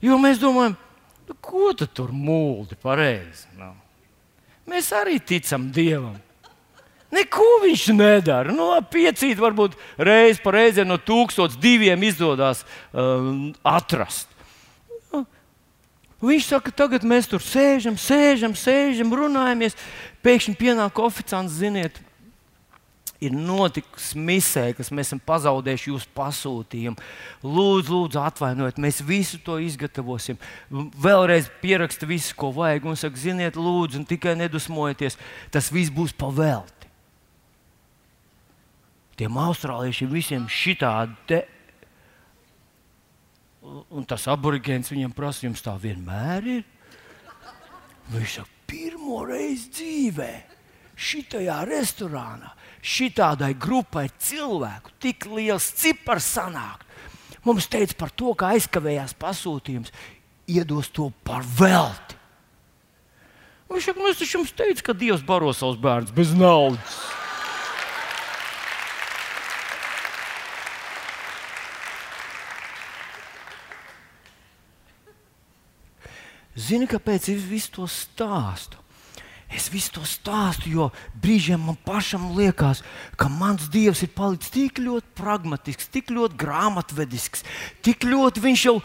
jo 0.02 0.18
mēs 0.18 0.40
domājam, 0.40 0.78
nu, 1.28 1.38
ko 1.42 1.74
tu 1.74 1.88
tur 1.88 2.12
mūldi 2.12 2.78
pareizi. 2.82 3.48
Nu. 3.58 3.74
Mēs 4.70 4.92
arī 4.94 5.20
ticam 5.20 5.72
Dievam. 5.74 6.20
Neko 7.12 7.48
viņš 7.66 7.90
nedara. 7.92 8.54
Nu, 8.56 8.70
piecīt, 8.88 9.36
varbūt 9.40 9.76
reiz 10.00 10.40
pa 10.40 10.54
reizē 10.56 10.86
no 10.88 10.96
tūkstotis 10.96 11.60
diviem 11.60 12.08
izdodas 12.08 12.64
um, 12.96 13.50
atrast. 13.68 14.32
Nu, 15.12 15.26
viņš 16.24 16.48
saka, 16.54 16.72
tagad 16.72 17.04
mēs 17.08 17.28
tur 17.28 17.44
sēžam, 17.44 18.00
sēžam, 18.00 18.56
sēžam, 18.56 19.12
runājamies. 19.12 19.76
Pēkšņi 20.24 20.56
pienāk 20.56 21.04
oficiāls, 21.04 21.60
ziniet, 21.60 22.00
ir 23.22 23.36
notikusi 23.36 24.18
misē, 24.18 24.66
kas 24.78 24.88
mēs 24.96 25.12
esam 25.12 25.20
pazaudējuši 25.28 25.92
jūsu 25.92 26.12
pasūtījumu. 26.16 27.08
Lūdzu, 27.44 27.92
lūdzu, 27.92 28.24
atvainojiet, 28.24 28.80
mēs 28.80 29.04
visu 29.04 29.42
to 29.44 29.60
izgatavosim. 29.60 30.40
Vēlreiz 30.72 31.52
pieraksta 31.60 32.08
visu, 32.08 32.38
ko 32.40 32.56
vajag. 32.56 32.88
Un 32.88 32.96
saka, 33.04 33.20
ziniet, 33.20 33.60
lūdzu, 33.60 34.08
tikai 34.08 34.40
nedusmojieties, 34.40 35.20
tas 35.52 35.74
viss 35.76 35.92
būs 35.92 36.16
pavēlts 36.16 36.81
tiem 39.22 39.38
austrāliešiem 39.38 40.10
visiem 40.10 40.46
šitādi. 40.50 41.44
Un 43.94 44.08
tas 44.10 44.26
aborigēns 44.32 44.90
viņam 44.90 45.14
prasa, 45.14 45.46
jums 45.46 45.62
tā 45.62 45.76
vienmēr 45.78 46.48
ir. 46.50 46.64
Viņš 48.12 48.40
saka, 48.40 48.56
pirmo 48.66 49.22
reizi 49.30 49.70
dzīvē, 49.78 50.32
šitajā 50.98 51.60
restorānā, 51.70 52.50
šitādai 52.82 53.54
grupai 53.62 54.08
cilvēku, 54.18 54.96
tik 55.00 55.30
liels 55.30 55.70
cipars 55.78 56.26
sanāk. 56.40 56.82
Mums 57.46 57.70
teica 57.70 58.00
par 58.02 58.10
to, 58.18 58.34
ka 58.38 58.56
aizkavējās 58.56 59.14
pasūtījums, 59.22 59.94
iedos 60.50 60.90
to 60.90 61.12
par 61.24 61.46
velti. 61.46 62.18
Viņš 63.70 63.88
saka, 63.88 64.02
nu 64.02 64.12
es 64.12 64.34
jums 64.34 64.52
teicu, 64.52 64.90
ka 64.90 64.98
Dievs 64.98 65.22
baro 65.24 65.54
savus 65.56 65.78
bērnus 65.80 66.12
bez 66.16 66.34
naudas. 66.36 67.21
Zini, 76.58 76.88
kāpēc 76.90 77.30
es 77.32 77.44
visu 77.48 77.78
to 77.80 77.88
stāstu? 77.88 78.80
Es 79.52 79.68
visu 79.72 79.98
to 79.98 80.06
stāstu, 80.08 80.72
jo 80.72 80.90
brīžiem 81.24 81.60
man 81.68 81.78
pašam 81.84 82.30
liekas, 82.38 82.84
ka 83.20 83.28
mans 83.28 83.68
dievs 83.72 84.04
ir 84.06 84.14
palicis 84.16 84.54
tik 84.54 84.80
ļoti 84.80 85.12
pragmatisks, 85.20 85.90
tik 85.92 86.12
ļoti 86.16 86.40
grāmatvedisks, 86.40 87.44
tik 87.84 88.08
ļoti 88.08 88.44
viņš 88.46 88.64
jau 88.70 88.78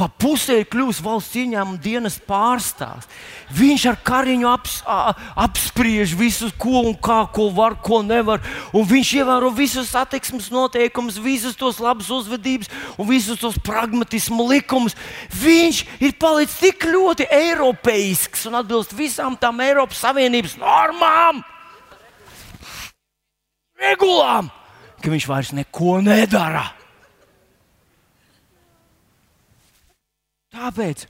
pa 0.00 0.06
pusē 0.08 0.62
ir 0.62 0.68
kļuvis 0.72 1.02
valsts 1.04 1.36
ieņēmuma 1.36 1.80
dienas 1.84 2.16
pārstāvs. 2.24 3.08
Viņš 3.52 3.82
ar 3.90 3.98
kariņu 4.06 4.48
aps, 4.48 4.78
a, 4.88 5.12
apspriež 5.44 6.14
visu, 6.16 6.48
ko 6.56 6.86
un 6.88 6.94
kā, 6.96 7.18
ko 7.34 7.50
var, 7.52 7.76
ko 7.84 8.00
nevar. 8.06 8.40
Un 8.72 8.86
viņš 8.88 9.10
ievēro 9.20 9.50
visus 9.52 9.92
attieksmes 9.98 10.48
noteikumus, 10.54 11.20
visus 11.20 11.58
tos 11.58 11.82
labus 11.84 12.08
uzvedības 12.16 12.72
un 12.96 13.10
visus 13.10 13.42
tos 13.42 13.60
pragmatismu 13.60 14.48
likumus. 14.54 14.96
Viņš 15.42 15.84
ir 16.00 16.16
palicis 16.16 16.56
tik 16.62 16.88
ļoti 16.88 17.28
eiropeisks 17.28 18.48
un 18.48 18.56
atbilst 18.62 18.96
visām 18.96 19.36
tām 19.36 19.60
Eiropas 19.60 20.00
Savienības 20.00 20.56
normām, 20.62 21.44
regulām, 23.76 24.48
ka 25.04 25.12
viņš 25.12 25.28
vairs 25.28 25.56
neko 25.56 25.98
nedara. 26.04 26.70
Tāpēc, 30.50 31.06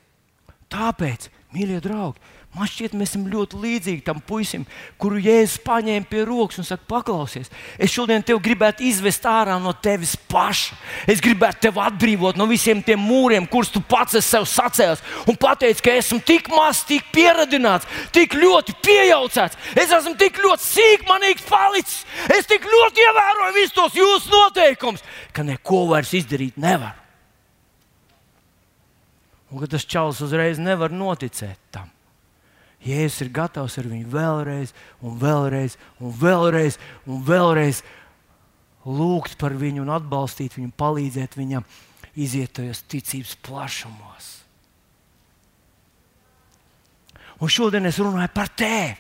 tāpēc 0.73 1.31
Mīļie 1.51 1.81
draugi, 1.83 2.21
Man 2.51 2.67
šķiet, 2.67 2.97
mēs 2.99 3.13
esam 3.13 3.29
ļoti 3.31 3.59
līdzīgi 3.63 4.03
tam 4.03 4.19
puisim, 4.27 4.65
kuru 4.99 5.21
jēzus 5.23 5.61
paņēma 5.63 6.09
pie 6.11 6.25
rokas 6.27 6.59
un 6.59 6.67
saka, 6.67 6.83
paklausies, 6.91 7.47
es 7.79 7.93
šodien 7.95 8.25
tevi 8.27 8.43
gribētu 8.43 8.83
izvest 8.89 9.29
ārā 9.31 9.55
no 9.63 9.71
tevis 9.79 10.17
paša. 10.31 10.75
Es 11.07 11.23
gribētu 11.23 11.69
tevi 11.69 11.79
atbrīvot 11.85 12.41
no 12.41 12.49
visiem 12.51 12.83
tiem 12.83 12.99
mūriem, 13.07 13.47
kurus 13.47 13.71
tu 13.71 13.79
pats 13.87 14.19
esi 14.19 14.33
sev 14.33 14.49
sacēlis. 14.51 15.05
Un 15.31 15.39
pateici, 15.39 15.85
ka 15.87 15.95
esmu 15.95 16.19
tik 16.27 16.51
maz, 16.51 16.83
tik 16.89 17.07
pieradināts, 17.15 17.87
tik 18.11 18.35
ļoti 18.35 18.75
piejaucēts. 18.83 19.61
Es 19.79 19.95
esmu 19.95 20.17
tik 20.19 20.43
ļoti 20.43 20.67
sīkmanīgs 20.67 21.47
palicis. 21.47 22.01
Es 22.35 22.51
tik 22.51 22.67
ļoti 22.67 23.07
ievēroju 23.07 23.57
visus 23.61 23.79
tos 23.79 23.95
jūsu 23.95 24.35
noteikumus, 24.35 25.07
ka 25.31 25.47
neko 25.47 25.87
vairs 25.95 26.19
izdarīt 26.19 26.59
nevaru. 26.59 27.00
Un 29.51 29.67
tas 29.67 29.87
čalis 29.87 30.21
uzreiz 30.23 30.61
nevar 30.63 30.93
noticēt 30.95 31.59
tam. 31.75 31.89
Jēzus 32.81 33.27
ir 33.27 33.33
gatavs 33.35 33.77
ar 33.81 33.89
viņu 33.91 34.09
vēlreiz, 34.09 34.73
un 35.05 35.17
vēlreiz, 35.21 35.77
un 36.01 36.15
vēlreiz, 36.17 36.79
un 37.05 37.25
vēlreiz 37.27 37.83
lūgt 38.87 39.37
par 39.41 39.53
viņu, 39.59 39.83
un 39.85 39.93
atbalstīt 39.93 40.57
viņu, 40.57 40.73
palīdzēt 40.81 41.37
viņam 41.37 41.67
iziet 42.17 42.55
tajos 42.57 42.81
ticības 42.89 43.35
plašumos. 43.45 44.31
Un 47.41 47.53
šodien 47.53 47.89
es 47.89 47.99
runāju 48.01 48.33
par 48.33 48.49
tevi. 48.57 48.97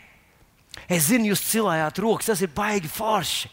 Es 0.91 1.09
zinu, 1.11 1.31
jūs 1.31 1.43
cilājāt 1.45 1.99
rokas, 2.03 2.29
tas 2.31 2.43
ir 2.45 2.53
baigi 2.57 2.89
forši. 2.91 3.51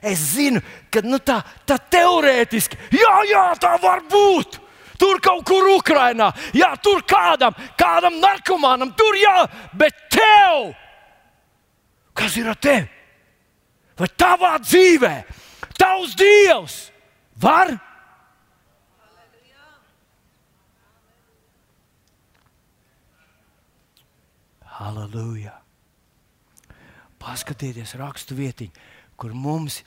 Es 0.00 0.20
zinu, 0.32 0.62
ka 0.90 1.02
nu, 1.04 1.18
tā, 1.20 1.40
tā 1.68 1.76
teorētiski, 1.92 2.78
jā, 2.96 3.14
jā, 3.28 3.44
tā 3.60 3.74
var 3.82 4.02
būt 4.08 4.58
tur 5.00 5.20
kaut 5.24 5.44
kur 5.48 5.68
Ukrajinā, 5.78 6.30
jā, 6.56 6.70
tur 6.84 7.02
kādam, 7.08 7.56
kādam 7.80 8.20
narkomānam, 8.20 8.92
tur 8.96 9.16
jā, 9.16 9.36
bet 9.76 9.96
tev, 10.12 10.72
kas 12.16 12.36
ir 12.36 12.50
ar 12.52 12.58
tevi? 12.60 12.88
Vai 14.00 14.08
tavā 14.16 14.54
dzīvē, 14.64 15.14
tavs 15.76 16.16
dievs 16.16 16.76
var? 17.40 17.74
Halleluja! 24.80 25.58
Paskatieties, 27.20 27.92
rakstu 28.00 28.32
vietiņu, 28.38 28.72
kur 29.20 29.34
mums 29.36 29.82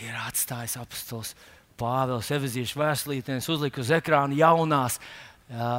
ir 0.00 0.16
atstājis 0.24 0.78
apstāsts 0.80 1.36
Pāvils 1.80 2.28
Eveziešu 2.34 2.80
vēstulītēs 2.80 3.48
uzlika 3.52 3.80
uz 3.80 3.90
ekrāna 3.96 4.36
jaunās, 4.36 4.98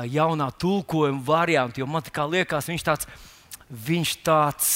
jaunā 0.10 0.49
tulkojuma 0.60 1.22
variantu, 1.26 1.84
jo 1.84 1.88
man 1.88 2.04
liekas, 2.34 2.70
viņš 2.72 2.86
tāds, 2.88 3.10
viņš 3.70 4.14
tāds 4.26 4.70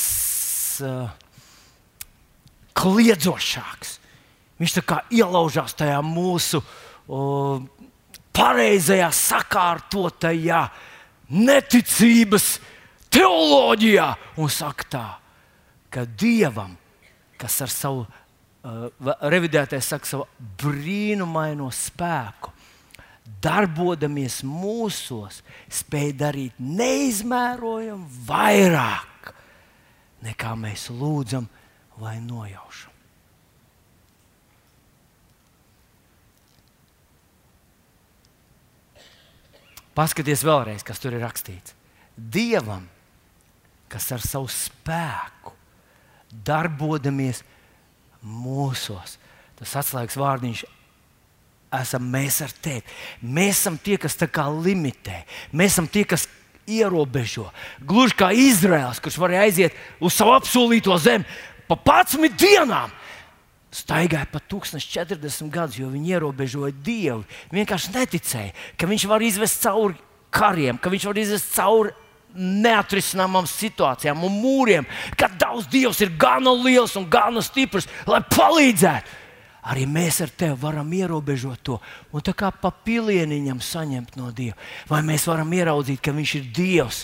uh, 0.86 1.10
kliedzošāks. 2.78 4.00
Viņš 4.62 4.76
tā 4.78 4.84
kā 4.88 5.02
ielaužās 5.12 5.76
tajā 5.76 5.98
mūsu 6.06 6.62
uh, 6.62 7.60
pareizajā, 8.36 9.10
sakārtotajā 9.12 10.62
neticības 11.36 12.48
teoloģijā 13.12 14.08
un 14.40 14.52
saka 14.52 14.88
tā, 14.92 15.06
ka 15.90 16.06
Dievam, 16.06 16.76
kas 17.40 17.58
ar 17.66 17.72
savu 17.72 18.06
revidētais 19.30 19.88
saka, 19.94 20.10
savu 20.10 20.28
brīnumaino 20.62 21.70
spēku. 21.74 22.54
Darbodamies 23.42 24.44
mūsos, 24.46 25.40
spēj 25.74 26.12
darīt 26.20 26.60
neizmērojami 26.62 28.26
vairāk 28.28 29.16
nekā 30.26 30.54
mēs 30.60 30.90
lūdzam 30.94 31.48
vai 32.02 32.18
nojaušam. 32.24 32.92
Paskaties 39.96 40.44
vēlreiz, 40.44 40.84
kas 40.84 41.00
tur 41.00 41.16
ir 41.16 41.24
rakstīts. 41.24 41.72
Dievam, 42.16 42.84
kas 43.92 44.10
ar 44.12 44.24
savu 44.24 44.50
spēku 44.52 45.54
darbodamies 46.46 47.46
mūsos. 48.26 49.18
Tas 49.60 49.76
atslēgas 49.82 50.18
vārdiņš 50.20 50.66
esam 51.76 52.08
mēs 52.12 52.42
ar 52.46 52.54
tevi. 52.64 52.84
Mēs 53.22 53.62
esam 53.62 53.78
tie, 53.82 53.98
kas 54.02 54.18
tā 54.20 54.28
kā 54.32 54.48
limitē, 54.52 55.24
mēs 55.56 55.76
esam 55.76 55.88
tie, 55.92 56.06
kas 56.08 56.28
ierobežo. 56.66 57.48
Gluži 57.86 58.18
kā 58.18 58.32
Izraels, 58.34 59.02
kurš 59.04 59.20
varēja 59.22 59.46
aiziet 59.46 59.76
uz 60.02 60.16
savu 60.16 60.36
apsolīto 60.36 60.96
zemi 61.02 61.26
pa 61.70 61.78
11 61.78 62.38
dienām. 62.40 62.94
Staigāja 63.76 64.28
pa 64.32 64.40
1040 64.40 65.52
gadus, 65.52 65.76
jo 65.82 65.90
viņi 65.92 66.14
ierobežoja 66.16 66.72
Dievu. 66.86 67.26
Viņi 67.52 67.60
vienkārši 67.60 67.92
neticēja, 67.92 68.54
ka 68.80 68.88
Viņš 68.88 69.04
var 69.12 69.26
izvest 69.26 69.66
cauri 69.66 69.98
kariem, 70.32 70.80
ka 70.80 70.94
Viņš 70.94 71.08
var 71.10 71.20
izvest 71.20 71.52
cauri 71.58 71.92
neatrisināmām 72.36 73.48
situācijām 73.50 74.24
un 74.28 74.40
mūriem, 74.42 74.88
kad 75.18 75.38
daudz 75.40 75.70
Dievs 75.72 76.02
ir 76.04 76.16
gana 76.20 76.54
liels 76.54 76.96
un 77.00 77.08
gana 77.10 77.44
stiprs, 77.46 77.88
lai 78.08 78.22
palīdzētu. 78.30 79.22
Arī 79.66 79.88
mēs 79.90 80.20
ar 80.22 80.30
tevi 80.30 80.54
varam 80.62 80.92
ierobežot 80.94 81.64
to 81.66 81.80
un 82.14 82.22
tā 82.22 82.36
kā 82.38 82.52
pa 82.54 82.70
pilieniņam 82.70 83.64
saņemt 83.66 84.14
no 84.20 84.30
Dieva. 84.30 84.54
Vai 84.90 85.02
mēs 85.08 85.26
varam 85.26 85.54
ieraudzīt, 85.58 86.04
ka 86.06 86.14
Viņš 86.14 86.34
ir 86.38 86.52
Dievs, 86.54 87.00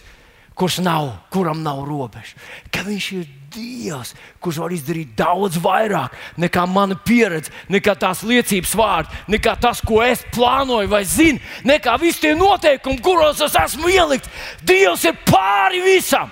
kurš 0.56 0.82
nav, 0.86 1.12
kuram 1.34 1.64
nav 1.64 1.84
robežu. 1.88 2.40
Ka 2.72 2.84
viņš 2.88 3.12
ir 3.20 3.30
Dievs, 3.52 4.14
kurš 4.40 4.62
var 4.64 4.72
izdarīt 4.72 5.10
daudz 5.20 5.58
vairāk 5.60 6.14
nekā 6.40 6.64
mana 6.72 6.96
pieredze, 6.96 7.52
nekā 7.68 7.98
tās 8.00 8.22
liecības 8.24 8.72
vārdi, 8.80 9.18
nekā 9.34 9.58
tas, 9.60 9.82
ko 9.84 10.00
es 10.06 10.24
plānoju 10.32 10.88
vai 10.92 11.02
zinu, 11.04 11.42
nekā 11.68 11.98
visi 12.00 12.24
tie 12.24 12.32
noteikumi, 12.40 13.02
kuros 13.04 13.44
es 13.44 13.58
esmu 13.60 13.92
ielikts. 13.92 14.32
Dievs 14.64 15.04
ir 15.10 15.20
pāri 15.28 15.84
visam. 15.84 16.32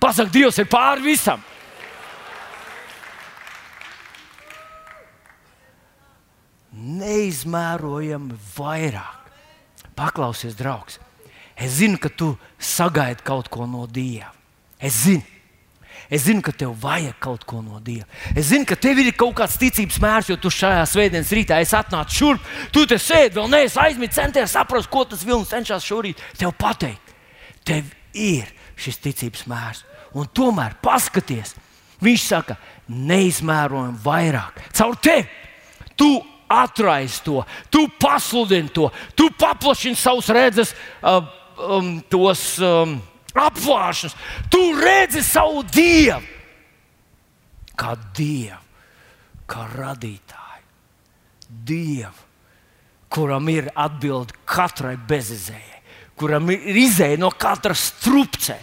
Pasaka, 0.00 0.32
Dievs 0.32 0.62
ir 0.62 0.70
pāri 0.72 1.04
visam. 1.12 1.44
Neizmērojami 6.72 8.40
vairāk. 8.56 9.32
Paklausies, 9.92 10.56
draugs! 10.56 11.01
Es 11.62 11.78
zinu, 11.78 12.00
ka 12.02 12.10
tu 12.10 12.32
sagaidi 12.58 13.22
kaut 13.26 13.50
ko 13.52 13.68
no 13.70 13.86
Dieva. 13.86 14.32
Es 14.82 15.04
zinu. 15.04 15.22
Es 16.12 16.26
zinu, 16.26 16.42
ka 16.44 16.52
tev 16.52 16.74
vajag 16.82 17.14
kaut 17.22 17.44
ko 17.48 17.62
no 17.62 17.78
Dieva. 17.80 18.08
Es 18.34 18.50
zinu, 18.50 18.66
ka 18.68 18.76
tev 18.76 18.98
ir 19.00 19.12
kaut 19.16 19.36
kāds 19.38 19.54
ticības 19.60 20.00
mērs, 20.02 20.28
jo 20.32 20.36
tu 20.40 20.50
šajā 20.52 20.82
svētdienas 20.90 21.30
rītā 21.32 21.60
esi 21.62 21.76
atnācis 21.78 22.18
šurp. 22.18 22.48
Tu 22.74 22.84
te 22.90 22.98
sēdi, 23.00 23.36
vēl 23.38 23.48
neesi 23.52 23.78
aizmirsis, 23.80 24.18
centies 24.18 24.56
saprast, 24.56 24.90
ko 24.92 25.06
tas 25.08 25.22
vilnis 25.24 25.52
cenšas 25.52 25.86
šorīt 25.86 26.20
tev 26.40 26.52
pateikt. 26.58 27.14
Tev 27.64 27.86
ir 28.12 28.50
šis 28.76 28.98
ticības 29.04 29.46
mērs. 29.48 29.84
Un 30.18 30.28
tomēr 30.34 30.74
paskaties, 30.84 31.54
viņš 32.02 32.26
saka, 32.26 32.58
neizmērojami 32.92 34.02
vairāk. 34.02 34.66
Caur 34.76 34.98
tevi 35.00 35.30
tu 35.96 36.10
atraisi 36.52 37.22
to, 37.24 37.44
tu 37.72 37.86
pasludini 38.00 38.68
to, 38.68 38.90
tu 39.16 39.30
paplašini 39.38 39.96
savus 39.96 40.28
redzes. 40.28 40.74
Uh, 41.00 41.22
um, 41.56 41.94
tos 42.10 42.58
um, 42.62 42.98
apvāršanas. 43.34 44.14
Tu 44.52 44.62
redzi 44.80 45.24
savu 45.26 45.64
dievu 45.72 46.32
kā 47.78 47.96
dievu, 48.16 48.60
kā 49.50 49.66
radītāju. 49.72 50.40
Dievu, 51.52 52.28
kuram 53.12 53.48
ir 53.52 53.68
atbilde 53.76 54.36
katrai 54.48 54.94
bezizējai, 54.96 55.82
kuram 56.18 56.48
ir 56.54 56.78
izēja 56.84 57.20
no 57.20 57.30
katras 57.30 57.90
strupcē. 57.92 58.56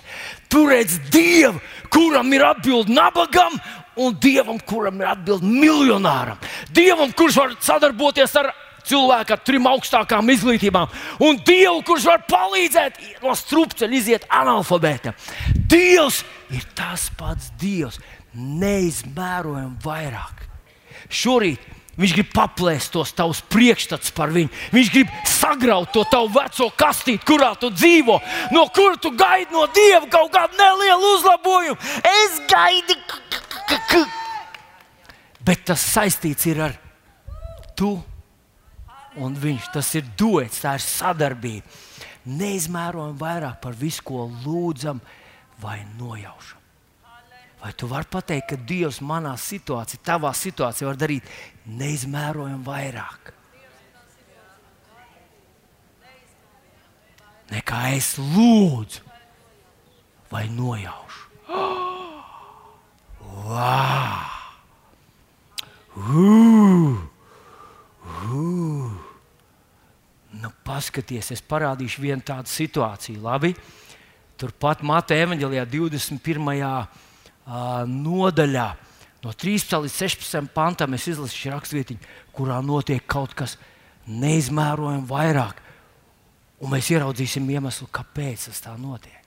Tu 0.50 0.64
redzi 0.70 1.02
dievu, 1.14 1.62
kuram 1.94 2.34
ir 2.34 2.48
atbilde 2.48 2.94
nabagam 2.94 3.60
un 4.00 4.16
dievam, 4.22 4.58
kuram 4.66 5.02
ir 5.02 5.12
atbilde 5.12 5.46
miljonāram. 5.46 6.40
Dievam, 6.74 7.14
kurš 7.14 7.38
var 7.38 7.56
sadarboties 7.62 8.36
ar 8.42 8.54
cilvēku 8.90 9.36
ar 9.36 9.42
trim 9.46 9.68
augstākām 9.70 10.34
izglītībām, 10.34 10.92
un 11.26 11.40
Dievu, 11.46 11.82
kurš 11.88 12.10
var 12.10 12.24
palīdzēt 12.30 13.02
no 13.24 13.36
strupceļa 13.38 14.00
iziet 14.00 14.30
analfabētam. 14.42 15.18
Dievs 15.70 16.24
ir 16.54 16.66
tas 16.78 17.10
pats 17.18 17.52
Dievs, 17.62 18.00
neizmērojami 18.34 19.78
vairāk. 19.86 20.48
Šorīt 21.10 21.78
Viņš 22.00 22.14
grib 22.16 22.30
paplēst 22.32 22.94
tos 22.94 23.12
tavus 23.12 23.42
priekšstats 23.52 24.14
par 24.16 24.32
viņu. 24.32 24.48
Viņš 24.72 24.92
grib 24.94 25.10
sagraut 25.28 25.90
to 25.92 26.06
tavu 26.08 26.30
veco 26.32 26.70
kastīti, 26.80 27.26
kurā 27.28 27.52
tu 27.60 27.74
dzīvo, 27.74 28.16
no 28.56 28.64
kura 28.72 28.96
tu 29.04 29.12
gaidi 29.20 29.52
no 29.52 29.66
dieva 29.76 30.08
kaut 30.08 30.32
kādu 30.32 30.56
nelielu 30.56 31.10
uzlabojumu. 31.18 31.76
Es 32.08 32.40
gaidu, 32.48 32.96
bet 35.44 35.66
tas 35.68 35.84
saistīts 35.92 36.48
ar 36.56 36.78
tu 37.76 37.98
un 39.18 39.36
viņš. 39.36 39.72
Tas 39.74 39.90
ir 39.98 40.08
duets, 40.18 40.62
tā 40.62 40.76
ir 40.78 40.86
sadarbība. 40.86 41.66
neizmērojami 42.30 43.18
vairāk 43.18 43.62
par 43.62 43.74
visu, 43.74 44.04
ko 44.06 44.28
lūdzam 44.44 45.00
vai 45.62 45.80
nojaušam. 45.98 46.60
Vai 47.60 47.74
tu 47.74 47.88
vari 47.88 48.08
pateikt, 48.12 48.50
ka 48.50 48.56
Dievs 48.56 49.02
manā 49.02 49.34
situācijā, 49.36 50.00
tavā 50.04 50.32
situācijā 50.36 50.88
var 50.88 51.00
darīt 51.00 51.24
neizmērojami 51.66 52.64
vairāk? 52.64 53.34
Nekā 57.50 57.82
es 57.98 58.14
lūdzu 58.20 59.02
vai 60.32 60.48
nojaušu. 60.50 61.28
Wow! 63.50 64.26
Uh! 65.96 67.19
Uh! 68.26 68.92
Nu, 70.40 70.52
paskaties, 70.66 71.32
es 71.34 71.42
parādīšu 71.42 72.04
vienu 72.04 72.22
tādu 72.26 72.52
situāciju. 72.52 73.22
Labi? 73.24 73.56
Turpat 74.40 74.84
Mateja 74.86 75.26
evanģelijā 75.26 75.66
21 75.68 76.46
nodaļā, 77.90 78.68
no 79.24 79.34
13 79.34 79.82
līdz 79.84 79.96
16 79.96 80.52
pantam, 80.54 80.94
es 80.94 81.08
izlasīšu 81.10 81.54
raksturvietiņu, 81.56 82.12
kurā 82.36 82.60
notiek 82.64 83.04
kaut 83.10 83.34
kas 83.36 83.58
neizmērojami 84.08 85.10
vairāk. 85.10 85.64
Un 86.60 86.74
mēs 86.76 86.92
ieraudzīsim 86.94 87.48
iemeslu, 87.50 87.88
kāpēc 87.92 88.50
tas 88.50 88.62
tā 88.64 88.76
notiek. 88.78 89.18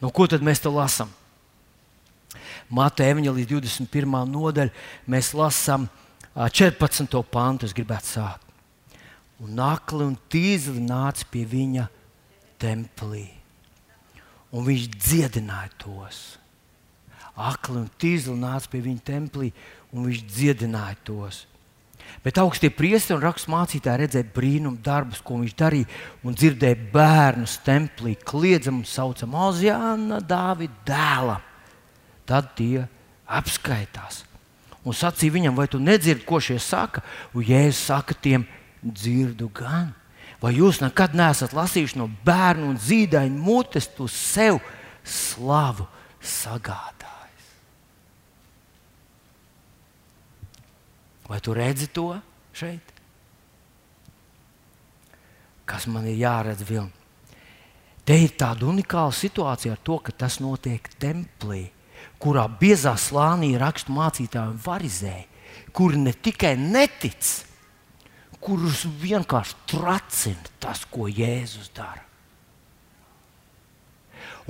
Nu, 0.00 0.10
ko 0.10 0.26
tad 0.30 0.44
mēs 0.44 0.62
te 0.62 0.70
lasām? 0.70 1.10
Mateja 2.72 3.12
Evanģelijas 3.12 3.50
21. 3.50 4.14
nodaļa, 4.30 4.72
mēs 5.10 5.32
lasām 5.36 5.88
14. 6.34 7.22
pantu. 7.30 7.68
Es 7.68 7.76
gribētu 7.76 8.14
sākt. 8.16 8.48
Un 9.42 9.58
akli 9.58 10.06
un 10.06 10.14
tīzli 10.30 10.80
nāca 10.84 11.26
pie 11.30 11.42
viņa 11.48 11.88
templī, 12.62 13.26
un 14.54 14.62
viņš 14.68 14.86
dziedināja 14.94 15.72
tos 15.82 16.22
akli 17.36 17.80
un 17.80 17.88
tīzli 18.00 18.34
nāca 18.36 18.68
pie 18.70 18.82
viņa 18.84 19.04
templī, 19.06 19.50
un 19.92 20.06
viņš 20.08 20.22
dziedināja 20.28 20.98
tos. 21.06 21.46
Bet 22.22 22.36
augstie 22.42 22.68
priesteri 22.74 23.16
un 23.16 23.24
raksturmācītāji 23.24 24.02
redzēja 24.02 24.32
brīnumu 24.34 24.82
darbus, 24.84 25.22
ko 25.24 25.38
viņš 25.40 25.54
darīja, 25.56 25.88
un 26.26 26.36
dzirdēja 26.36 26.80
bērnus 26.92 27.56
templī, 27.64 28.16
kliedzam 28.20 28.82
un 28.82 28.88
saucam 28.88 29.36
Ozjāna, 29.46 30.20
Dāvida 30.20 30.84
dēla. 30.86 31.38
Tad 32.28 32.52
tie 32.58 32.84
apskaitās 33.26 34.22
un 34.84 34.96
sacīja 34.96 35.36
viņam, 35.36 35.56
vai 35.58 35.68
tu 35.70 35.80
nedzirdi, 35.82 36.26
ko 36.26 36.40
šie 36.42 36.58
saka? 36.62 37.04
Un 37.34 37.46
Jēzus 37.46 37.84
saka 37.90 38.14
tiem, 38.14 38.46
dzirdu 38.82 39.50
gan. 39.54 39.92
Vai 40.42 40.56
jūs 40.56 40.80
nekad 40.82 41.14
neesat 41.14 41.54
lasījuši 41.54 42.00
no 42.00 42.08
bērnu 42.26 42.72
un 42.72 42.80
zīdaiņa 42.82 43.38
mutes, 43.38 43.86
tu 43.94 44.08
sev 44.10 44.58
slavu 45.06 45.86
sagādi? 46.18 47.02
Vai 51.32 51.40
tu 51.40 51.54
redzi 51.56 51.86
to 51.88 52.10
šeit? 52.52 52.90
Kas 55.64 55.86
man 55.88 56.04
ir 56.04 56.18
jāredz 56.20 56.60
vilni? 56.68 56.92
Te 58.04 58.18
ir 58.20 58.34
tāda 58.36 58.66
unikāla 58.68 59.14
situācija 59.16 59.72
ar 59.72 59.80
to, 59.80 59.96
ka 60.04 60.12
tas 60.12 60.36
notiek 60.42 60.90
templī, 61.00 61.70
kurā 62.22 62.46
biezā 62.60 62.94
slānī 63.00 63.52
rakstu 63.58 63.94
mācītāji 63.94 64.54
un 64.54 64.60
varizēji, 64.62 65.26
kuri 65.74 66.00
ne 66.04 66.14
tikai 66.14 66.54
netic, 66.60 67.32
kurus 68.42 68.84
vienkārši 69.02 69.58
tracina 69.74 70.56
tas, 70.62 70.84
ko 70.90 71.08
Jēzus 71.10 71.70
dara. 71.74 72.02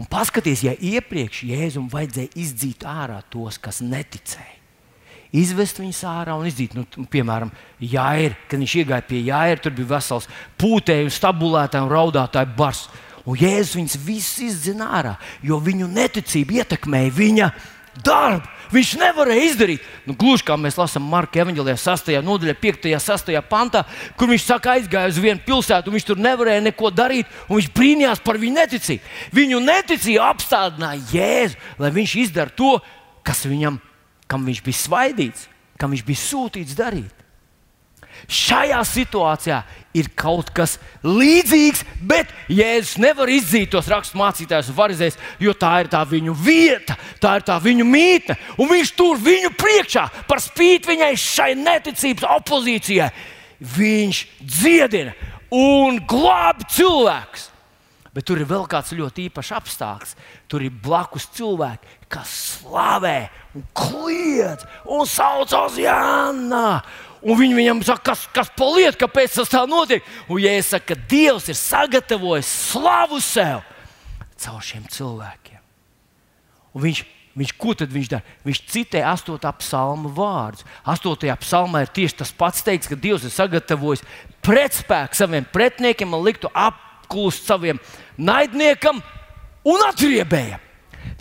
Un 0.01 0.09
paskatieties, 0.09 0.65
ja 0.65 0.73
iepriekš 0.73 1.45
Jēzum 1.51 1.89
vajadzēja 1.93 2.33
izdzīt 2.41 2.85
ārā 2.89 3.19
tos, 3.33 3.59
kas 3.61 3.83
neticēja 3.85 4.63
izvest 5.33 5.81
viņus 5.81 6.03
ārā 6.09 6.37
un 6.37 6.47
izdzīt. 6.49 6.77
Nu, 6.77 6.85
piemēram, 7.11 7.51
Jāir, 7.81 8.37
kad 8.49 8.61
viņš 8.61 8.77
iegāja 8.83 9.07
pie 9.09 9.23
Jāira, 9.25 9.61
tur 9.63 9.75
bija 9.77 9.95
vesels 9.95 10.29
pūtēju, 10.61 11.13
stabulētāju 11.13 11.89
un 11.89 11.93
raudātāju 11.93 12.57
bars. 12.59 12.85
Un 13.29 13.39
Jēzus 13.39 13.77
viņus 13.79 14.01
visus 14.03 14.41
izdzina 14.49 14.89
ārā, 14.99 15.13
jo 15.45 15.61
viņu 15.63 15.87
neticība 15.91 16.63
ietekmēja 16.63 17.15
viņa 17.15 17.53
darbu. 18.03 18.49
Viņš 18.73 18.95
nevarēja 18.97 19.45
izdarīt. 19.51 19.85
Nu, 20.09 20.15
gluži 20.17 20.47
kā 20.49 20.57
mēs 20.57 20.79
lasām 20.81 21.05
Marka 21.13 21.43
evanģēlijā, 21.43 21.77
6. 21.77 22.09
nodaļā, 22.25 22.57
5. 22.57 22.89
un 22.89 23.05
6. 23.05 23.33
pantā, 23.51 23.85
kur 24.17 24.33
viņš 24.33 24.47
saka, 24.49 24.79
aizgāja 24.79 25.13
uz 25.13 25.21
vienu 25.21 25.45
pilsētu, 25.45 25.93
un 25.93 25.99
viņš 25.99 26.09
tur 26.09 26.23
nevarēja 26.25 26.65
neko 26.65 26.89
darīt, 26.89 27.29
un 27.51 27.61
viņš 27.61 27.69
brīnījās 27.77 28.25
par 28.25 28.41
viņu 28.41 28.57
neticību. 28.63 29.15
Viņu 29.37 29.61
neticība 29.69 30.33
apstādināja 30.33 31.05
Jēzu, 31.13 31.61
lai 31.85 31.93
viņš 32.01 32.19
izdara 32.25 32.57
to, 32.57 32.79
kas 33.29 33.45
viņam 33.45 33.77
kam 34.33 34.47
viņš 34.49 34.63
bija 34.65 34.81
svaidīts, 34.81 35.49
kam 35.77 35.93
viņš 35.93 36.05
bija 36.09 36.23
sūtīts 36.23 36.79
darīt. 36.79 37.22
Šajā 38.31 38.81
situācijā 38.87 39.63
ir 39.99 40.09
kaut 40.17 40.51
kas 40.55 40.79
līdzīgs, 41.05 41.83
bet 42.09 42.31
Jēzus 42.53 42.97
nevar 43.03 43.31
izdzīt 43.33 43.73
tos 43.75 43.91
raksturmācītājus 43.93 44.71
un 44.73 44.79
varizējus, 44.79 45.19
jo 45.43 45.55
tā 45.59 45.73
ir 45.83 45.91
tā 45.93 46.03
viņu 46.09 46.35
vieta, 46.39 46.97
tā 47.21 47.37
ir 47.39 47.47
tā 47.49 47.59
viņu 47.63 47.87
mītne. 47.89 48.39
Un 48.57 48.73
viņš 48.73 48.95
tur 48.97 49.21
viņu 49.21 49.53
priekšā, 49.61 50.07
par 50.29 50.43
spīti 50.43 50.95
viņai 50.95 51.13
šai 51.21 51.53
neticības 51.61 52.29
opozīcijai, 52.39 53.13
viņš 53.77 54.27
dziedina 54.41 55.17
un 55.53 56.01
glābi 56.09 56.69
cilvēkus. 56.73 57.49
Bet 58.13 58.27
tur 58.29 58.43
ir 58.43 58.49
vēl 58.49 58.67
kāds 58.69 58.93
ļoti 58.93 59.31
īpašs 59.31 59.55
apstākļs. 59.57 60.11
Tur 60.45 60.65
ir 60.67 60.75
blakus 60.85 61.25
cilvēki, 61.33 61.95
kas 62.13 62.33
slavē, 62.59 63.31
un 63.57 63.65
kliedz 63.73 64.67
un 64.85 65.09
sauc 65.09 65.55
uz 65.57 65.79
Jānu. 65.81 66.67
Un 67.23 67.39
viņi 67.39 67.55
viņam 67.55 67.83
saka, 67.87 68.03
kas, 68.11 68.25
kas 68.35 68.51
paliek, 68.59 68.97
kāpēc 68.99 69.37
tas 69.39 69.51
tā 69.51 69.63
notiek. 69.71 70.03
Un 70.27 70.43
ja 70.43 70.57
es 70.59 70.73
saku, 70.73 70.91
ka 70.91 71.09
Dievs 71.11 71.47
ir 71.53 71.59
sagatavojis 71.59 72.51
slavu 72.73 73.21
sev 73.23 73.63
caur 74.43 74.63
šiem 74.65 74.89
cilvēkiem. 74.91 75.61
Un 76.75 76.83
viņš, 76.87 77.03
viņš, 77.39 77.55
ko 77.61 77.77
tad 77.79 77.93
viņš 77.95 78.11
dara? 78.11 78.37
Viņš 78.47 78.63
citē 78.73 79.05
8. 79.07 79.39
psalma 79.61 80.11
vārdus. 80.17 80.67
8. 80.89 81.31
psalmā 81.45 81.85
ir 81.85 81.95
tieši 81.95 82.19
tas 82.25 82.35
pats 82.35 82.65
teikts, 82.67 82.91
ka 82.91 82.99
Dievs 82.99 83.27
ir 83.29 83.35
sagatavojis 83.35 84.03
pretspēku 84.43 85.19
saviem 85.19 85.47
pretiniekiem 85.55 86.17
un 86.17 86.27
liktu 86.27 86.51
apklust 86.51 87.47
saviem 87.47 87.79
naidniekam 88.19 88.99
un 89.69 89.87
atriebējam. 89.87 90.63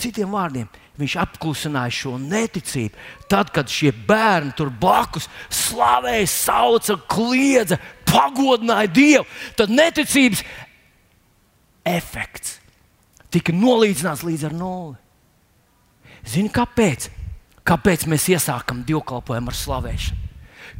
Citiem 0.02 0.34
vārdiem, 0.34 0.70
viņš 1.02 1.18
apklusināja 1.24 1.94
šo 1.96 2.16
neticību. 2.22 3.06
Tad, 3.32 3.52
kad 3.54 3.72
šie 3.72 3.92
bērni 3.92 4.54
tur 4.58 4.72
blakus 4.72 5.28
slavēja, 5.50 6.30
sauca, 6.32 6.98
kliedza, 7.12 7.80
pagodināja 8.08 8.92
Dievu, 8.92 9.28
tad 9.60 9.74
neticības 9.74 10.44
efekts 11.88 12.60
tika 13.32 13.56
nolīdzināts 13.56 14.26
līdz 14.28 14.50
ar 14.50 14.58
nulli. 14.58 14.98
Zini, 16.28 16.52
kāpēc? 16.54 17.08
Kāpēc 17.66 18.04
mēs 18.10 18.28
iesākam 18.34 18.82
dievkalpojumu 18.86 19.52
ar 19.52 19.58
slavēšanu? 19.58 20.28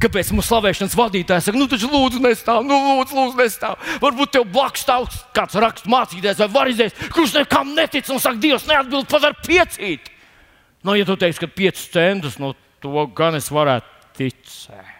Kāpēc 0.02 0.32
mums 0.34 0.48
slavēšanas 0.48 0.94
vadītājs 0.98 1.46
saka, 1.46 1.58
nu, 1.58 1.68
taču 1.70 1.90
lūdzu, 1.90 2.22
nestāv, 2.24 2.62
nu, 2.66 2.78
lūdzu, 2.88 3.16
lūdzu 3.18 3.38
nestāv. 3.38 3.76
Varbūt 4.02 4.32
tev 4.34 4.46
blakus 4.50 4.84
stāv 4.86 5.06
kāds 5.36 5.58
rakstu 5.62 5.92
mācītājs 5.92 6.40
vai 6.42 6.48
varizējs, 6.56 6.96
kurš 7.14 7.36
nekam 7.36 7.74
netic 7.76 8.08
un 8.10 8.22
saka, 8.22 8.40
Dievs 8.42 8.66
neatbild 8.70 9.10
pat 9.10 9.28
ar 9.28 9.36
piecīt. 9.44 10.11
Nu, 10.82 10.96
ja 10.98 11.06
tu 11.06 11.16
teiksi, 11.16 11.40
ka 11.44 11.46
piecus 11.46 11.86
centus, 11.94 12.40
no 12.42 12.52
nu, 12.52 12.58
to 12.82 13.06
gan 13.14 13.38
es 13.38 13.46
varētu 13.54 14.18
ticēt. 14.18 14.98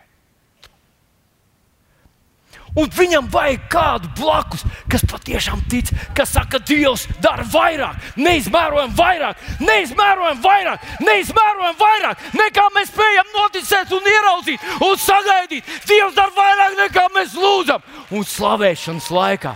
Un 2.73 2.89
viņam 2.89 3.27
vajag 3.29 3.65
kādu 3.69 4.09
blakus, 4.17 4.63
kas 4.89 5.03
patiešām 5.05 5.61
tic, 5.69 5.91
kas 6.17 6.31
saka, 6.33 6.57
ka 6.57 6.61
Dievs 6.71 7.05
dara 7.21 7.45
vairāk, 7.53 7.99
neizmērojami 8.17 8.97
vairāk, 8.97 9.43
neizmērojami 9.61 10.41
vairāk, 10.41 10.87
neizmērojami 11.05 11.79
vairāk, 11.83 12.23
nekā 12.39 12.65
mēs 12.77 12.89
spējam 12.95 13.29
noticēt 13.35 13.93
un 13.93 14.09
ieraudzīt 14.15 14.65
un 14.89 14.97
sagaidīt. 15.05 15.69
Dievs 15.91 16.17
dara 16.17 16.33
vairāk 16.39 16.79
nekā 16.81 17.05
mēs 17.19 17.37
lūdzam. 17.37 17.85
Un 18.09 18.25
slavēšanas 18.25 19.11
laikā. 19.13 19.53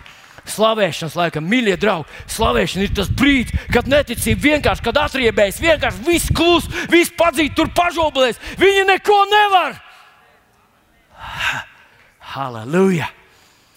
Slavēšanas 0.47 1.17
laikā, 1.19 1.43
mīļie 1.43 1.75
draugi, 1.83 2.23
slavēšana 2.31 2.87
ir 2.87 2.95
tas 2.95 3.11
brīdis, 3.11 3.67
kad 3.75 3.91
neticība 3.91 4.53
vienkārši, 4.53 4.85
kad 4.87 5.03
atriebējas, 5.03 5.61
vienkārši 5.65 6.07
viss 6.07 6.33
klūs, 6.37 6.71
viss 6.93 7.15
padzīt, 7.19 7.57
tur 7.59 7.73
pažobelēs. 7.75 8.39
Viņi 8.61 8.87
neko 8.93 9.21
nevar. 9.33 9.79
Halleluja! 12.37 13.11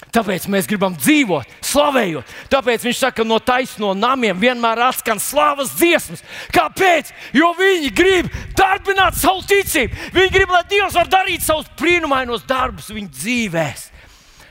Tāpēc 0.10 0.48
mēs 0.50 0.66
gribam 0.66 0.96
dzīvot, 0.98 1.50
slavējot. 1.70 2.32
Tāpēc 2.50 2.86
viņš 2.88 3.02
saka, 3.04 3.26
no 3.28 3.38
taisno 3.46 3.92
namiem 3.94 4.40
vienmēr 4.42 4.82
atskan 4.88 5.22
slavas 5.22 5.76
dziesmas. 5.78 6.24
Kāpēc? 6.56 7.12
Jo 7.38 7.52
viņi 7.58 7.92
grib 7.94 8.32
darbināt 8.58 9.20
savu 9.20 9.44
ticību. 9.46 10.10
Viņi 10.16 10.34
grib, 10.34 10.56
lai 10.56 10.64
Dievs 10.72 10.98
var 10.98 11.12
darīt 11.14 11.46
savus 11.46 11.70
brīnumainos 11.78 12.48
darbus 12.50 12.90
viņu 12.90 13.14
dzīvēm. 13.20 13.86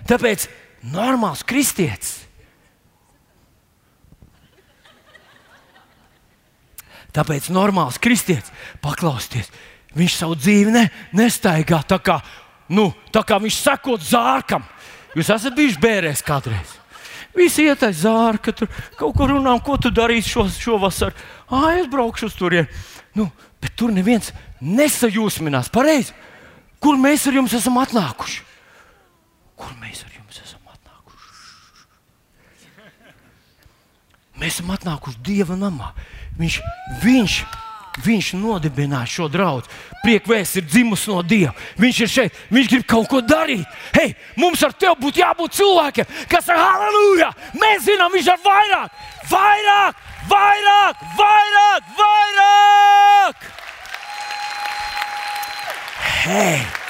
Tāpēc 0.09 0.47
normāls 0.83 1.45
kristietis. 1.47 2.17
Tāpēc 7.15 7.49
normāls 7.51 7.99
kristietis 8.03 8.53
paklausties. 8.85 9.49
Viņš 9.97 10.19
savu 10.21 10.37
dzīvi 10.39 10.75
ne, 10.75 10.85
nestaigā 11.17 11.81
tā 11.89 11.99
kā, 12.05 12.19
nu, 12.71 12.91
tā 13.15 13.25
kā 13.27 13.41
viņš 13.43 13.63
sakot 13.65 14.05
zārkam. 14.05 14.67
Jūs 15.17 15.33
esat 15.35 15.57
bijuši 15.57 15.81
bērēs 15.83 16.23
kādreiz. 16.27 16.77
Visi 17.37 17.65
iet 17.69 17.83
aiz 17.87 18.03
zārka, 18.03 18.53
tur 18.57 18.71
kaut 18.99 19.17
kur 19.17 19.33
runā, 19.33 19.55
ko 19.65 19.77
tu 19.81 19.91
darīsi 19.95 20.35
šo, 20.35 20.47
šovasar. 20.53 21.17
Ai, 21.55 21.81
es 21.83 21.91
braukšu 21.91 22.29
uz 22.29 22.37
turieni. 22.39 22.69
Nu, 23.17 23.29
bet 23.63 23.75
tur 23.79 23.93
neviens 23.95 24.33
nesajūsminās. 24.61 25.71
Pareizi. 25.73 26.15
Kur 26.83 26.99
mēs 27.01 27.27
ar 27.27 27.39
jums 27.39 27.55
esam 27.59 27.79
atnākuši? 27.83 28.45
Kur 29.59 29.75
mēs 29.83 30.05
ar 30.05 30.13
jums? 30.13 30.18
Mēs 34.39 34.59
esam 34.59 34.71
atnākuši 34.71 35.19
Dieva 35.27 35.57
namā. 35.59 35.91
Viņš, 36.39 36.59
viņš, 37.03 37.35
viņš 38.05 38.29
nodibināja 38.39 39.11
šo 39.11 39.27
draugu. 39.33 39.67
Priekvēsts 40.05 40.61
ir 40.61 40.69
dzimis 40.69 41.07
no 41.11 41.23
Dieva. 41.27 41.55
Viņš 41.83 42.01
ir 42.05 42.13
šeit, 42.13 42.39
viņš 42.55 42.71
grib 42.71 42.87
kaut 42.87 43.11
ko 43.11 43.23
darīt. 43.25 43.67
Hei, 43.97 44.15
mums 44.39 44.63
ar 44.63 44.77
tevi 44.79 44.95
būtu 45.03 45.25
jābūt 45.25 45.59
cilvēkiem, 45.59 46.15
kas 46.31 46.51
ir 46.51 46.63
halleluja! 46.63 47.33
Mēs 47.59 47.87
zinām, 47.89 48.15
viņš 48.15 48.31
ir 48.31 48.43
vairāk, 48.47 49.05
vairāk, 49.35 50.03
vairāk, 50.31 51.07
vairāk, 51.19 51.95
vairāk! 51.99 53.49
Hei! 56.29 56.88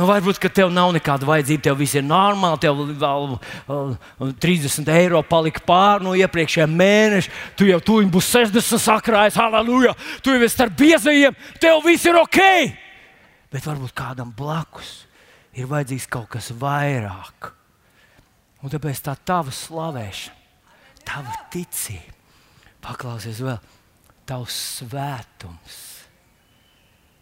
Nu, 0.00 0.06
varbūt, 0.08 0.38
ka 0.40 0.48
tev 0.48 0.70
nav 0.72 0.94
nekāda 0.96 1.26
vajadzība, 1.28 1.60
tev 1.66 1.76
viss 1.76 1.98
ir 1.98 2.04
normāli, 2.06 2.56
tev 2.62 2.78
vēl 3.02 3.34
uh, 3.36 4.30
30 4.40 4.88
eiro 4.94 5.20
palika 5.28 5.60
pāri 5.66 6.06
no 6.06 6.14
iepriekšējā 6.16 6.64
mēneša, 6.72 7.34
tu 7.58 7.68
jau 7.68 7.76
tuliņ 7.84 8.08
būs 8.14 8.30
60 8.32 8.80
sakrājis, 8.80 9.36
halleluja, 9.36 9.92
tu 10.24 10.32
jau 10.32 10.40
esi 10.40 10.54
starp 10.54 10.78
biezajiem, 10.80 11.36
tev 11.60 11.82
viss 11.84 12.08
ir 12.08 12.16
ok. 12.16 12.40
Bet 13.52 13.68
varbūt 13.68 13.92
kādam 14.00 14.32
blakus 14.32 15.02
ir 15.52 15.68
vajadzīgs 15.68 16.08
kaut 16.08 16.30
kas 16.32 16.48
vairāk. 16.56 17.52
Un 18.64 18.72
tāpēc 18.72 19.04
tā 19.04 19.18
tava 19.20 19.52
slavēšana, 19.52 20.64
tava 21.04 21.36
ticība, 21.52 22.16
paklausies 22.88 23.44
vēl, 23.44 23.60
tavs 24.24 24.64
svētums 24.80 25.80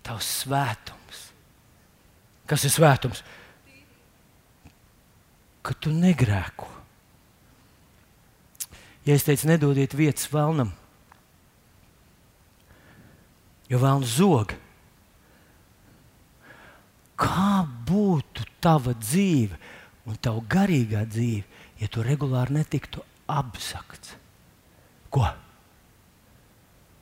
tavs 0.09 0.29
svētums. 0.43 1.08
Kas 2.49 2.65
ir 2.65 2.73
svētums? 2.73 3.21
Ka 5.61 5.75
tu 5.77 5.93
negrēko. 5.93 6.69
Ja 9.05 9.17
es 9.17 9.25
teicu, 9.25 9.49
nedodiet 9.49 9.95
vietas 9.97 10.29
vēlnam, 10.29 10.69
jo 13.69 13.81
vēlams 13.81 14.17
zog. 14.19 14.53
Kā 17.19 17.65
būtu 17.89 18.45
tava 18.63 18.93
dzīve 18.97 19.57
un 20.09 20.21
tava 20.21 20.45
garīgā 20.45 21.07
dzīve, 21.09 21.45
ja 21.81 21.89
tu 21.89 22.05
regulāri 22.05 22.59
netiktu 22.61 23.05
apzakts? 23.33 24.13
Ko? 25.09 25.25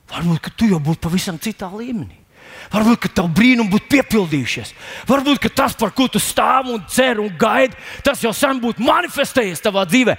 Varbūt 0.07 0.53
tu 0.55 0.71
jau 0.71 0.79
būtu 0.79 1.03
pavisam 1.03 1.39
citā 1.43 1.67
līmenī. 1.73 2.23
Varbūt 2.73 3.09
tā 3.15 3.23
brīnumi 3.29 3.71
būtu 3.71 3.89
piepildījušies. 3.93 4.73
Varbūt 5.09 5.47
tas, 5.55 5.75
par 5.77 5.93
ko 5.95 6.07
tu 6.11 6.21
stāv 6.21 6.71
un 6.73 6.83
cer 6.91 7.21
un 7.23 7.31
gaidi, 7.39 7.77
tas 8.03 8.21
jau 8.23 8.33
sen 8.35 8.61
būtu 8.63 8.83
manifestējies 8.83 9.63
tavā 9.63 9.85
dzīvē. 9.87 10.17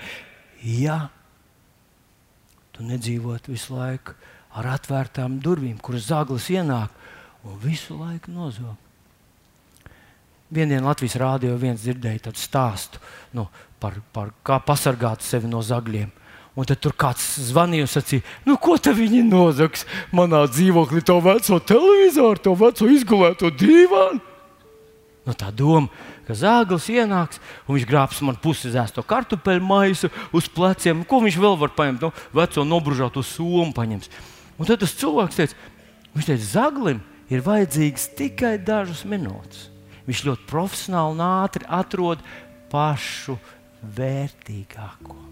Ja 0.81 1.09
tu 2.73 2.87
nedzīvotu 2.87 3.53
visu 3.53 3.75
laiku 3.75 4.15
ar 4.59 4.73
atvērtām 4.75 5.39
durvīm, 5.43 5.79
kuras 5.83 6.09
zaglis 6.09 6.49
ienāk 6.55 6.95
un 7.47 7.59
visu 7.63 7.97
laiku 7.99 8.33
nozog. 8.35 8.77
Vienā 10.55 10.79
Latvijas 10.81 11.19
rādio 11.21 11.57
viens 11.61 11.83
dzirdēja 11.83 12.29
tādu 12.29 12.41
stāstu 12.41 13.03
nu, 13.37 13.45
par, 13.83 13.99
par 14.15 14.31
kā 14.47 14.57
pasargāt 14.65 15.21
sevi 15.27 15.51
no 15.51 15.61
zagļiem. 15.61 16.09
Un 16.59 16.67
tad 16.67 16.81
tur 16.83 16.95
kāds 16.99 17.23
zvanīja 17.53 17.85
un 17.87 17.91
sacīja, 17.91 18.25
nu, 18.49 18.57
ko 18.59 18.75
te 18.83 18.91
viņi 18.91 19.21
nozags 19.29 19.85
manā 20.11 20.41
dzīvoklī, 20.51 21.05
to 21.07 21.21
veco 21.23 21.61
televizoru, 21.63 22.43
to 22.43 22.55
veco 22.59 22.89
izgulēto 22.91 23.53
dīvānu. 23.55 24.19
Nu, 25.29 25.37
tā 25.37 25.53
doma, 25.55 25.93
ka 26.27 26.35
zāģis 26.35 26.89
ienāks 26.97 27.39
un 27.67 27.77
viņš 27.77 27.87
grābs 27.87 28.23
man 28.25 28.41
pusi 28.43 28.73
zēsto 28.73 29.05
kartupeļu 29.07 29.61
maisu 29.61 30.11
uz 30.35 30.49
pleciem. 30.51 31.05
Ko 31.07 31.21
viņš 31.21 31.39
vēl 31.39 31.59
var 31.61 31.75
paņemt? 31.77 32.09
Nu, 32.09 32.11
veco 32.35 32.65
nobružāto 32.65 33.23
somu 33.23 33.71
paņems. 33.77 34.11
Un 34.59 34.67
tad 34.67 34.81
tas 34.83 34.97
cilvēks 34.99 35.39
teica, 35.39 35.71
viņš 36.17 36.31
teica, 36.33 36.49
zaglim 36.57 37.05
ir 37.31 37.45
vajadzīgs 37.45 38.11
tikai 38.19 38.57
dažas 38.59 39.05
minūtes. 39.07 39.69
Viņš 40.09 40.27
ļoti 40.27 40.49
profesionāli 40.49 41.19
un 41.19 41.27
ātri 41.29 41.69
atrod 41.69 42.25
pašu 42.73 43.37
vērtīgāko. 43.85 45.28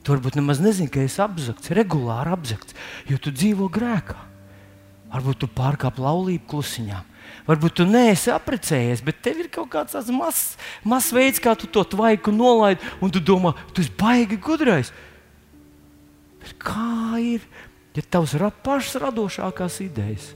Tu 0.00 0.14
varbūt 0.14 0.38
nemaz 0.38 0.62
nezini, 0.64 0.88
ka 0.92 1.02
esi 1.04 1.20
apzakts, 1.20 1.72
regulāri 1.76 2.32
apzakts, 2.32 2.76
jo 3.08 3.18
tu 3.20 3.32
dzīvo 3.34 3.68
grēkā. 3.72 4.16
Varbūt 5.10 5.42
tu 5.42 5.48
pārkāp 5.50 5.98
laulību 6.00 6.46
klusiņā. 6.48 7.02
Varbūt 7.46 7.80
tu 7.80 7.86
neesi 7.86 8.30
apprecējies, 8.32 9.02
bet 9.04 9.20
tev 9.24 9.42
ir 9.42 9.50
kaut 9.52 9.70
kāds 9.72 9.94
mazs 10.14 10.56
maz 10.86 11.10
veids, 11.14 11.42
kā 11.42 11.54
tu 11.58 11.68
to 11.70 11.84
tvaiku 11.84 12.32
nolaidi, 12.34 12.82
un 13.02 13.12
tu 13.12 13.20
domā, 13.20 13.52
tu 13.74 13.84
esi 13.84 13.92
baigi 13.98 14.38
gudrais. 14.40 14.92
Bet 16.40 16.54
kā 16.62 17.20
ir, 17.20 17.44
ja 17.96 18.04
tavs 18.06 18.36
ir 18.38 18.46
pašas 18.64 19.02
radošākās 19.02 19.80
idejas? 19.84 20.32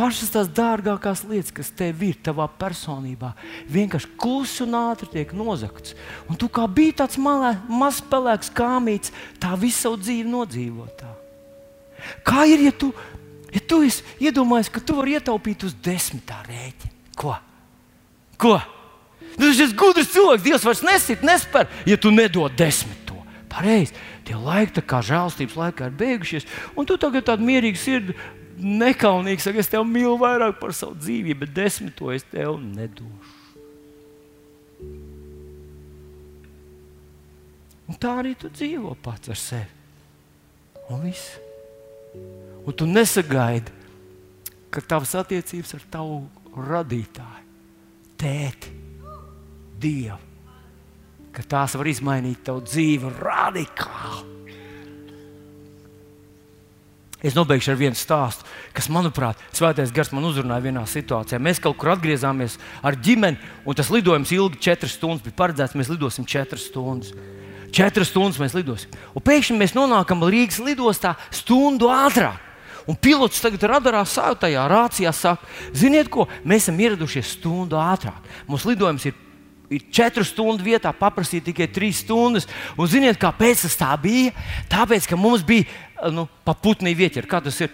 Pašas 0.00 0.32
tās 0.32 0.48
dārgākās 0.56 1.26
lietas, 1.28 1.52
kas 1.52 1.70
tev 1.76 2.00
ir 2.06 2.16
tavā 2.24 2.46
personībā, 2.60 3.34
vienkārši 3.68 4.08
klusi 4.20 4.64
un 4.64 4.78
ātri 4.78 5.10
tiek 5.12 5.34
nozagts. 5.36 5.94
Un 6.30 6.40
tu 6.40 6.48
kā 6.48 6.64
biji 6.64 6.96
tāds 7.02 7.20
mazs 7.20 8.00
pelēks 8.08 8.52
kāmīts, 8.56 9.12
tā 9.42 9.52
visu 9.60 9.84
savu 9.84 10.00
dzīvi 10.00 10.32
nodzīvotā. 10.32 11.12
Kā 12.24 12.46
ir, 12.48 12.64
ja 12.70 12.72
tu, 12.72 12.94
ja 13.52 13.60
tu 13.60 13.82
iedomājies, 13.84 14.72
ka 14.72 14.80
tu 14.80 14.96
vari 14.96 15.18
ietaupīt 15.18 15.68
uz 15.68 15.76
desmitā 15.84 16.40
rēķina? 16.48 16.96
Ko? 17.20 17.36
Ko? 18.40 18.56
Nu, 19.36 19.52
ir 19.52 19.76
gudrs 19.76 20.08
cilvēks. 20.14 20.44
Dievs 20.44 20.64
vairs 20.64 20.84
nesit, 20.84 21.24
nespēr, 21.26 21.68
ja 21.88 22.00
tu 22.00 22.12
nedod 22.14 22.56
desmito. 22.56 23.18
Pareizi. 23.52 23.96
Tie 24.24 24.36
laiki, 24.38 24.80
kā 24.86 25.00
žēlstības 25.04 25.56
laikā, 25.58 25.88
ir 25.90 25.96
beigušies. 26.00 26.46
Un 26.78 26.88
tu 26.88 26.96
tagad 27.00 27.26
tādu 27.28 27.44
mierīgu 27.48 27.80
sirdi 27.80 28.16
nekaunīgi 28.60 29.44
saka, 29.44 29.62
es 29.62 29.70
tevi 29.72 29.86
mīlu 29.88 30.16
vairāk 30.20 30.58
par 30.60 30.74
savu 30.76 30.98
dzīvību, 31.00 31.40
bet 31.42 31.54
desmito 31.56 32.10
es 32.14 32.26
tev 32.30 32.58
nedošu. 32.62 33.36
Un 37.90 37.98
tā 37.98 38.14
arī 38.20 38.36
tu 38.38 38.48
dzīvo 38.52 38.94
pats 39.02 39.32
ar 39.32 39.38
sevi. 39.38 39.78
Un 40.90 41.02
viss. 41.02 41.38
Un 42.62 42.74
tu 42.76 42.86
nesagaidi, 42.86 43.72
ka 44.70 44.82
tavas 44.86 45.16
attiecības 45.18 45.74
ar 45.78 45.86
tavu 45.90 46.20
radītāju, 46.54 47.46
tēti, 48.20 48.76
Dievu, 49.80 50.18
ka 51.32 51.42
tās 51.48 51.74
var 51.78 51.88
izmainīt 51.88 52.42
tavu 52.44 52.60
dzīvi 52.66 53.14
radikāli. 53.16 54.29
Es 57.20 57.34
nobeigšu 57.36 57.74
ar 57.74 57.76
vienu 57.76 57.98
stāstu, 57.98 58.46
kas, 58.72 58.88
manuprāt, 58.88 59.40
Svētais 59.52 59.92
Gars 59.92 60.08
man 60.16 60.24
uzrunāja 60.24 60.64
vienā 60.64 60.86
situācijā. 60.88 61.36
Mēs 61.42 61.60
kaut 61.60 61.76
kur 61.80 61.92
atgriezāmies 61.92 62.56
ar 62.80 62.96
ģimeni, 62.96 63.36
un 63.68 63.76
tas 63.76 63.90
lidojums 63.92 64.32
ilgi 64.32 64.62
četras 64.64 64.96
stundas. 64.96 65.26
Bija 65.26 65.36
paredzēts, 65.42 65.76
mēs 65.76 65.92
lidosim 65.92 66.24
četras 66.24 66.64
stundas. 66.70 67.12
Četras 67.76 68.08
stundas 68.08 68.40
mēs 68.40 68.56
lidosim. 68.56 68.96
Un 69.12 69.24
pēkšņi 69.26 69.58
mēs 69.60 69.76
nonākam 69.76 70.24
Rīgas 70.24 70.62
lidostā 70.64 71.12
stundu 71.28 71.92
ātrāk. 71.92 72.40
Un 72.88 72.96
pilots 72.96 73.42
tagad 73.44 73.68
radarā 73.68 74.00
sāktajā 74.08 74.64
rācijā 74.72 75.12
saka, 75.14 75.44
ziniet, 75.76 76.08
ko 76.08 76.24
mēs 76.42 76.64
esam 76.64 76.80
ieradušies 76.80 77.36
stundu 77.36 77.76
ātrāk. 77.78 78.24
Mums 78.48 78.64
lidojums 78.66 79.04
ir 79.10 79.18
ir 79.70 79.84
četru 79.94 80.24
stundu 80.26 80.64
vietā 80.66 80.90
paprasīt 80.96 81.44
tikai 81.46 81.68
trīs 81.70 82.02
stundas. 82.02 82.48
Un 82.74 82.90
ziniet, 82.90 83.18
kāpēc 83.20 83.62
tas 83.62 83.78
tā 83.78 83.92
bija? 84.02 84.34
Tāpēc, 84.70 85.06
ka 85.06 85.18
mums 85.18 85.44
bija 85.46 85.68
nu, 86.14 86.26
pa 86.44 86.54
putnī 86.56 86.94
vieķer, 86.96 87.28
kā 87.28 87.42
tas 87.44 87.60
ir 87.64 87.72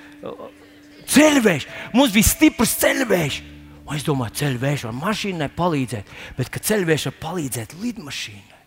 ceļvējš. 1.13 1.69
Mums 1.95 2.15
bija 2.15 2.31
stiprs 2.31 2.77
ceļvējš. 2.83 3.41
Un 3.87 3.95
es 3.95 4.05
domāju, 4.07 4.35
ceļvējš 4.41 4.85
var 4.89 4.95
mašīnai 4.99 5.51
palīdzēt, 5.55 6.15
bet 6.39 6.51
ka 6.51 6.63
ceļvējš 6.67 7.09
var 7.11 7.19
palīdzēt 7.23 7.77
lidmašīnai. 7.83 8.63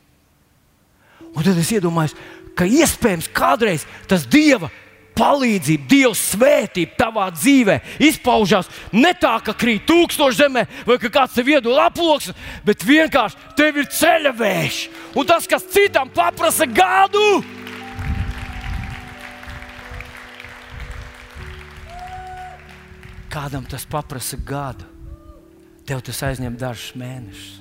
Un 1.29 1.43
tad 1.45 1.57
es 1.59 1.71
iedomājos, 1.75 2.15
ka 2.57 2.65
iespējams 2.65 3.27
kādreiz 3.35 3.83
tas 4.09 4.23
dieva 4.31 4.71
palīdzība, 5.19 5.87
Dieva 5.89 6.15
svētība 6.15 6.95
tavā 6.99 7.27
dzīvē 7.35 7.75
izpaužās 8.07 8.69
ne 8.95 9.11
tā, 9.19 9.35
ka 9.43 9.51
krīt 9.57 9.83
tūkstoši 9.89 10.39
zemē, 10.39 10.65
vai 10.87 10.97
ka 11.01 11.11
kāds 11.11 11.35
tev 11.35 11.51
iedod 11.51 11.75
aploksni, 11.83 12.35
bet 12.63 12.85
vienkārši 12.87 13.55
tev 13.59 13.81
ir 13.81 13.89
ceļavējš. 13.91 14.81
Un 15.19 15.27
tas, 15.27 15.47
kas 15.49 15.67
citam 15.73 16.11
paprasa 16.15 16.67
gadu, 16.69 17.41
Kādam 23.29 23.65
tas 23.69 23.85
prasa 23.85 24.37
gadu, 24.41 24.85
tev 25.85 26.01
tas 26.05 26.21
aizņem 26.25 26.57
dažus 26.57 26.95
mēnešus. 26.97 27.57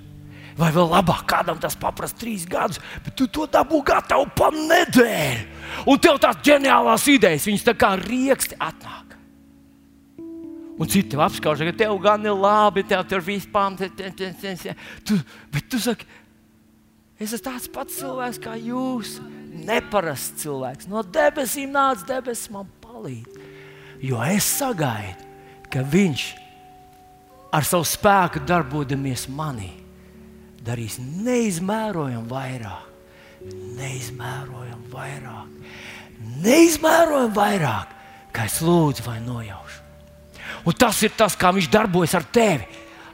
Vai 0.58 0.72
vēl 0.74 0.88
labāk, 0.90 1.22
kādam 1.30 1.58
tas 1.62 1.76
prasa 1.78 2.16
trīs 2.18 2.46
gadus, 2.48 2.80
bet 3.04 3.14
tu 3.14 3.28
to 3.30 3.46
dabū 3.46 3.78
gatavu 3.86 4.26
pa 4.34 4.48
nedēļu. 4.54 5.44
Un 5.86 6.00
tev 6.02 6.18
tās 6.18 6.40
ģeniālās 6.42 7.04
idejas, 7.12 7.46
viņas 7.46 7.66
tā 7.68 7.76
kā 7.78 7.92
rieksti 8.00 8.58
atnāk. 8.58 9.14
Un 10.78 10.86
citi 10.86 11.12
tev 11.12 11.22
apskauž, 11.26 11.62
ka 11.68 11.74
tev 11.78 11.94
gan 12.02 12.26
ir 12.26 12.34
labi, 12.34 12.84
tev 12.86 13.04
tur 13.10 13.22
viss 13.22 13.46
pamats. 13.50 13.86
Bet 15.52 15.70
tu 15.70 15.80
saki, 15.82 16.06
es 17.18 17.32
esmu 17.32 17.44
tāds 17.44 17.70
pats 17.74 18.00
cilvēks 18.00 18.42
kā 18.42 18.56
jūs. 18.58 19.18
Neparasts 19.68 20.42
cilvēks. 20.44 20.86
No 20.90 21.02
debesīm 21.02 21.72
nāca 21.74 22.06
debesis 22.14 22.50
man 22.54 22.68
palīdz. 22.82 23.40
Jo 24.06 24.22
es 24.22 24.46
sagaidu, 24.58 25.27
ka 25.72 25.82
viņš 25.84 26.24
ar 27.54 27.64
savu 27.64 27.86
spēku 27.88 28.42
darbojamies 28.46 29.26
manī 29.32 29.70
darīs 30.64 30.98
neizmērojami 31.00 32.28
vairāk. 32.28 32.84
Neizmērojami 33.78 34.90
vairāk. 34.92 35.76
Neizmērojami 36.42 37.34
vairāk, 37.36 37.94
kā 38.34 38.48
es 38.50 38.58
lūdzu 38.64 39.06
vai 39.06 39.20
nojaušu. 39.22 39.86
Un 40.66 40.76
tas 40.76 40.98
ir 41.06 41.14
tas, 41.16 41.36
kā 41.38 41.52
viņš 41.54 41.70
darbojas 41.72 42.16
ar 42.18 42.26
tevi. 42.34 42.66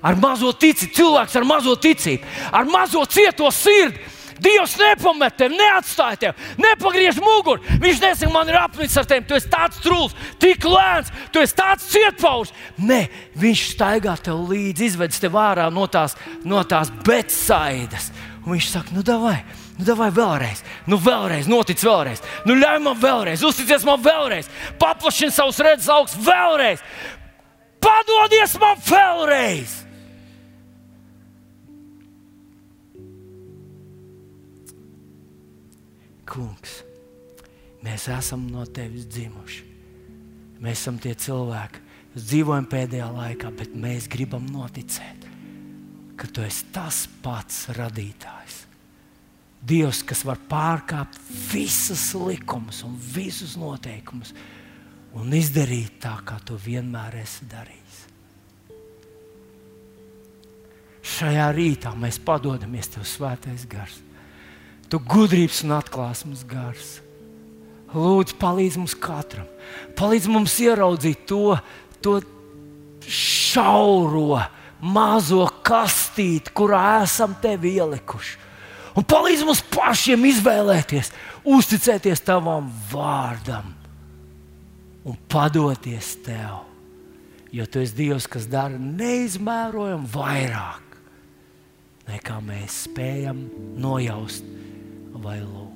Ar 0.05 0.17
mazo 0.21 0.51
ticību, 0.53 0.93
cilvēks 0.97 1.37
ar 1.39 1.47
mazo 1.49 1.75
ticību, 1.81 2.33
ar 2.53 2.69
mazo 2.69 3.05
cieto 3.09 3.49
sirdi. 3.55 4.01
Dievs 4.43 4.75
nepamet 4.81 5.37
tevi, 5.39 5.57
neatstāja 5.59 6.21
tevi, 6.21 6.49
nepagriež 6.63 7.21
muguru. 7.23 7.63
Viņš 7.83 8.03
nesaka, 8.03 8.33
man 8.35 8.51
ir 8.51 8.59
apnicis 8.59 8.99
ar 8.99 9.09
tevi, 9.09 9.27
tu 9.29 9.37
esi 9.39 9.51
tāds 9.53 9.81
trūls, 9.85 10.17
tik 10.43 10.67
lēns, 10.67 11.13
tu 11.33 11.43
esi 11.43 11.57
tāds 11.59 11.87
cietpaus. 11.93 12.55
Nē, 12.83 13.05
viņš 13.39 13.67
staigā 13.75 14.17
tev 14.25 14.43
līdzi, 14.51 14.91
izvedis 14.91 15.23
tev 15.23 15.39
ārā 15.39 15.69
no 15.75 15.87
tās, 15.87 16.17
no 16.45 16.65
tās 16.67 16.91
betsaidas. 17.07 18.11
Un 18.45 18.57
viņš 18.57 18.73
saka, 18.75 18.97
nu, 18.97 19.05
davai, 19.07 19.39
nu, 19.79 19.87
davai 19.87 20.11
vēlreiz, 20.13 20.65
nu, 20.91 20.99
vēlreiz, 21.01 21.49
notic 21.49 21.81
vēlreiz, 21.81 22.21
nu, 22.45 22.59
ļauj 22.59 22.83
man 22.85 22.99
vēlreiz, 23.01 23.47
uzticies 23.47 23.87
man 23.89 24.03
vēlreiz, 24.05 24.51
paplašini 24.83 25.33
savus 25.33 25.63
redzes 25.65 25.89
augstus 25.95 26.27
vēlreiz, 26.27 26.85
padodies 27.81 28.59
man 28.61 28.85
vēlreiz! 28.85 29.84
Kungs, 36.35 36.81
mēs 37.85 38.09
esam 38.11 38.49
no 38.51 38.65
tevis 38.67 39.07
dzimuši. 39.07 39.63
Mēs 40.65 40.81
esam 40.81 40.99
tie 40.99 41.13
cilvēki, 41.15 41.83
kas 42.15 42.27
dzīvojam 42.27 42.67
pēdējā 42.71 43.07
laikā, 43.15 43.53
bet 43.55 43.75
mēs 43.79 44.09
gribam 44.11 44.47
noticēt, 44.51 45.29
ka 46.19 46.27
tu 46.27 46.43
esi 46.43 46.67
tas 46.75 47.05
pats 47.23 47.69
radītājs. 47.79 48.65
Dievs, 49.65 50.03
kas 50.05 50.25
var 50.29 50.41
pārkāpt 50.51 51.17
visas 51.53 52.11
likumus 52.19 52.83
un 52.85 52.99
visus 52.99 53.55
noteikumus 53.57 54.35
un 55.17 55.33
izdarīt 55.39 56.03
tā, 56.03 56.19
kā 56.27 56.37
tu 56.45 56.59
vienmēr 56.61 57.23
esi 57.23 57.47
darījis. 57.49 58.01
Šajā 61.15 61.47
rītā 61.55 61.93
mēs 62.01 62.19
padodamies 62.25 62.91
Tev, 62.93 63.07
Svētais 63.09 63.69
Gars. 63.71 64.04
Tu 64.95 65.01
gudrības 65.11 65.65
un 65.67 65.73
atklāsmes 65.75 66.45
gars. 66.47 67.01
Lūdzu, 67.91 68.37
palīdzi 68.39 68.79
mums 68.79 68.93
katram. 68.95 69.49
Palīdzi 69.99 70.31
mums 70.31 70.53
ieraudzīt 70.63 71.25
to, 71.27 71.57
to 71.99 72.13
šauro, 73.03 74.39
mazo 74.79 75.49
kastīti, 75.67 76.53
kurā 76.55 77.01
esam 77.03 77.35
tevi 77.43 77.73
ielikuši. 77.81 78.37
Un 78.95 79.03
palīdzi 79.11 79.49
mums 79.49 79.65
pašiem 79.75 80.29
izvēlēties, 80.31 81.11
uzticēties 81.43 82.23
tavam 82.23 82.69
vārdam 82.93 83.73
un 85.11 85.19
padoties 85.27 86.13
tev. 86.23 86.61
Jo 87.51 87.67
tu 87.67 87.83
esi 87.83 87.99
Dievs, 87.99 88.31
kas 88.31 88.47
dara 88.47 88.79
neizmērojami 88.79 90.07
vairāk 90.15 90.95
nekā 92.13 92.39
mēs 92.47 92.85
spējam 92.87 93.43
nojaust 93.83 94.47
vai 95.25 95.41
lūgt. 95.41 95.74